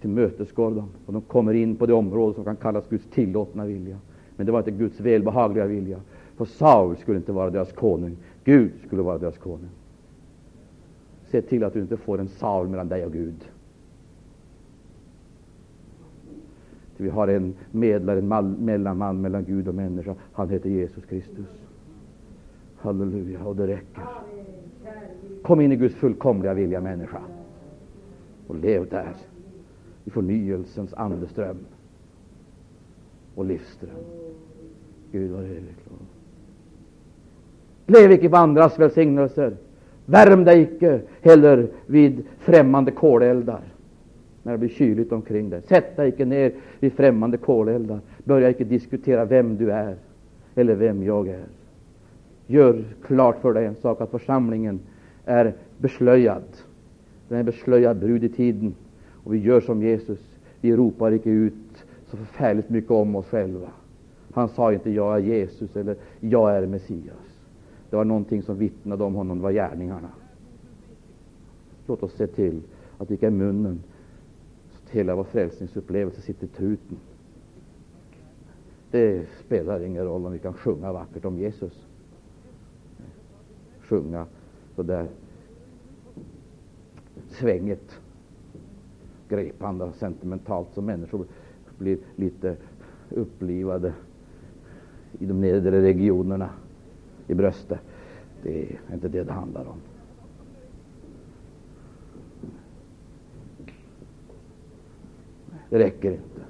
tillmötesgår 0.00 0.70
dem 0.70 0.88
och 1.06 1.12
de 1.12 1.22
kommer 1.22 1.54
in 1.54 1.76
på 1.76 1.86
det 1.86 1.92
område 1.92 2.34
som 2.34 2.44
kan 2.44 2.56
kallas 2.56 2.88
Guds 2.88 3.06
tillåtna 3.10 3.64
vilja. 3.64 3.98
Men 4.36 4.46
det 4.46 4.52
var 4.52 4.58
inte 4.58 4.70
Guds 4.70 5.00
välbehagliga 5.00 5.66
vilja. 5.66 6.00
För 6.36 6.44
Saul 6.44 6.96
skulle 6.96 7.16
inte 7.16 7.32
vara 7.32 7.50
deras 7.50 7.72
konung. 7.72 8.16
Gud 8.44 8.72
skulle 8.86 9.02
vara 9.02 9.18
deras 9.18 9.38
konung. 9.38 9.70
Se 11.30 11.42
till 11.42 11.64
att 11.64 11.72
du 11.72 11.80
inte 11.80 11.96
får 11.96 12.20
en 12.20 12.28
Saul 12.28 12.68
mellan 12.68 12.88
dig 12.88 13.06
och 13.06 13.12
Gud. 13.12 13.50
Vi 16.96 17.08
har 17.08 17.28
en 17.28 17.54
medlare, 17.70 18.18
en 18.18 18.52
mellanman 18.64 19.20
mellan 19.20 19.44
Gud 19.44 19.68
och 19.68 19.74
människa. 19.74 20.14
Han 20.32 20.50
heter 20.50 20.70
Jesus 20.70 21.04
Kristus. 21.04 21.46
Halleluja, 22.76 23.44
och 23.44 23.56
det 23.56 23.66
räcker. 23.66 24.02
Kom 25.42 25.60
in 25.60 25.72
i 25.72 25.76
Guds 25.76 25.94
fullkomliga 25.94 26.54
vilja, 26.54 26.80
människa, 26.80 27.20
och 28.46 28.56
lev 28.56 28.88
där 28.88 29.14
i 30.08 30.10
förnyelsens 30.10 30.94
andeström 30.94 31.56
och 33.34 33.44
livsström. 33.44 33.90
Gud 35.12 35.30
var 35.30 35.42
helig. 35.42 35.74
Lev 37.86 38.12
icke 38.12 38.28
på 38.28 38.36
andras 38.36 38.78
välsignelser. 38.78 39.56
Värm 40.06 40.44
dig 40.44 40.62
icke 40.62 41.00
heller 41.20 41.68
vid 41.86 42.22
främmande 42.38 42.90
koleldar 42.90 43.60
när 44.42 44.52
det 44.52 44.58
blir 44.58 44.68
kyligt 44.68 45.12
omkring 45.12 45.50
dig. 45.50 45.62
Sätt 45.62 45.96
dig 45.96 46.08
icke 46.08 46.24
ner 46.24 46.52
vid 46.80 46.92
främmande 46.92 47.36
koleldar. 47.36 48.00
Börja 48.24 48.50
icke 48.50 48.64
diskutera 48.64 49.24
vem 49.24 49.56
du 49.56 49.70
är 49.70 49.96
eller 50.54 50.74
vem 50.74 51.02
jag 51.02 51.28
är. 51.28 51.46
Gör 52.46 52.84
klart 53.06 53.40
för 53.40 53.52
dig 53.52 53.66
en 53.66 53.74
sak, 53.74 54.00
att 54.00 54.10
församlingen 54.10 54.80
är 55.24 55.54
beslöjad. 55.78 56.42
Den 57.28 57.38
är 57.38 57.42
beslöjad 57.42 57.96
brud 57.96 58.24
i 58.24 58.28
tiden. 58.28 58.74
Och 59.28 59.34
vi 59.34 59.38
gör 59.38 59.60
som 59.60 59.82
Jesus. 59.82 60.18
Vi 60.60 60.76
ropar 60.76 61.12
icke 61.12 61.30
ut 61.30 61.84
så 62.06 62.16
förfärligt 62.16 62.70
mycket 62.70 62.90
om 62.90 63.16
oss 63.16 63.26
själva. 63.26 63.70
Han 64.32 64.48
sa 64.48 64.72
inte 64.72 64.90
jag 64.90 65.14
är 65.14 65.18
Jesus 65.18 65.76
eller 65.76 65.96
jag 66.20 66.56
är 66.56 66.66
Messias. 66.66 67.44
Det 67.90 67.96
var 67.96 68.04
någonting 68.04 68.42
som 68.42 68.58
vittnade 68.58 69.04
om 69.04 69.14
honom, 69.14 69.38
det 69.38 69.42
var 69.42 69.52
gärningarna. 69.52 70.08
Låt 71.86 72.02
oss 72.02 72.12
se 72.12 72.26
till 72.26 72.62
att 72.98 73.08
det 73.08 73.14
icke 73.14 73.26
är 73.26 73.30
munnen, 73.30 73.82
så 74.70 74.78
att 74.84 74.90
hela 74.90 75.14
vår 75.14 75.24
frälsningsupplevelse 75.24 76.20
sitter 76.20 76.46
i 76.46 76.48
truten. 76.48 76.96
Det 78.90 79.26
spelar 79.46 79.80
ingen 79.80 80.04
roll 80.04 80.26
om 80.26 80.32
vi 80.32 80.38
kan 80.38 80.54
sjunga 80.54 80.92
vackert 80.92 81.24
om 81.24 81.38
Jesus. 81.38 81.86
Sjunga 83.80 84.26
så 84.76 84.82
där 84.82 85.06
svänget, 87.28 88.00
gripande 89.28 89.84
och 89.84 89.94
sentimentalt 89.94 90.68
så 90.74 90.82
människor 90.82 91.26
blir 91.78 91.98
lite 92.16 92.56
upplivade 93.10 93.92
i 95.18 95.26
de 95.26 95.40
nedre 95.40 95.82
regionerna 95.82 96.50
i 97.26 97.34
bröstet. 97.34 97.80
Det 98.42 98.62
är 98.62 98.94
inte 98.94 99.08
det 99.08 99.24
det 99.24 99.32
handlar 99.32 99.64
om. 99.64 99.76
Det 105.70 105.78
räcker 105.78 106.10
inte. 106.10 106.42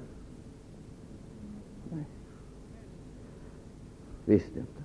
Visst 4.25 4.57
inte. 4.57 4.78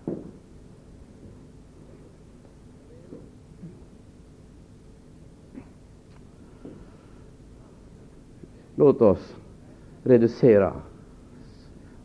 Låt 8.77 9.03
oss 9.03 9.37
reducera 10.03 10.72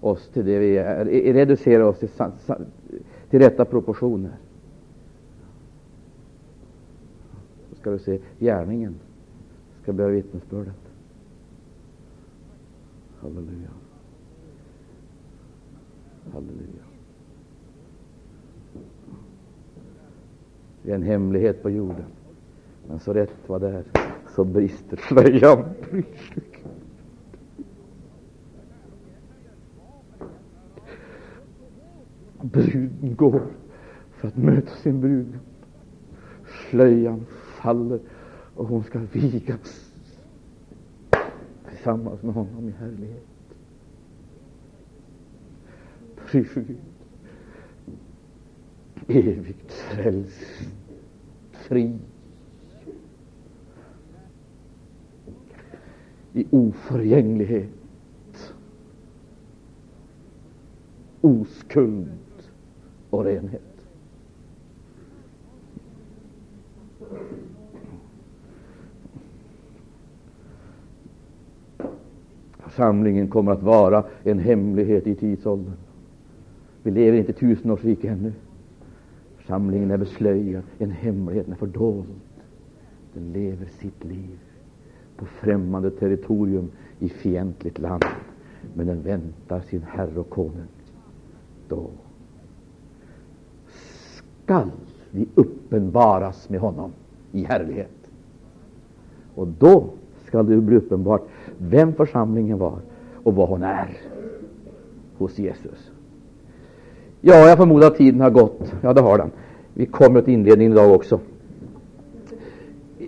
oss 0.01 0.29
till 0.29 0.45
det 0.45 0.59
vi 0.59 0.77
är, 0.77 1.05
reducera 1.33 1.87
oss 1.87 1.99
till, 1.99 2.09
till 3.29 3.39
rätta 3.39 3.65
proportioner. 3.65 4.37
Då 7.69 7.75
ska 7.75 7.89
du 7.91 7.99
se 7.99 8.19
gärningen 8.39 8.95
ska 9.89 9.93
bära 9.93 10.07
vittnesbördet. 10.07 10.75
Halleluja. 13.19 13.69
Halleluja. 16.33 16.83
Det 20.83 20.91
är 20.91 20.95
en 20.95 21.03
hemlighet 21.03 21.63
på 21.63 21.69
jorden. 21.69 22.05
Men 22.87 22.99
så 22.99 23.13
rätt 23.13 23.35
vad 23.47 23.61
det 23.61 23.69
är, 23.69 23.83
så 24.35 24.43
brister 24.43 24.97
slöjan. 24.97 25.63
Bruden 32.41 33.15
går 33.15 33.41
för 34.11 34.27
att 34.27 34.37
möta 34.37 34.75
sin 34.75 35.01
brud. 35.01 35.39
Slöjan 36.69 37.25
faller 37.29 37.99
och 38.55 38.67
hon 38.67 38.83
ska 38.83 38.99
vigas 39.11 39.93
tillsammans 41.69 42.23
med 42.23 42.33
honom 42.33 42.69
i 42.69 42.71
härlighet. 42.71 43.25
Pris 46.25 46.53
Gud. 46.53 46.77
Evigt 49.07 49.71
frälst, 49.71 50.69
fri 51.51 51.99
i 56.33 56.45
oförgänglighet, 56.51 58.53
oskuld 61.21 62.11
och 63.09 63.23
renhet. 63.23 63.61
Församlingen 72.59 73.27
kommer 73.27 73.51
att 73.51 73.63
vara 73.63 74.03
en 74.23 74.39
hemlighet 74.39 75.07
i 75.07 75.15
tidsåldern. 75.15 75.73
Vi 76.83 76.91
lever 76.91 77.17
inte 77.17 77.31
i 77.31 77.35
tusenårsrike 77.35 78.09
ännu. 78.09 78.33
Församlingen 79.37 79.91
är 79.91 79.97
beslöjad, 79.97 80.63
en 80.77 80.91
hemlighet, 80.91 81.45
den 81.45 81.53
är 81.53 81.57
fördold. 81.57 82.07
Den 83.13 83.33
lever 83.33 83.65
sitt 83.65 84.03
liv 84.03 84.39
på 85.17 85.25
främmande 85.25 85.91
territorium 85.91 86.71
i 86.99 87.09
fientligt 87.09 87.79
land. 87.79 88.05
Men 88.73 88.87
den 88.87 89.01
väntar 89.01 89.59
sin 89.59 89.83
Herre 89.83 90.19
och 90.19 90.29
Konung. 90.29 90.67
Då 91.67 91.89
skall 94.49 94.71
vi 95.11 95.27
uppenbaras 95.35 96.49
med 96.49 96.59
honom 96.59 96.91
i 97.31 97.43
härlighet. 97.43 97.89
Och 99.35 99.47
då 99.47 99.83
skall 100.27 100.49
det 100.49 100.57
bli 100.57 100.77
uppenbart 100.77 101.21
vem 101.57 101.93
församlingen 101.93 102.57
var 102.57 102.79
och 103.23 103.35
vad 103.35 103.49
hon 103.49 103.63
är 103.63 103.97
hos 105.17 105.39
Jesus. 105.39 105.91
Ja, 107.21 107.35
jag 107.35 107.57
förmodar 107.57 107.87
att 107.87 107.95
tiden 107.95 108.21
har 108.21 108.29
gått. 108.29 108.73
Ja, 108.81 108.93
det 108.93 109.01
har 109.01 109.17
den. 109.17 109.31
Vi 109.73 109.85
kommer 109.85 110.21
till 110.21 110.33
inledningen 110.33 110.73
idag 110.73 110.91
också. 110.91 111.19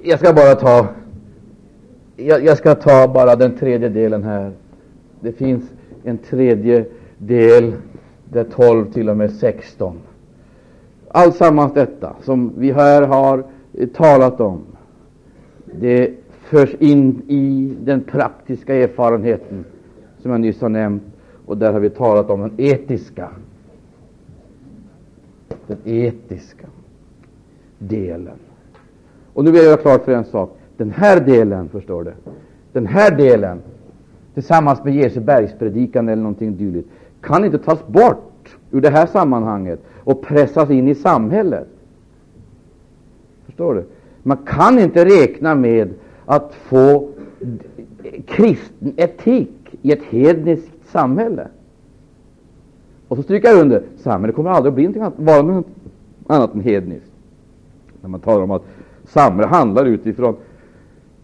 Jag 0.03 0.19
ska 0.19 0.33
bara 0.33 0.55
ta 0.55 0.87
jag, 2.15 2.45
jag 2.45 2.57
ska 2.57 2.75
ta 2.75 3.07
bara 3.07 3.35
den 3.35 3.57
tredje 3.57 3.89
delen 3.89 4.23
här. 4.23 4.51
Det 5.19 5.31
finns 5.31 5.63
en 6.03 6.17
tredje 6.17 6.85
del, 7.17 7.73
där 8.25 8.43
12 8.43 8.91
till 8.91 9.09
och 9.09 9.17
med 9.17 9.31
16. 9.31 9.97
Alltsammans 11.13 11.73
detta 11.73 12.15
som 12.21 12.53
vi 12.57 12.71
här 12.71 13.01
har 13.01 13.43
eh, 13.73 13.87
talat 13.87 14.41
om, 14.41 14.61
det 15.65 16.13
förs 16.41 16.75
in 16.75 17.21
i 17.27 17.75
den 17.81 18.01
praktiska 18.01 18.75
erfarenheten 18.75 19.65
som 20.21 20.31
jag 20.31 20.41
nyss 20.41 20.61
har 20.61 20.69
nämnt, 20.69 21.03
och 21.45 21.57
där 21.57 21.73
har 21.73 21.79
vi 21.79 21.89
talat 21.89 22.29
om 22.29 22.41
den 22.41 22.53
etiska, 22.57 23.29
den 25.67 25.77
etiska 25.85 26.67
delen. 27.77 28.37
Och 29.33 29.43
nu 29.43 29.51
vill 29.51 29.59
jag 29.61 29.69
göra 29.69 29.81
klart 29.81 30.05
för 30.05 30.11
en 30.11 30.25
sak. 30.25 30.57
Den 30.77 30.91
här 30.91 31.19
delen, 31.19 31.69
förstår 31.69 32.03
du, 32.03 32.13
den 32.73 32.85
här 32.85 33.17
delen 33.17 33.61
tillsammans 34.33 34.83
med 34.83 34.95
Jesu 34.95 35.19
bergspredikan 35.19 36.09
eller 36.09 36.21
någonting 36.21 36.57
dylikt 36.57 36.89
kan 37.21 37.45
inte 37.45 37.57
tas 37.57 37.87
bort 37.87 38.57
ur 38.71 38.81
det 38.81 38.89
här 38.89 39.05
sammanhanget 39.05 39.79
och 40.03 40.21
pressas 40.21 40.69
in 40.69 40.87
i 40.87 40.95
samhället. 40.95 41.67
Förstår 43.45 43.75
du? 43.75 43.83
Man 44.23 44.37
kan 44.37 44.79
inte 44.79 45.05
räkna 45.05 45.55
med 45.55 45.93
att 46.25 46.53
få 46.53 47.09
kristen 48.25 48.93
etik 48.97 49.75
i 49.81 49.91
ett 49.91 50.03
hedniskt 50.03 50.89
samhälle. 50.91 51.47
Och 53.07 53.17
så 53.17 53.23
stryker 53.23 53.49
jag 53.49 53.59
under, 53.59 53.83
samhället 53.97 54.35
kommer 54.35 54.49
aldrig 54.49 54.71
att 54.71 54.75
bli 54.75 54.83
någonting 54.83 55.01
annat, 55.01 55.19
vara 55.19 55.41
något 55.41 55.65
annat 56.27 56.53
än 56.53 56.61
hedniskt. 56.61 57.11
När 58.01 58.09
man 58.09 58.19
talar 58.19 58.43
om 58.43 58.51
att 58.51 58.65
samhället 59.03 59.49
handlar 59.49 59.85
utifrån 59.85 60.35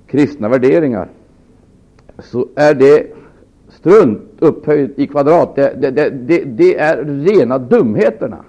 kristna 0.08 0.50
värderingar, 0.50 1.10
så 2.20 2.48
är 2.56 2.74
det 2.74 3.08
strunt 3.70 4.22
upphöjt 4.40 5.00
i 5.00 5.08
kvadrat. 5.08 5.56
Det, 5.56 5.74
det, 5.82 6.10
det, 6.10 6.44
det 6.44 6.78
är 6.80 7.06
rena 7.06 7.58
dumheterna. 7.58 8.44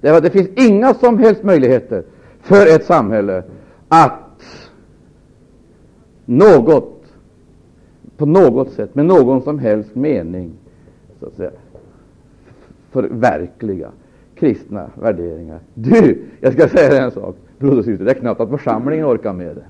Därför 0.00 0.20
det 0.20 0.30
finns 0.30 0.48
inga 0.54 0.94
som 0.94 1.18
helst 1.18 1.42
möjligheter 1.42 2.02
för 2.40 2.66
ett 2.66 2.84
samhälle 2.84 3.42
att 3.88 4.68
något, 6.24 7.02
på 8.16 8.26
något 8.26 8.72
sätt, 8.72 8.94
med 8.94 9.06
någon 9.06 9.42
som 9.42 9.58
helst 9.58 9.94
mening, 9.94 10.52
så 11.20 11.26
att 11.26 11.34
säga, 11.34 11.50
förverkliga 12.90 13.90
kristna 14.34 14.90
värderingar. 14.94 15.58
Du, 15.74 16.24
jag 16.40 16.52
ska 16.52 16.68
säga 16.68 16.90
dig 16.90 16.98
en 16.98 17.10
sak, 17.10 17.36
broder 17.58 17.78
och 17.78 17.84
syster, 17.84 18.04
det 18.04 18.10
är 18.10 18.14
knappt 18.14 18.40
att 18.40 18.50
församlingen 18.50 19.06
orkar 19.06 19.32
med 19.32 19.56
det. 19.56 19.64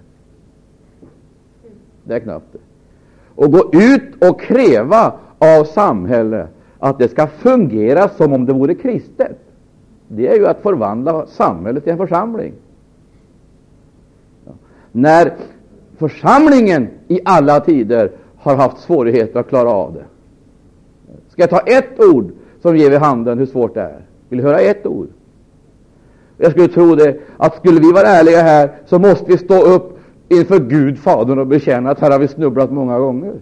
Det 2.05 2.15
är 2.15 2.21
knappt 2.21 2.53
det. 2.53 2.59
Och 3.35 3.53
gå 3.53 3.71
ut 3.73 4.25
och 4.31 4.41
kräva 4.41 5.15
av 5.39 5.65
samhället 5.65 6.49
att 6.79 6.99
det 6.99 7.09
ska 7.09 7.27
fungera 7.27 8.09
som 8.09 8.33
om 8.33 8.47
det 8.47 8.53
vore 8.53 8.75
kristet 8.75 9.39
det 10.09 10.29
är 10.29 10.35
ju 10.35 10.47
att 10.47 10.61
förvandla 10.63 11.27
samhället 11.27 11.85
till 11.85 11.93
en 11.93 11.99
församling. 11.99 12.53
Ja. 14.47 14.53
När 14.93 15.33
församlingen 15.97 16.89
i 17.09 17.21
alla 17.25 17.61
tider 17.61 18.11
har 18.37 18.57
haft 18.57 18.79
svårigheter 18.79 19.41
att 19.41 19.49
klara 19.49 19.71
av 19.71 19.95
det. 19.95 20.05
Ska 21.29 21.43
jag 21.43 21.51
ta 21.51 21.61
ett 21.61 22.01
ord 22.01 22.31
som 22.63 22.77
ger 22.77 22.91
vid 22.91 22.99
handen 22.99 23.39
hur 23.39 23.47
svårt 23.47 23.75
det 23.75 23.81
är? 23.81 24.01
Vill 24.29 24.39
du 24.39 24.45
höra 24.45 24.61
ett 24.61 24.87
ord? 24.87 25.09
Jag 26.37 26.51
skulle 26.51 26.69
tro 26.69 26.95
det, 26.95 27.21
att 27.37 27.57
skulle 27.57 27.81
vi 27.81 27.93
vara 27.93 28.07
ärliga 28.07 28.43
här, 28.43 28.71
så 28.87 28.99
måste 28.99 29.25
vi 29.31 29.39
stå 29.39 29.63
upp 29.63 29.99
inför 30.29 30.59
Gud, 30.59 30.99
Fadern, 30.99 31.39
och 31.39 31.47
bekänna 31.47 31.91
att 31.91 32.01
här 32.01 32.11
har 32.11 32.19
vi 32.19 32.29
snubblat 32.29 32.73
många 32.73 32.99
gånger. 32.99 33.35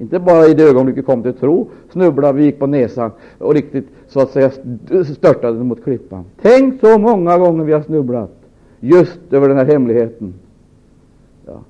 Inte 0.00 0.18
bara 0.18 0.46
i 0.46 0.54
det 0.54 0.62
ögonblick 0.62 0.96
vi 0.96 1.02
kom 1.02 1.22
till 1.22 1.32
tro, 1.32 1.70
snubblade 1.92 2.38
vi, 2.38 2.44
gick 2.44 2.58
på 2.58 2.66
näsan 2.66 3.10
och 3.38 3.54
riktigt 3.54 3.88
så 4.08 4.20
att 4.20 4.30
säga 4.30 4.50
störtade 5.14 5.64
mot 5.64 5.84
klippan. 5.84 6.24
Tänk 6.42 6.80
så 6.80 6.98
många 6.98 7.38
gånger 7.38 7.64
vi 7.64 7.72
har 7.72 7.82
snubblat 7.82 8.30
just 8.80 9.20
över 9.30 9.48
den 9.48 9.56
här 9.56 9.64
hemligheten. 9.64 10.34
Ja, 11.46 11.60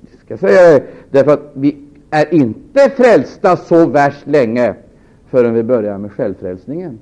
jag 0.00 0.20
ska 0.20 0.48
säga 0.48 0.78
det, 0.78 0.84
därför 1.10 1.32
att 1.32 1.50
vi 1.52 1.76
är 2.10 2.34
inte 2.34 2.90
frälsta 2.90 3.56
så 3.56 3.86
värst 3.86 4.26
länge 4.26 4.74
förrän 5.30 5.54
vi 5.54 5.62
börjar 5.62 5.98
med 5.98 6.12
självfrälsningen. 6.12 6.98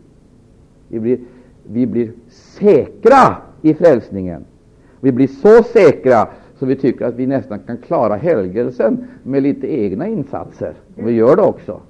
Vi 0.88 1.00
blir, 1.00 1.18
vi 1.62 1.86
blir 1.86 2.12
säkra 2.28 3.36
i 3.62 3.74
frälsningen. 3.74 4.44
Vi 5.00 5.12
blir 5.12 5.26
så 5.26 5.62
säkra 5.62 6.28
så 6.58 6.66
vi 6.66 6.76
tycker 6.76 7.04
att 7.04 7.14
vi 7.14 7.26
nästan 7.26 7.58
kan 7.58 7.76
klara 7.76 8.16
helgelsen 8.16 9.04
med 9.22 9.42
lite 9.42 9.66
egna 9.66 10.06
insatser. 10.06 10.74
Och 10.96 11.08
vi 11.08 11.12
gör 11.12 11.36
det 11.36 11.42
också. 11.42 11.80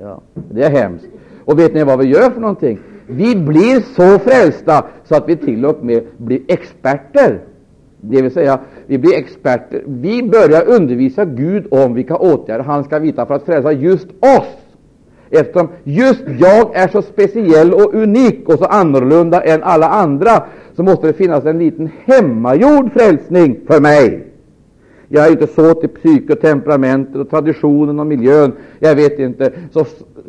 Ja, 0.00 0.20
det 0.50 0.62
är 0.62 0.70
hemskt. 0.70 1.06
Och 1.44 1.58
vet 1.58 1.74
ni 1.74 1.84
vad 1.84 1.98
vi 1.98 2.04
gör 2.04 2.30
för 2.30 2.40
någonting? 2.40 2.78
Vi 3.06 3.36
blir 3.36 3.80
så 3.80 4.18
frälsta 4.18 4.84
så 5.04 5.14
att 5.16 5.28
vi 5.28 5.36
till 5.36 5.66
och 5.66 5.84
med 5.84 6.04
blir 6.16 6.40
experter. 6.48 7.40
Det 8.00 8.22
vill 8.22 8.30
säga, 8.30 8.60
vi 8.86 8.98
blir 8.98 9.14
experter. 9.14 9.82
Vi 9.86 10.22
börjar 10.22 10.68
undervisa 10.68 11.24
Gud 11.24 11.66
om 11.70 11.94
vilka 11.94 12.16
åtgärder 12.16 12.64
han 12.64 12.84
ska 12.84 12.98
vidta 12.98 13.26
för 13.26 13.34
att 13.34 13.42
frälsa 13.42 13.72
just 13.72 14.08
oss. 14.10 14.65
Eftersom 15.30 15.68
just 15.84 16.22
jag 16.38 16.76
är 16.76 16.88
så 16.88 17.02
speciell 17.02 17.74
och 17.74 17.94
unik 17.94 18.48
och 18.48 18.58
så 18.58 18.64
annorlunda 18.64 19.42
än 19.42 19.62
alla 19.62 19.88
andra, 19.88 20.44
så 20.76 20.82
måste 20.82 21.06
det 21.06 21.12
finnas 21.12 21.44
en 21.44 21.58
liten 21.58 21.90
hemmagjord 22.04 22.92
frälsning 22.92 23.60
för 23.66 23.80
mig. 23.80 24.26
Jag 25.08 25.26
är 25.26 25.30
inte 25.30 25.46
så 25.46 25.74
till 25.74 25.88
psyke 25.88 26.32
och 26.32 26.40
temperamentet 26.40 27.16
och 27.16 27.30
traditionen 27.30 28.00
och 28.00 28.06
miljön. 28.06 28.52
Jag 28.78 28.94
vet 28.94 29.18
inte. 29.18 29.52
Så 29.70 29.86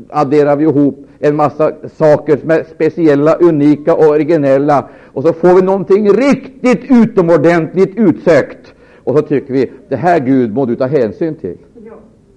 adderar 0.10 0.56
vi 0.56 0.64
ihop 0.64 1.08
en 1.20 1.36
massa 1.36 1.72
saker 1.98 2.38
som 2.38 2.52
är 2.52 2.64
speciella, 2.64 3.36
unika 3.36 3.96
och 3.96 4.08
originella. 4.08 4.90
Och 5.14 5.24
så 5.24 5.34
får 5.34 5.54
vi 5.54 5.62
någonting 5.62 6.10
riktigt 6.10 6.82
utomordentligt 6.90 7.98
utsökt. 7.98 8.74
Och 9.04 9.18
så 9.18 9.22
tycker 9.22 9.54
vi, 9.54 9.72
det 9.90 9.96
här 9.96 10.20
Gud 10.20 10.54
må 10.54 10.66
du 10.66 10.76
ta 10.76 10.86
hänsyn 10.86 11.36
till. 11.36 11.58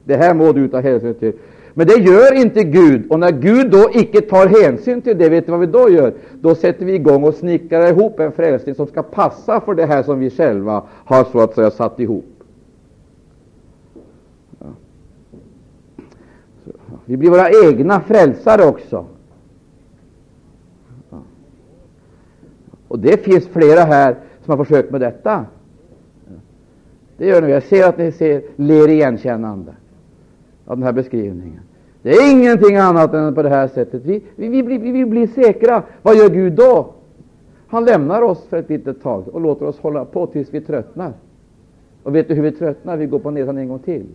Det 0.04 0.16
här 0.16 0.34
må 0.34 0.52
du 0.52 0.68
ta 0.68 0.80
hänsyn 0.80 1.14
till. 1.14 1.32
Men 1.80 1.86
det 1.86 1.96
gör 1.96 2.34
inte 2.34 2.64
Gud. 2.64 3.10
Och 3.10 3.20
när 3.20 3.30
Gud 3.30 3.70
då 3.70 3.90
icke 3.94 4.20
tar 4.20 4.62
hänsyn 4.62 5.02
till 5.02 5.18
det, 5.18 5.28
vet 5.28 5.46
du 5.46 5.50
vad 5.52 5.60
vi 5.60 5.66
då 5.66 5.90
gör? 5.90 6.14
Då 6.40 6.54
sätter 6.54 6.84
vi 6.84 6.94
igång 6.94 7.24
och 7.24 7.34
snickrar 7.34 7.88
ihop 7.88 8.20
en 8.20 8.32
frälsning 8.32 8.74
som 8.74 8.86
ska 8.86 9.02
passa 9.02 9.60
för 9.60 9.74
det 9.74 9.86
här 9.86 10.02
som 10.02 10.18
vi 10.18 10.30
själva 10.30 10.84
har 11.04 11.24
så 11.24 11.40
att 11.40 11.54
säga 11.54 11.70
satt 11.70 12.00
ihop. 12.00 12.44
Ja. 14.58 14.66
Vi 17.04 17.16
blir 17.16 17.30
våra 17.30 17.50
egna 17.68 18.00
frälsare 18.00 18.64
också. 18.64 19.06
Ja. 21.10 21.18
Och 22.88 22.98
det 22.98 23.24
finns 23.24 23.48
flera 23.48 23.80
här 23.80 24.16
som 24.44 24.58
har 24.58 24.64
försökt 24.64 24.90
med 24.90 25.00
detta. 25.00 25.46
Det 27.16 27.26
gör 27.26 27.42
ni. 27.42 27.50
Jag 27.50 27.62
ser 27.62 27.88
att 27.88 27.98
ni 27.98 28.12
ser, 28.12 28.42
ler 28.56 28.88
igenkännande 28.88 29.74
av 30.64 30.76
den 30.76 30.82
här 30.82 30.92
beskrivningen. 30.92 31.60
Det 32.02 32.10
är 32.10 32.32
ingenting 32.32 32.76
annat 32.76 33.14
än 33.14 33.34
på 33.34 33.42
det 33.42 33.48
här 33.48 33.68
sättet. 33.68 34.02
Vi, 34.04 34.22
vi, 34.36 34.48
vi, 34.48 34.62
blir, 34.62 34.78
vi 34.78 35.04
blir 35.04 35.26
säkra. 35.26 35.82
Vad 36.02 36.16
gör 36.16 36.28
Gud 36.28 36.52
då? 36.52 36.92
Han 37.68 37.84
lämnar 37.84 38.22
oss 38.22 38.46
för 38.48 38.56
ett 38.56 38.68
litet 38.68 39.02
tag 39.02 39.28
och 39.28 39.40
låter 39.40 39.66
oss 39.66 39.78
hålla 39.78 40.04
på 40.04 40.26
tills 40.26 40.54
vi 40.54 40.60
tröttnar. 40.60 41.12
Och 42.02 42.14
vet 42.14 42.28
du 42.28 42.34
hur 42.34 42.42
vi 42.42 42.52
tröttnar? 42.52 42.96
Vi 42.96 43.06
går 43.06 43.18
på 43.18 43.30
näsan 43.30 43.58
en 43.58 43.68
gång 43.68 43.78
till. 43.78 44.06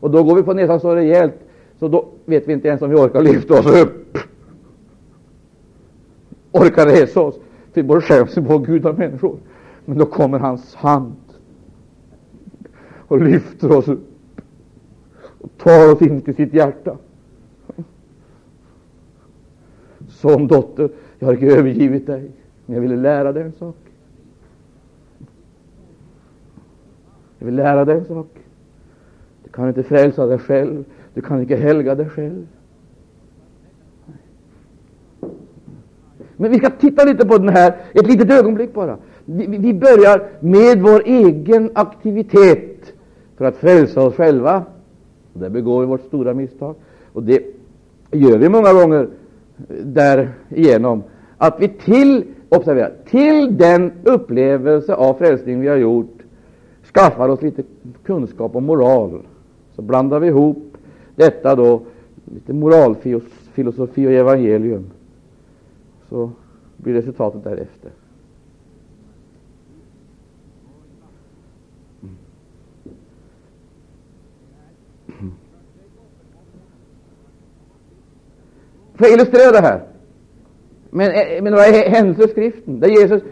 Och 0.00 0.10
då 0.10 0.22
går 0.22 0.36
vi 0.36 0.42
på 0.42 0.54
näsan 0.54 0.80
så 0.80 0.94
rejält, 0.94 1.34
så 1.78 1.88
då 1.88 2.06
vet 2.24 2.48
vi 2.48 2.52
inte 2.52 2.68
ens 2.68 2.82
om 2.82 2.90
vi 2.90 2.96
orkar 2.96 3.22
lyfta 3.22 3.54
oss 3.54 3.82
upp. 3.82 4.18
Orkar 6.52 6.86
resa 6.86 7.20
oss. 7.20 7.40
Vi 7.72 7.82
både 7.82 8.00
skäms 8.00 8.34
på 8.34 8.58
Gud 8.58 8.86
och 8.86 8.98
människor. 8.98 9.36
Men 9.84 9.98
då 9.98 10.06
kommer 10.06 10.38
hans 10.38 10.74
hand 10.74 11.14
och 13.08 13.20
lyfter 13.22 13.76
oss 13.76 13.88
upp 13.88 14.17
och 15.40 15.50
tar 15.58 15.92
oss 15.92 16.02
in 16.02 16.20
till 16.20 16.34
sitt 16.34 16.54
hjärta. 16.54 16.96
Som 20.08 20.46
dotter, 20.46 20.90
jag 21.18 21.26
har 21.26 21.34
inte 21.34 21.46
övergivit 21.46 22.06
dig, 22.06 22.30
men 22.66 22.74
jag 22.74 22.82
ville 22.82 22.96
lära 22.96 23.32
dig 23.32 23.42
en 23.42 23.52
sak. 23.52 23.76
Jag 27.38 27.46
vill 27.46 27.54
lära 27.54 27.84
dig 27.84 27.98
en 27.98 28.04
sak. 28.04 28.28
Du 29.44 29.50
kan 29.50 29.68
inte 29.68 29.82
frälsa 29.82 30.26
dig 30.26 30.38
själv, 30.38 30.84
du 31.14 31.20
kan 31.20 31.40
inte 31.40 31.56
helga 31.56 31.94
dig 31.94 32.08
själv. 32.08 32.46
Men 36.36 36.50
vi 36.50 36.58
ska 36.58 36.70
titta 36.70 37.04
lite 37.04 37.26
på 37.26 37.38
den 37.38 37.48
här, 37.48 37.76
ett 37.94 38.06
litet 38.06 38.30
ögonblick 38.30 38.74
bara. 38.74 38.98
Vi, 39.24 39.46
vi 39.46 39.74
börjar 39.74 40.28
med 40.40 40.82
vår 40.82 41.02
egen 41.06 41.70
aktivitet 41.74 42.92
för 43.36 43.44
att 43.44 43.56
frälsa 43.56 44.02
oss 44.02 44.14
själva. 44.14 44.64
Där 45.38 45.48
begår 45.48 45.80
vi 45.80 45.86
vårt 45.86 46.06
stora 46.06 46.34
misstag. 46.34 46.74
Och 47.12 47.22
det 47.22 47.42
gör 48.12 48.38
vi 48.38 48.48
många 48.48 48.72
gånger 48.72 49.08
därigenom 49.84 51.02
att 51.38 51.60
vi 51.60 51.68
till, 51.68 52.24
observera, 52.48 52.90
till 53.10 53.56
den 53.56 53.92
upplevelse 54.04 54.94
av 54.94 55.14
frälsning 55.14 55.60
vi 55.60 55.68
har 55.68 55.76
gjort 55.76 56.18
skaffar 56.94 57.28
oss 57.28 57.42
lite 57.42 57.62
kunskap 58.04 58.56
om 58.56 58.64
moral. 58.64 59.22
Så 59.76 59.82
blandar 59.82 60.20
vi 60.20 60.26
ihop 60.26 60.76
detta 61.14 61.56
då, 61.56 61.80
lite 62.24 62.52
moralfilosofi 62.52 64.06
och 64.06 64.12
evangelium. 64.12 64.90
Så 66.08 66.30
blir 66.76 66.94
resultatet 66.94 67.44
därefter. 67.44 67.90
För 78.98 79.04
att 79.04 79.12
illustrera 79.12 79.52
det 79.52 79.60
här 79.60 79.80
med, 80.90 81.08
eh, 81.08 81.42
med 81.42 81.52
några 81.52 81.64
händelser 81.64 82.24
i 82.24 82.28
skriften. 82.28 82.80
Där 82.80 82.88
Jesus, 82.88 83.22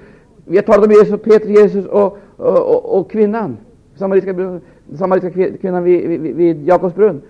vi 0.44 0.56
har 0.56 0.62
talat 0.62 0.86
om 0.86 0.92
Jesus, 0.92 1.22
Peter, 1.22 1.48
Jesus 1.48 1.86
och, 1.86 2.18
och, 2.36 2.74
och, 2.74 2.98
och 2.98 3.10
kvinnan, 3.10 3.56
samariska, 3.96 4.60
samariska 4.98 5.30
kvinnan 5.60 5.84
vid, 5.84 6.08
vid, 6.08 6.36
vid 6.36 6.68
Jakobs 6.68 6.94
brunn. 6.94 7.22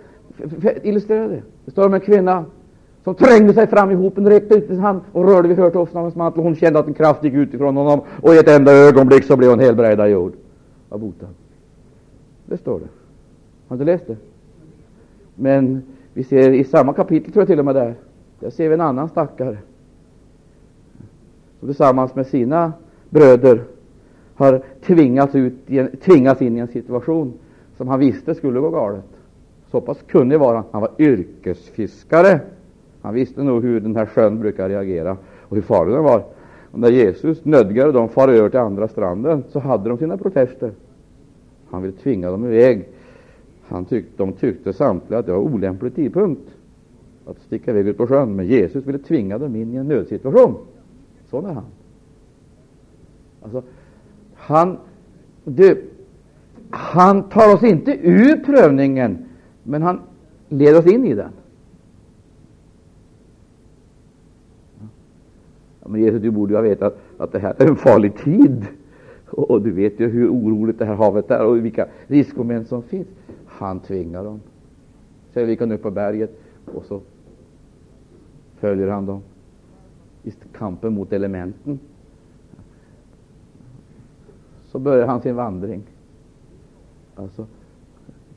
Illustrera 0.82 1.28
det. 1.28 1.42
Det 1.64 1.70
står 1.70 1.86
om 1.86 1.94
en 1.94 2.00
kvinna 2.00 2.44
som 3.04 3.14
trängde 3.14 3.54
sig 3.54 3.66
fram 3.66 3.90
i 3.90 3.94
hopen, 3.94 4.28
räckte 4.28 4.54
ut 4.54 4.66
sin 4.66 4.78
hand 4.78 5.00
och 5.12 5.24
rörde 5.28 5.48
vid 5.48 5.58
hörtofsen 5.58 5.96
av 5.96 6.02
hans 6.02 6.14
mantel. 6.14 6.42
Hon 6.42 6.56
kände 6.56 6.78
att 6.78 6.86
en 6.86 6.94
kraft 6.94 7.24
gick 7.24 7.34
ut 7.34 7.54
ifrån 7.54 7.76
honom 7.76 8.00
och 8.22 8.34
i 8.34 8.38
ett 8.38 8.48
enda 8.48 8.72
ögonblick 8.72 9.24
så 9.24 9.36
blev 9.36 9.50
hon 9.50 9.60
helbrägdad 9.60 10.10
jord 10.10 10.32
av 10.88 11.00
botad. 11.00 11.28
Det 12.46 12.56
står 12.56 12.80
det. 12.80 12.86
Har 13.68 13.76
du 13.76 13.84
läst 13.84 14.06
det? 14.06 14.16
Men 15.34 15.82
vi 16.12 16.24
ser 16.24 16.50
i 16.50 16.64
samma 16.64 16.92
kapitel, 16.92 17.32
tror 17.32 17.40
jag 17.40 17.48
till 17.48 17.58
och 17.58 17.64
med 17.64 17.74
där, 17.74 17.94
där 18.40 18.50
ser 18.50 18.68
vi 18.68 18.74
en 18.74 18.80
annan 18.80 19.08
stackare 19.08 19.58
som 21.60 21.68
tillsammans 21.68 22.14
med 22.14 22.26
sina 22.26 22.72
bröder 23.10 23.62
har 24.34 24.62
tvingats, 24.86 25.34
ut 25.34 25.54
tvingats 26.00 26.42
in 26.42 26.56
i 26.56 26.60
en 26.60 26.68
situation 26.68 27.32
som 27.76 27.88
han 27.88 28.00
visste 28.00 28.34
skulle 28.34 28.60
gå 28.60 28.70
galet. 28.70 29.04
Så 29.70 29.80
pass 29.80 29.98
kunnig 30.06 30.38
var 30.38 30.54
han. 30.54 30.64
Han 30.70 30.80
var 30.80 30.90
yrkesfiskare. 30.98 32.40
Han 33.02 33.14
visste 33.14 33.42
nog 33.42 33.62
hur 33.62 33.80
den 33.80 33.96
här 33.96 34.06
sjön 34.06 34.40
brukar 34.40 34.68
reagera 34.68 35.16
och 35.40 35.56
hur 35.56 35.62
farlig 35.62 35.94
den 35.94 36.04
var. 36.04 36.22
Och 36.70 36.78
när 36.78 36.90
Jesus 36.90 37.44
nödgade 37.44 37.92
dem 37.92 38.08
fara 38.08 38.32
över 38.32 38.48
till 38.48 38.58
andra 38.58 38.88
stranden 38.88 39.44
så 39.48 39.58
hade 39.58 39.88
de 39.88 39.98
sina 39.98 40.16
protester. 40.16 40.70
Han 41.70 41.82
ville 41.82 41.94
tvinga 41.94 42.30
dem 42.30 42.44
iväg. 42.44 42.88
Han 43.68 43.84
tyck, 43.84 44.04
de 44.16 44.32
tyckte 44.32 44.72
samtliga 44.72 45.18
att 45.18 45.26
det 45.26 45.32
var 45.32 45.38
olämplig 45.38 45.94
tidpunkt 45.94 46.55
att 47.26 47.40
sticka 47.40 47.70
iväg 47.70 47.88
ut 47.88 47.96
på 47.96 48.06
sjön, 48.06 48.36
men 48.36 48.46
Jesus 48.46 48.86
ville 48.86 48.98
tvinga 48.98 49.38
dem 49.38 49.56
in 49.56 49.72
i 49.72 49.76
en 49.76 49.88
nödsituation. 49.88 50.54
Sån 51.30 51.46
är 51.46 51.52
han. 51.52 51.64
Alltså, 53.42 53.62
han, 54.34 54.78
du, 55.44 55.84
han 56.70 57.22
tar 57.22 57.54
oss 57.54 57.62
inte 57.62 57.98
ur 58.02 58.36
prövningen, 58.44 59.18
men 59.62 59.82
han 59.82 60.00
leder 60.48 60.78
oss 60.78 60.86
in 60.86 61.04
i 61.04 61.14
den. 61.14 61.30
Ja, 65.80 65.88
men 65.88 66.00
Jesus, 66.00 66.22
du 66.22 66.30
borde 66.30 66.52
ju 66.52 66.56
ha 66.56 66.62
vetat 66.62 66.98
att 67.18 67.32
det 67.32 67.38
här 67.38 67.54
är 67.58 67.68
en 67.68 67.76
farlig 67.76 68.16
tid. 68.16 68.66
Och 69.30 69.62
du 69.62 69.70
vet 69.70 70.00
ju 70.00 70.08
hur 70.08 70.30
oroligt 70.30 70.78
det 70.78 70.84
här 70.84 70.94
havet 70.94 71.30
är 71.30 71.44
och 71.44 71.64
vilka 71.64 71.86
riskmoment 72.06 72.68
som 72.68 72.82
finns. 72.82 73.06
Han 73.46 73.80
tvingar 73.80 74.24
dem. 74.24 74.40
Så 75.34 75.44
vi 75.44 75.56
kan 75.56 75.72
upp 75.72 75.82
på 75.82 75.90
berget 75.90 76.40
och 76.74 76.84
så 76.84 77.00
följer 78.56 78.88
han 78.88 79.06
dem 79.06 79.22
i 80.22 80.32
kampen 80.52 80.94
mot 80.94 81.12
elementen. 81.12 81.78
Så 84.64 84.78
börjar 84.78 85.06
han 85.06 85.20
sin 85.20 85.36
vandring. 85.36 85.82
Alltså, 87.14 87.46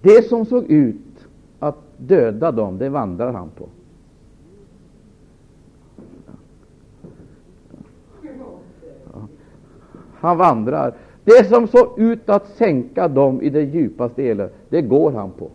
Det 0.01 0.27
som 0.27 0.45
såg 0.45 0.63
ut 0.63 1.27
att 1.59 1.77
döda 1.97 2.51
dem, 2.51 2.77
det 2.77 2.89
vandrar 2.89 3.33
han 3.33 3.49
på. 3.49 3.67
Han 10.13 10.37
vandrar. 10.37 10.93
Det 11.23 11.45
som 11.45 11.67
såg 11.67 11.99
ut 11.99 12.29
att 12.29 12.47
sänka 12.47 13.07
dem 13.07 13.41
i 13.41 13.49
det 13.49 13.61
djupaste 13.61 14.23
eländet, 14.23 14.55
det 14.69 14.81
går 14.81 15.11
han 15.11 15.31
på. 15.31 15.49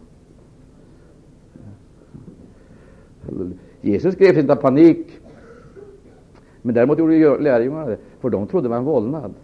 Jesus 3.84 4.16
greps 4.16 4.38
inte 4.38 4.52
av 4.52 4.56
panik, 4.56 5.20
men 6.62 6.74
däremot 6.74 6.98
gjorde 6.98 7.38
lärjungarna 7.38 7.86
det, 7.86 7.98
för 8.20 8.30
de 8.30 8.46
trodde 8.46 8.64
det 8.64 8.70
var 8.70 8.76
en 8.76 8.84
vålnad. 8.84 9.34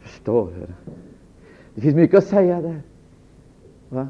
Förstår 0.00 0.46
du? 0.46 0.92
Det 1.74 1.80
finns 1.80 1.94
mycket 1.94 2.18
att 2.18 2.24
säga 2.24 2.62
där. 2.62 2.80
Va? 3.88 4.08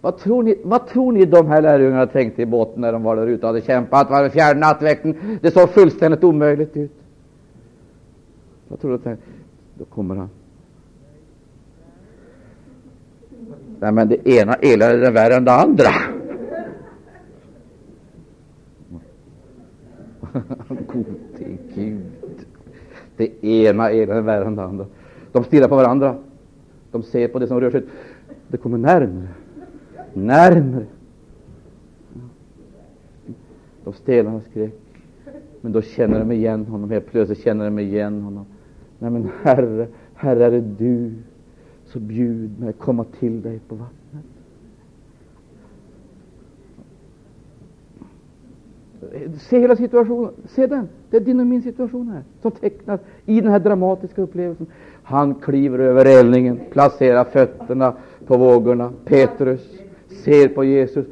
Vad 0.00 0.18
tror, 0.18 0.42
ni, 0.42 0.58
vad 0.64 0.86
tror 0.86 1.12
ni 1.12 1.24
de 1.24 1.46
här 1.46 1.62
lärjungarna 1.62 2.06
tänkte 2.06 2.42
i 2.42 2.46
båten 2.46 2.80
när 2.80 2.92
de 2.92 3.02
var 3.02 3.16
där 3.16 3.26
ute 3.26 3.42
och 3.42 3.48
hade 3.48 3.60
kämpat 3.60 4.10
var 4.10 4.28
fjärde 4.28 4.60
nattväkten? 4.60 5.38
Det 5.42 5.50
såg 5.50 5.70
fullständigt 5.70 6.24
omöjligt 6.24 6.76
ut. 6.76 6.92
Vad 8.68 8.80
tror 8.80 9.00
du? 9.04 9.16
Då 9.74 9.84
kommer 9.84 10.14
han. 10.14 10.28
Nej, 13.80 13.92
men 13.92 14.08
det 14.08 14.28
ena 14.28 14.54
eländet 14.54 15.08
är 15.08 15.12
värre 15.12 15.34
än 15.34 15.44
det 15.44 15.52
andra. 15.52 15.88
Gode 20.86 21.10
Gud. 21.74 22.02
Det 23.16 23.44
ena 23.44 23.90
eländet 23.90 24.16
är 24.16 24.20
värre 24.20 24.44
än 24.44 24.56
det 24.56 24.62
andra. 24.62 24.86
De 25.32 25.44
stirrar 25.44 25.68
på 25.68 25.76
varandra. 25.76 26.16
De 26.90 27.02
ser 27.02 27.28
på 27.28 27.38
det 27.38 27.46
som 27.46 27.60
rör 27.60 27.70
sig. 27.70 27.82
Det 28.48 28.56
kommer 28.56 28.78
närmare. 28.78 29.28
Närmare. 30.12 30.86
De 33.84 33.92
stelnar 33.92 34.34
och 34.34 34.42
skrek. 34.50 34.74
Men 35.60 35.72
då 35.72 35.82
känner 35.82 36.18
de 36.18 36.32
igen 36.32 36.66
honom. 36.66 36.90
Helt 36.90 37.06
plötsligt 37.06 37.44
känner 37.44 37.64
de 37.64 37.78
igen 37.78 38.22
honom. 38.22 38.46
Nej, 38.98 39.10
men 39.10 39.30
Herre, 39.42 39.86
Herre 40.14 40.44
är 40.44 40.50
det 40.50 40.60
du 40.60 41.12
så 41.96 42.00
bjud 42.00 42.60
mig 42.60 42.72
komma 42.72 43.04
till 43.04 43.42
dig 43.42 43.60
på 43.68 43.74
vattnet. 43.74 44.24
Se 49.40 49.58
hela 49.58 49.76
situationen. 49.76 50.30
Se 50.48 50.66
den. 50.66 50.88
Det 51.10 51.16
är 51.16 51.20
din 51.20 51.40
och 51.40 51.46
min 51.46 51.62
situation 51.62 52.08
här 52.08 52.22
som 52.42 52.50
tecknas 52.50 53.00
i 53.24 53.40
den 53.40 53.50
här 53.50 53.58
dramatiska 53.58 54.22
upplevelsen. 54.22 54.66
Han 55.02 55.34
kliver 55.34 55.78
över 55.78 56.04
relningen, 56.04 56.60
placerar 56.70 57.24
fötterna 57.24 57.94
på 58.26 58.36
vågorna. 58.36 58.92
Petrus 59.04 59.80
ser 60.24 60.48
på 60.48 60.64
Jesus. 60.64 61.06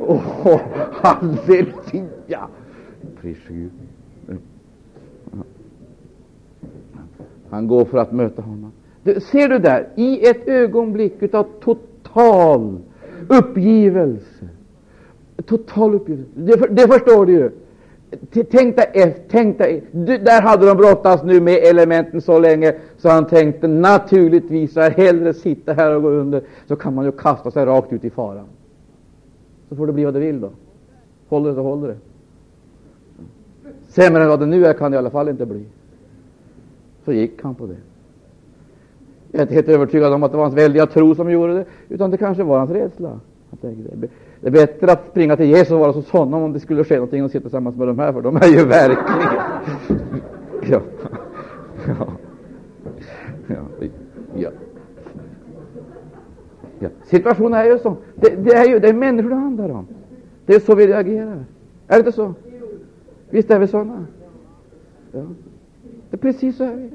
Åh, 0.00 0.46
oh, 0.46 0.60
halleluja! 0.92 2.48
Han 7.50 7.66
går 7.66 7.84
för 7.84 7.98
att 7.98 8.12
möta 8.12 8.42
honom. 8.42 8.72
Ser 9.04 9.48
du 9.48 9.58
där, 9.58 9.88
i 9.94 10.28
ett 10.28 10.48
ögonblick 10.48 11.34
av 11.34 11.46
total 11.60 12.78
uppgivelse. 13.28 14.48
Total 15.46 15.94
uppgivelse. 15.94 16.30
Det, 16.34 16.56
det 16.70 16.88
förstår 16.88 17.26
du 17.26 17.32
ju. 17.32 17.50
Tänk 18.50 18.76
dig, 18.76 19.24
tänk 19.30 19.58
dig, 19.58 19.84
där 19.92 20.42
hade 20.42 20.66
de 20.66 20.76
brottats 20.76 21.22
nu 21.24 21.40
med 21.40 21.54
elementen 21.54 22.20
så 22.20 22.38
länge 22.38 22.74
så 22.96 23.08
han 23.08 23.26
tänkte 23.26 23.68
naturligtvis 23.68 24.76
att 24.76 24.92
hellre 24.92 25.34
sitta 25.34 25.72
här 25.72 25.96
och 25.96 26.02
gå 26.02 26.08
under 26.08 26.42
så 26.66 26.76
kan 26.76 26.94
man 26.94 27.04
ju 27.04 27.12
kasta 27.12 27.50
sig 27.50 27.64
rakt 27.64 27.92
ut 27.92 28.04
i 28.04 28.10
faran. 28.10 28.46
Så 29.68 29.76
får 29.76 29.86
det 29.86 29.92
bli 29.92 30.04
vad 30.04 30.14
det 30.14 30.20
vill 30.20 30.40
då. 30.40 30.50
Håller 31.28 31.48
det 31.48 31.54
så 31.54 31.62
håller 31.62 31.88
det. 31.88 31.96
Sämre 33.88 34.22
än 34.22 34.28
vad 34.28 34.40
det 34.40 34.46
nu 34.46 34.66
är 34.66 34.72
kan 34.72 34.90
det 34.90 34.94
i 34.94 34.98
alla 34.98 35.10
fall 35.10 35.28
inte 35.28 35.46
bli. 35.46 35.64
Så 37.04 37.12
gick 37.12 37.42
han 37.42 37.54
på 37.54 37.66
det. 37.66 37.76
Jag 39.34 39.38
är 39.38 39.42
inte 39.42 39.54
helt 39.54 39.68
övertygad 39.68 40.12
om 40.12 40.22
att 40.22 40.30
det 40.30 40.36
var 40.36 40.44
hans 40.44 40.56
väldiga 40.56 40.86
tro 40.86 41.14
som 41.14 41.30
gjorde 41.30 41.54
det, 41.54 41.64
utan 41.88 42.10
det 42.10 42.16
kanske 42.16 42.42
var 42.42 42.58
hans 42.58 42.70
rädsla. 42.70 43.20
Det 43.60 44.46
är 44.46 44.50
bättre 44.50 44.92
att 44.92 45.08
springa 45.10 45.36
till 45.36 45.46
Jesus 45.46 45.70
och 45.70 45.78
vara 45.78 45.92
hos 45.92 46.10
honom 46.10 46.42
om 46.42 46.52
det 46.52 46.60
skulle 46.60 46.84
ske 46.84 46.94
någonting 46.94 47.24
och 47.24 47.30
sitta 47.30 47.42
tillsammans 47.42 47.76
med 47.76 47.88
de 47.88 47.98
här, 47.98 48.12
för 48.12 48.20
de 48.20 48.36
är 48.36 48.46
ju 48.46 48.64
verkligen... 48.64 49.40
ja. 50.70 50.80
Ja. 51.86 52.06
Ja. 53.46 53.56
ja. 54.34 54.50
ja. 56.78 56.88
Situationen 57.04 57.54
är 57.54 57.64
ju 57.64 57.78
så. 57.78 57.96
Det, 58.14 58.44
det, 58.44 58.54
är 58.54 58.68
ju 58.68 58.78
det 58.78 58.88
är 58.88 58.94
människor 58.94 59.30
det 59.30 59.36
handlar 59.36 59.70
om. 59.70 59.86
Det 60.46 60.54
är 60.54 60.60
så 60.60 60.74
vi 60.74 60.86
reagerar. 60.86 61.44
Är 61.88 61.94
det 61.94 61.98
inte 61.98 62.12
så? 62.12 62.34
Visst 63.30 63.50
är 63.50 63.58
vi 63.58 63.66
sådana? 63.66 64.06
Ja. 65.12 65.22
Det 66.10 66.16
är 66.16 66.18
precis 66.18 66.56
så 66.56 66.64
är 66.64 66.74
vi. 66.74 66.90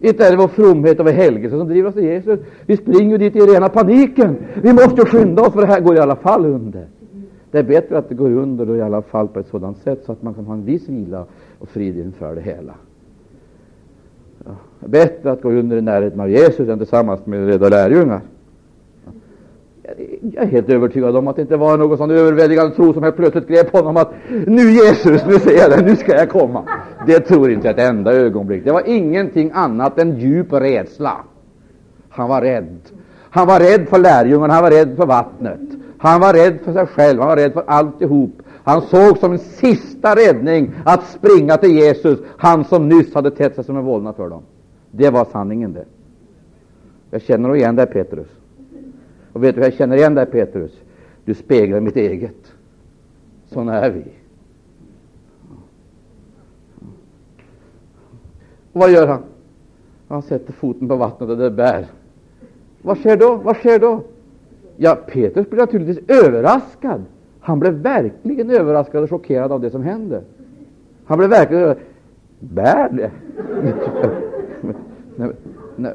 Inte 0.00 0.26
är 0.26 0.30
det 0.30 0.36
vår 0.36 0.48
fromhet 0.48 1.00
och 1.00 1.06
vår 1.06 1.12
helgelse 1.12 1.58
som 1.58 1.68
driver 1.68 1.88
oss 1.88 1.94
till 1.94 2.04
Jesus. 2.04 2.40
Vi 2.66 2.76
springer 2.76 3.18
dit 3.18 3.36
i 3.36 3.40
rena 3.40 3.68
paniken. 3.68 4.36
Vi 4.62 4.72
måste 4.72 5.06
skynda 5.06 5.42
oss, 5.42 5.52
för 5.52 5.60
det 5.60 5.66
här 5.66 5.80
går 5.80 5.96
i 5.96 5.98
alla 5.98 6.16
fall 6.16 6.46
under. 6.46 6.86
Det 7.50 7.58
är 7.58 7.62
bättre 7.62 7.98
att 7.98 8.08
det 8.08 8.14
går 8.14 8.30
under 8.30 8.66
då 8.66 8.76
i 8.76 8.82
alla 8.82 9.02
fall 9.02 9.28
på 9.28 9.40
ett 9.40 9.48
sådant 9.48 9.78
sätt 9.78 10.02
så 10.06 10.12
att 10.12 10.22
man 10.22 10.34
kan 10.34 10.46
ha 10.46 10.54
en 10.54 10.64
viss 10.64 10.88
vila 10.88 11.24
och 11.58 11.68
frid 11.68 11.98
inför 11.98 12.34
det 12.34 12.40
hela. 12.40 12.74
Ja, 14.44 14.50
bättre 14.88 15.32
att 15.32 15.42
gå 15.42 15.50
under 15.50 15.76
i 15.76 15.80
närheten 15.80 16.20
av 16.20 16.30
Jesus 16.30 16.68
än 16.68 16.78
tillsammans 16.78 17.26
med 17.26 17.46
reda 17.46 17.68
lärjungar. 17.68 18.20
Jag 20.20 20.44
är 20.44 20.46
helt 20.46 20.68
övertygad 20.68 21.16
om 21.16 21.28
att 21.28 21.36
det 21.36 21.42
inte 21.42 21.56
var 21.56 21.78
någon 21.78 21.98
sån 21.98 22.10
överväldigande 22.10 22.74
tro 22.76 22.92
som 22.92 23.02
helt 23.02 23.16
plötsligt 23.16 23.48
grep 23.48 23.72
honom 23.72 23.96
att 23.96 24.12
nu 24.46 24.70
Jesus, 24.70 25.26
nu 25.26 25.32
ser 25.32 25.58
jag 25.58 25.70
det, 25.70 25.84
nu 25.86 25.96
ska 25.96 26.16
jag 26.16 26.30
komma. 26.30 26.64
Det 27.06 27.20
tror 27.20 27.50
inte 27.50 27.70
ett 27.70 27.78
enda 27.78 28.12
ögonblick. 28.12 28.64
Det 28.64 28.72
var 28.72 28.82
ingenting 28.86 29.50
annat 29.54 29.98
än 29.98 30.18
djup 30.18 30.52
rädsla. 30.52 31.16
Han 32.08 32.28
var 32.28 32.40
rädd. 32.40 32.78
Han 33.30 33.46
var 33.46 33.60
rädd 33.60 33.88
för 33.88 33.98
lärjungarna, 33.98 34.54
han 34.54 34.62
var 34.62 34.70
rädd 34.70 34.96
för 34.96 35.06
vattnet. 35.06 35.60
Han 35.98 36.20
var 36.20 36.32
rädd 36.32 36.58
för 36.64 36.72
sig 36.72 36.86
själv, 36.86 37.18
han 37.18 37.28
var 37.28 37.36
rädd 37.36 37.52
för 37.52 37.64
alltihop. 37.66 38.42
Han 38.64 38.82
såg 38.82 39.18
som 39.18 39.32
en 39.32 39.38
sista 39.38 40.14
räddning 40.14 40.72
att 40.84 41.04
springa 41.04 41.56
till 41.56 41.78
Jesus, 41.78 42.18
han 42.36 42.64
som 42.64 42.88
nyss 42.88 43.14
hade 43.14 43.30
tett 43.30 43.54
sig 43.54 43.64
som 43.64 43.76
en 43.76 43.84
vålnad 43.84 44.16
för 44.16 44.28
dem. 44.28 44.42
Det 44.90 45.10
var 45.10 45.24
sanningen 45.24 45.72
det. 45.72 45.84
Jag 47.10 47.22
känner 47.22 47.56
igen 47.56 47.76
dig 47.76 47.86
Petrus. 47.86 48.28
Och 49.32 49.44
vet 49.44 49.54
du, 49.54 49.62
jag 49.62 49.74
känner 49.74 49.96
igen 49.96 50.14
dig 50.14 50.26
Petrus. 50.26 50.80
Du 51.24 51.34
speglar 51.34 51.80
mitt 51.80 51.96
eget. 51.96 52.52
Sådana 53.46 53.74
är 53.74 53.90
vi. 53.90 54.04
Och 58.72 58.80
vad 58.80 58.90
gör 58.90 59.06
han? 59.06 59.22
Han 60.08 60.22
sätter 60.22 60.52
foten 60.52 60.88
på 60.88 60.96
vattnet 60.96 61.30
och 61.30 61.36
det 61.36 61.50
bär. 61.50 61.86
Vad 62.82 62.98
sker 62.98 63.16
då? 63.16 63.34
Vad 63.34 63.56
sker 63.56 63.78
då? 63.78 64.02
Ja, 64.76 64.94
Petrus 64.94 65.50
blir 65.50 65.60
naturligtvis 65.60 66.08
överraskad. 66.08 67.04
Han 67.40 67.60
blev 67.60 67.72
verkligen 67.72 68.50
överraskad 68.50 69.02
och 69.02 69.10
chockerad 69.10 69.52
av 69.52 69.60
det 69.60 69.70
som 69.70 69.82
hände. 69.82 70.22
Han 71.04 71.18
blev 71.18 71.30
verkligen 71.30 71.62
överraskad. 71.62 71.86
Bär 72.38 72.88
det? 72.88 73.10
nej, 75.16 75.32
nej. 75.76 75.94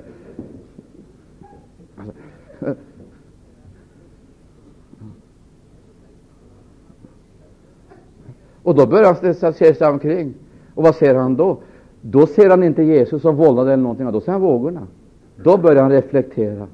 Och 8.66 8.76
då 8.76 8.86
börjar 8.86 9.16
han 9.42 9.54
se 9.54 9.74
sig 9.74 9.88
omkring. 9.88 10.34
Och 10.76 10.84
vad 10.84 10.96
ser 10.96 11.16
han 11.16 11.36
då? 11.36 11.58
Då 12.02 12.28
ser 12.28 12.50
han 12.50 12.64
inte 12.64 12.84
Jesus 12.84 13.22
som 13.22 13.36
vållade 13.36 13.74
eller 13.74 13.84
någonting, 13.84 14.12
då 14.12 14.22
ser 14.22 14.32
han 14.32 14.42
vågorna. 14.42 14.88
Då 15.36 15.58
börjar 15.58 15.82
han 15.82 15.92
reflektera. 15.92 16.68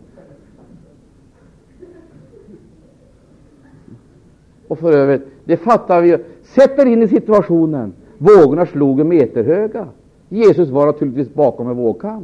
Och 4.68 4.80
för 4.80 4.94
övrigt, 4.94 5.22
det 5.44 5.58
fattar 5.58 6.02
vi 6.02 6.10
ju. 6.10 6.18
Sätt 6.44 6.80
er 6.80 6.86
in 6.86 7.04
i 7.04 7.08
situationen. 7.08 7.94
Vågorna 8.18 8.66
slog 8.66 9.06
meterhöga. 9.06 9.88
Jesus 10.30 10.70
var 10.70 10.86
naturligtvis 10.86 11.34
bakom 11.34 11.70
en 11.70 11.78
vågkam. 11.78 12.24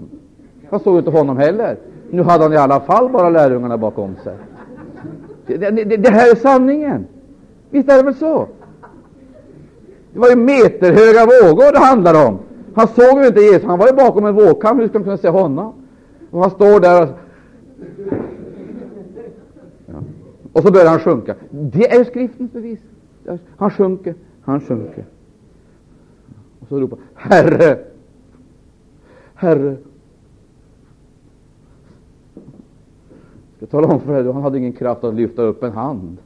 Han 0.70 0.80
såg 0.80 0.98
inte 0.98 1.12
honom 1.12 1.38
heller. 1.38 1.78
Nu 2.12 2.22
hade 2.22 2.44
han 2.44 2.54
i 2.54 2.58
alla 2.58 2.80
fall 2.80 3.10
bara 3.10 3.30
lärjungarna 3.30 3.78
bakom 3.78 4.16
sig. 4.24 4.36
Det, 5.48 5.58
det, 5.58 5.98
det 5.98 6.10
här 6.10 6.32
är 6.32 6.36
sanningen. 6.36 7.06
Visst 7.70 7.90
är 7.90 7.98
det 7.98 8.04
väl 8.04 8.16
så? 8.16 8.48
Det 10.18 10.22
var 10.22 10.30
ju 10.30 10.36
meterhöga 10.36 11.26
vågor 11.26 11.72
det 11.72 11.80
handlade 11.80 12.26
om. 12.26 12.40
Han 12.76 12.88
såg 12.88 13.20
ju 13.20 13.28
inte 13.28 13.40
Jesus, 13.42 13.64
han 13.64 13.80
var 13.80 13.88
ju 13.88 13.94
bakom 13.94 14.26
en 14.26 14.36
vågkam. 14.36 14.80
Hur 14.80 14.88
ska 14.88 15.00
man 15.00 15.04
kunna 15.04 15.18
se 15.18 15.30
honom? 15.30 15.74
Och 16.32 16.42
han 16.42 16.52
står 16.52 16.80
där 16.80 17.04
och, 17.04 17.10
ja. 19.86 19.94
och 20.54 20.62
så 20.62 20.72
börjar 20.72 20.90
han 20.90 21.00
sjunka. 21.00 21.36
Det 21.50 21.92
är 21.92 22.04
skriftens 22.04 22.52
bevis. 22.52 22.80
Han 23.58 23.72
sjunker, 23.72 24.16
han 24.42 24.62
sjunker. 24.62 25.06
Och 26.60 26.68
så 26.68 26.80
ropar 26.80 27.00
Herre, 27.14 27.80
Herre, 29.34 29.78
jag 32.34 33.58
ska 33.58 33.66
tala 33.66 33.88
om 33.88 34.00
för 34.00 34.24
dig, 34.24 34.34
han 34.34 34.44
hade 34.44 34.58
ingen 34.58 34.74
kraft 34.74 35.04
att 35.04 35.16
lyfta 35.16 35.42
upp 35.42 35.64
en 35.64 35.72
hand 35.72 36.18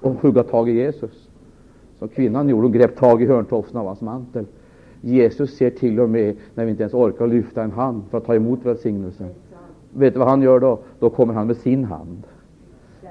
och 0.00 0.14
hugga 0.14 0.42
tag 0.42 0.68
i 0.68 0.72
Jesus. 0.72 1.19
Som 2.00 2.08
kvinnan 2.08 2.48
gjorde, 2.48 2.62
hon 2.62 2.72
grep 2.72 2.96
tag 2.96 3.22
i 3.22 3.26
hörntofsen 3.26 3.76
av 3.76 3.86
hans 3.86 4.00
mantel. 4.00 4.46
Jesus 5.00 5.56
ser 5.56 5.70
till 5.70 6.00
och 6.00 6.10
med 6.10 6.36
när 6.54 6.64
vi 6.64 6.70
inte 6.70 6.82
ens 6.82 6.94
orkar 6.94 7.26
lyfta 7.26 7.62
en 7.62 7.72
hand 7.72 8.02
för 8.10 8.18
att 8.18 8.24
ta 8.24 8.34
emot 8.34 8.58
välsignelsen. 8.62 9.28
Vet 9.94 10.14
du 10.14 10.18
vad 10.18 10.28
han 10.28 10.42
gör 10.42 10.60
då? 10.60 10.78
Då 10.98 11.10
kommer 11.10 11.34
han 11.34 11.46
med 11.46 11.56
sin 11.56 11.84
hand. 11.84 12.22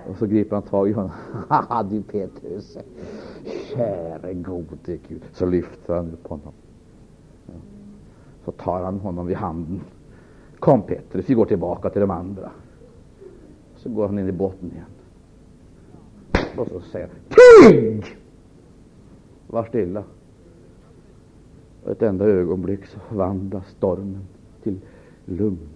Och 0.10 0.18
så 0.18 0.26
griper 0.26 0.56
han 0.56 0.64
tag 0.64 0.90
i 0.90 0.92
honom. 0.92 1.12
Haha, 1.48 1.84
du 1.84 2.02
Petrus. 2.02 2.78
Käre 3.76 4.34
gode 4.34 4.98
Gud. 5.08 5.22
Så 5.34 5.46
lyfter 5.46 5.96
han 5.96 6.12
upp 6.12 6.28
honom. 6.28 6.54
Så 8.46 8.52
tar 8.52 8.84
han 8.84 9.00
honom 9.00 9.28
vid 9.28 9.38
handen. 9.38 9.82
Kom 10.60 10.82
Petrus, 10.82 11.30
vi 11.30 11.34
går 11.34 11.46
tillbaka 11.46 11.90
till 11.90 12.02
de 12.02 12.12
andra. 12.12 12.50
Så 13.76 13.90
går 13.90 14.08
han 14.08 14.20
in 14.20 14.30
i 14.30 14.32
botten 14.32 14.72
igen. 14.72 14.86
Och 16.58 16.68
så 16.68 16.80
säger 16.80 17.08
han 17.08 17.72
Tig! 17.72 18.18
Var 19.52 19.64
stilla. 19.64 20.04
Och 21.84 21.92
ett 21.92 22.02
enda 22.02 22.26
ögonblick 22.26 22.86
så 22.86 23.00
vandrar 23.16 23.62
stormen 23.62 24.22
till 24.64 24.80
lugn. 25.26 25.68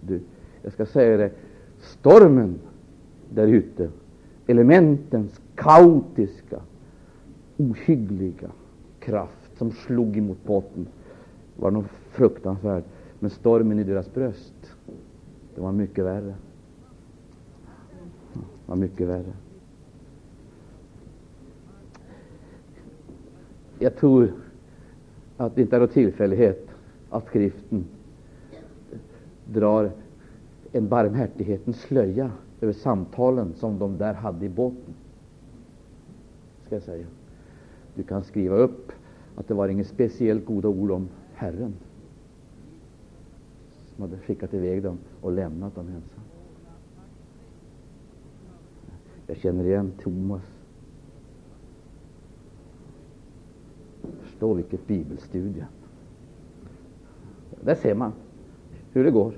Du, 0.00 0.20
jag 0.62 0.72
ska 0.72 0.86
säga 0.86 1.16
det, 1.16 1.30
stormen 1.80 2.58
där 3.30 3.46
ute, 3.46 3.90
elementens 4.46 5.40
kaotiska, 5.54 6.60
ohyggliga 7.56 8.50
kraft 9.00 9.58
som 9.58 9.72
slog 9.72 10.16
emot 10.16 10.44
botten 10.44 10.86
var 11.56 11.70
nog 11.70 11.84
fruktansvärd. 12.10 12.84
Men 13.18 13.30
stormen 13.30 13.78
i 13.78 13.84
deras 13.84 14.14
bröst, 14.14 14.72
det 15.54 15.60
var 15.60 15.72
mycket 15.72 16.04
värre. 16.04 16.34
Det 18.32 18.40
var 18.66 18.76
mycket 18.76 19.08
värre. 19.08 19.32
Jag 23.82 23.96
tror 23.96 24.32
att 25.36 25.54
det 25.54 25.62
inte 25.62 25.76
är 25.76 25.80
någon 25.80 25.88
tillfällighet 25.88 26.68
att 27.10 27.26
skriften 27.26 27.84
drar 29.46 29.90
en 30.72 30.88
barmhärtighetens 30.88 31.80
slöja 31.80 32.30
över 32.60 32.72
samtalen 32.72 33.54
som 33.54 33.78
de 33.78 33.98
där 33.98 34.14
hade 34.14 34.46
i 34.46 34.48
båten. 34.48 34.94
Ska 36.66 36.76
jag 36.76 36.82
säga. 36.82 37.06
Du 37.94 38.02
kan 38.02 38.24
skriva 38.24 38.56
upp 38.56 38.92
att 39.36 39.48
det 39.48 39.54
var 39.54 39.68
inget 39.68 39.86
speciellt 39.86 40.46
goda 40.46 40.68
ord 40.68 40.90
om 40.90 41.08
Herren 41.34 41.74
som 43.94 44.02
hade 44.02 44.18
skickat 44.18 44.54
iväg 44.54 44.82
dem 44.82 44.98
och 45.20 45.32
lämnat 45.32 45.74
dem 45.74 45.86
ensamma. 45.86 46.26
Jag 49.26 49.36
känner 49.36 49.64
igen 49.64 49.92
Thomas. 50.02 50.51
Förstå 54.22 54.54
vilket 54.54 54.86
bibelstudie. 54.86 55.64
Där 57.60 57.74
ser 57.74 57.94
man 57.94 58.12
hur 58.92 59.04
det 59.04 59.10
går. 59.10 59.32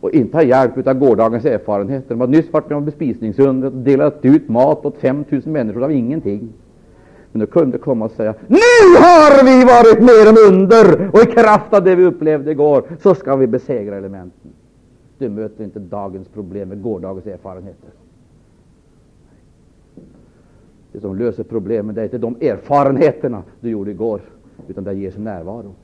Och 0.00 0.10
inte 0.10 0.36
ha 0.36 0.42
hjälp 0.42 0.86
av 0.86 0.94
gårdagens 0.94 1.44
erfarenheter. 1.44 2.08
De 2.08 2.20
har 2.20 2.26
nyss 2.26 2.52
varit 2.52 2.68
med 2.68 2.78
om 2.78 2.84
bespisningsundret 2.84 3.72
och 3.72 3.78
delat 3.78 4.24
ut 4.24 4.48
mat 4.48 4.86
åt 4.86 4.96
5 4.96 5.24
000 5.28 5.42
människor 5.44 5.84
av 5.84 5.92
ingenting. 5.92 6.52
Men 7.32 7.40
de 7.40 7.46
kunde 7.46 7.78
komma 7.78 8.04
och 8.04 8.10
säga 8.10 8.34
Nu 8.46 8.56
har 8.98 9.44
vi 9.44 9.64
varit 9.64 10.00
med 10.00 10.28
om 10.28 10.54
under 10.54 11.10
och 11.12 11.22
i 11.22 11.32
kraft 11.32 11.74
av 11.74 11.84
det 11.84 11.94
vi 11.94 12.04
upplevde 12.04 12.50
igår 12.50 12.84
så 13.02 13.14
ska 13.14 13.36
vi 13.36 13.46
besegra 13.46 13.96
elementen. 13.96 14.50
Du 15.18 15.28
möter 15.28 15.64
inte 15.64 15.78
dagens 15.78 16.28
problem 16.28 16.68
med 16.68 16.82
gårdagens 16.82 17.26
erfarenheter. 17.26 17.90
Det 20.96 21.00
som 21.00 21.16
löser 21.16 21.44
problemen 21.44 21.94
det 21.94 22.00
är 22.00 22.04
inte 22.04 22.18
de 22.18 22.36
erfarenheterna 22.40 23.42
du 23.60 23.70
gjorde 23.70 23.90
igår, 23.90 24.20
utan 24.68 24.84
det 24.84 24.90
är 24.90 24.94
Jesu 24.94 25.20
närvaro. 25.20 25.74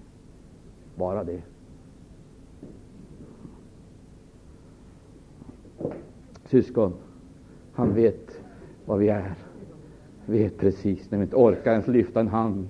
Bara 0.95 1.25
det. 1.25 1.43
Syskon, 6.45 6.93
han 7.73 7.95
vet 7.95 8.41
vad 8.85 8.99
vi 8.99 9.09
är. 9.09 9.35
Vet 10.27 10.59
precis 10.59 11.11
när 11.11 11.19
vi 11.19 11.25
inte 11.25 11.37
orkar 11.37 11.73
ens 11.73 11.87
lyfta 11.87 12.21
en 12.21 12.29
hand. 12.29 12.69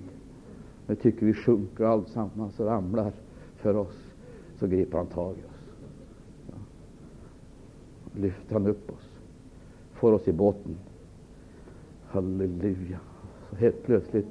När 0.86 0.94
vi 0.94 1.02
tycker 1.02 1.26
vi 1.26 1.34
sjunker 1.34 1.84
alltsammans 1.84 2.60
och 2.60 2.66
ramlar 2.66 3.12
för 3.56 3.76
oss, 3.76 4.14
så 4.58 4.66
griper 4.66 4.98
han 4.98 5.06
tag 5.06 5.34
i 5.36 5.40
oss. 5.40 5.70
Ja. 6.48 6.54
Lyfter 8.20 8.52
han 8.52 8.66
upp 8.66 8.90
oss, 8.90 9.10
får 9.92 10.12
oss 10.12 10.28
i 10.28 10.32
båten. 10.32 10.76
Halleluja. 12.12 12.98
Så 13.50 13.56
helt 13.56 13.82
plötsligt 13.82 14.26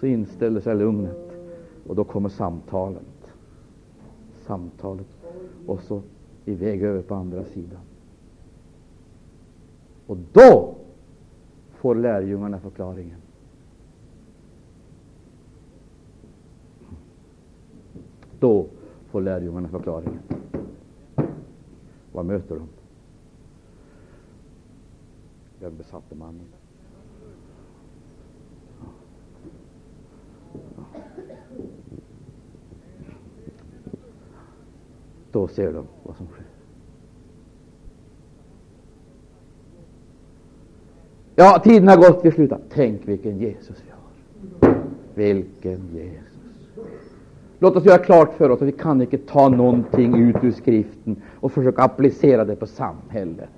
så 0.00 0.06
inställer 0.06 0.60
sig 0.60 0.74
lugnet 0.74 1.38
och 1.86 1.96
då 1.96 2.04
kommer 2.04 2.28
samtalet. 2.28 3.02
Samtalet. 4.46 5.06
Och 5.66 5.80
så 5.82 6.02
iväg 6.44 6.82
över 6.82 7.02
på 7.02 7.14
andra 7.14 7.44
sidan. 7.44 7.80
Och 10.06 10.16
då 10.32 10.74
får 11.74 11.94
lärjungarna 11.94 12.60
förklaringen. 12.60 13.20
Då 18.40 18.66
får 19.10 19.20
lärjungarna 19.20 19.68
förklaringen. 19.68 20.22
Vad 22.12 22.26
möter 22.26 22.54
de? 22.54 22.68
Den 25.60 25.76
besatte 25.76 26.14
mannen. 26.14 26.46
Då 35.32 35.48
ser 35.48 35.72
de 35.72 35.86
vad 36.02 36.16
som 36.16 36.26
sker. 36.26 36.44
Ja, 41.34 41.60
tiden 41.64 41.88
har 41.88 41.96
gått, 41.96 42.24
vi 42.24 42.30
slutar. 42.30 42.60
Tänk 42.70 43.08
vilken 43.08 43.38
Jesus 43.38 43.82
vi 43.86 43.90
har. 43.90 44.74
Vilken 45.14 45.88
Jesus. 45.94 46.26
Låt 47.58 47.76
oss 47.76 47.84
göra 47.84 47.98
klart 47.98 48.32
för 48.32 48.50
oss 48.50 48.62
att 48.62 48.68
vi 48.68 48.72
kan 48.72 49.00
inte 49.00 49.18
ta 49.18 49.48
någonting 49.48 50.16
ut 50.16 50.36
ur 50.42 50.52
skriften 50.52 51.22
och 51.40 51.52
försöka 51.52 51.82
applicera 51.82 52.44
det 52.44 52.56
på 52.56 52.66
samhället. 52.66 53.48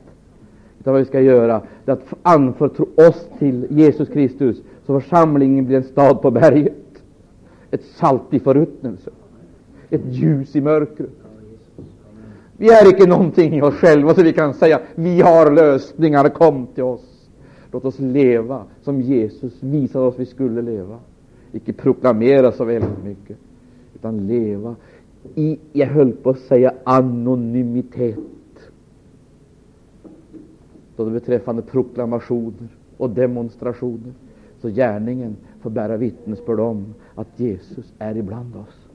Utan 0.80 0.92
vad 0.92 1.02
vi 1.02 1.06
ska 1.06 1.20
göra 1.20 1.62
är 1.86 1.92
att 1.92 2.14
anförtro 2.22 2.88
oss 2.94 3.28
till 3.38 3.66
Jesus 3.70 4.09
Kristus 4.09 4.62
så 4.86 5.00
församlingen 5.00 5.66
blir 5.66 5.76
en 5.76 5.82
stad 5.82 6.22
på 6.22 6.30
berget. 6.30 6.74
Ett 7.70 7.84
salt 7.84 8.34
i 8.34 8.40
förruttnelse. 8.40 9.10
Ett 9.90 10.05
ljus 10.05 10.56
i 10.56 10.60
mörkret. 10.60 11.10
Vi 12.56 12.68
är 12.68 12.88
icke 12.88 13.06
någonting 13.06 13.55
i 13.55 13.62
oss 13.62 13.74
själva 13.74 14.14
så 14.14 14.22
vi 14.22 14.32
kan 14.32 14.55
säga 14.55 14.80
vi 14.94 15.20
har 15.20 15.50
lösningar, 15.52 16.28
kom 16.28 16.66
till 16.66 16.82
oss. 16.82 17.28
Låt 17.72 17.84
oss 17.84 17.98
leva 17.98 18.62
som 18.82 19.00
Jesus 19.00 19.62
visade 19.62 20.06
oss 20.06 20.14
vi 20.18 20.26
skulle 20.26 20.62
leva. 20.62 20.98
Icke 21.52 21.72
proklamera 21.72 22.52
så 22.52 22.64
väldigt 22.64 23.05
mycket, 23.05 23.36
utan 23.94 24.26
leva 24.26 24.76
i, 25.34 25.59
jag 25.72 25.86
höll 25.86 26.12
på 26.12 26.30
att 26.30 26.38
säga 26.38 26.72
anonymitet. 26.84 28.18
Då 30.98 31.04
det 31.04 31.10
beträffande 31.10 31.62
proklamationer 31.62 32.68
och 32.96 33.10
demonstrationer, 33.10 34.12
så 34.60 34.68
gärningen 34.68 35.36
får 35.60 35.70
bära 35.70 35.96
vittnesbörd 35.96 36.60
om 36.60 36.94
att 37.14 37.28
Jesus 37.36 37.92
är 37.98 38.16
ibland 38.16 38.56
oss. 38.56 38.88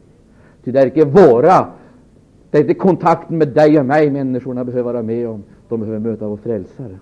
Ty 0.64 0.72
det 0.72 0.80
är 0.80 0.88
icke 0.88 1.06
våra 1.06 1.68
det 2.52 2.58
är 2.58 2.62
inte 2.62 2.74
kontakten 2.74 3.38
med 3.38 3.48
dig 3.48 3.80
och 3.80 3.86
mig 3.86 4.12
människorna 4.12 4.64
behöver 4.64 4.94
vara 4.94 5.04
med 5.04 5.28
om. 5.28 5.44
De 5.70 5.80
behöver 5.80 6.00
möta 6.00 6.28
vår 6.28 6.38
frälsare. 6.38 7.00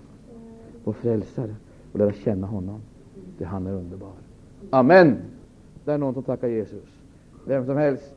Vår 0.84 0.92
frälsare 0.92 1.54
och 1.92 1.98
lära 1.98 2.12
känna 2.12 2.46
honom. 2.46 2.80
Det 3.38 3.44
han 3.44 3.66
är 3.66 3.72
underbar. 3.72 4.12
Amen. 4.70 5.16
Det 5.84 5.92
är 5.92 5.98
någon 5.98 6.14
som 6.14 6.22
tackar 6.22 6.48
Jesus. 6.48 6.84
Vem 7.46 7.66
som 7.66 7.76
helst. 7.76 8.14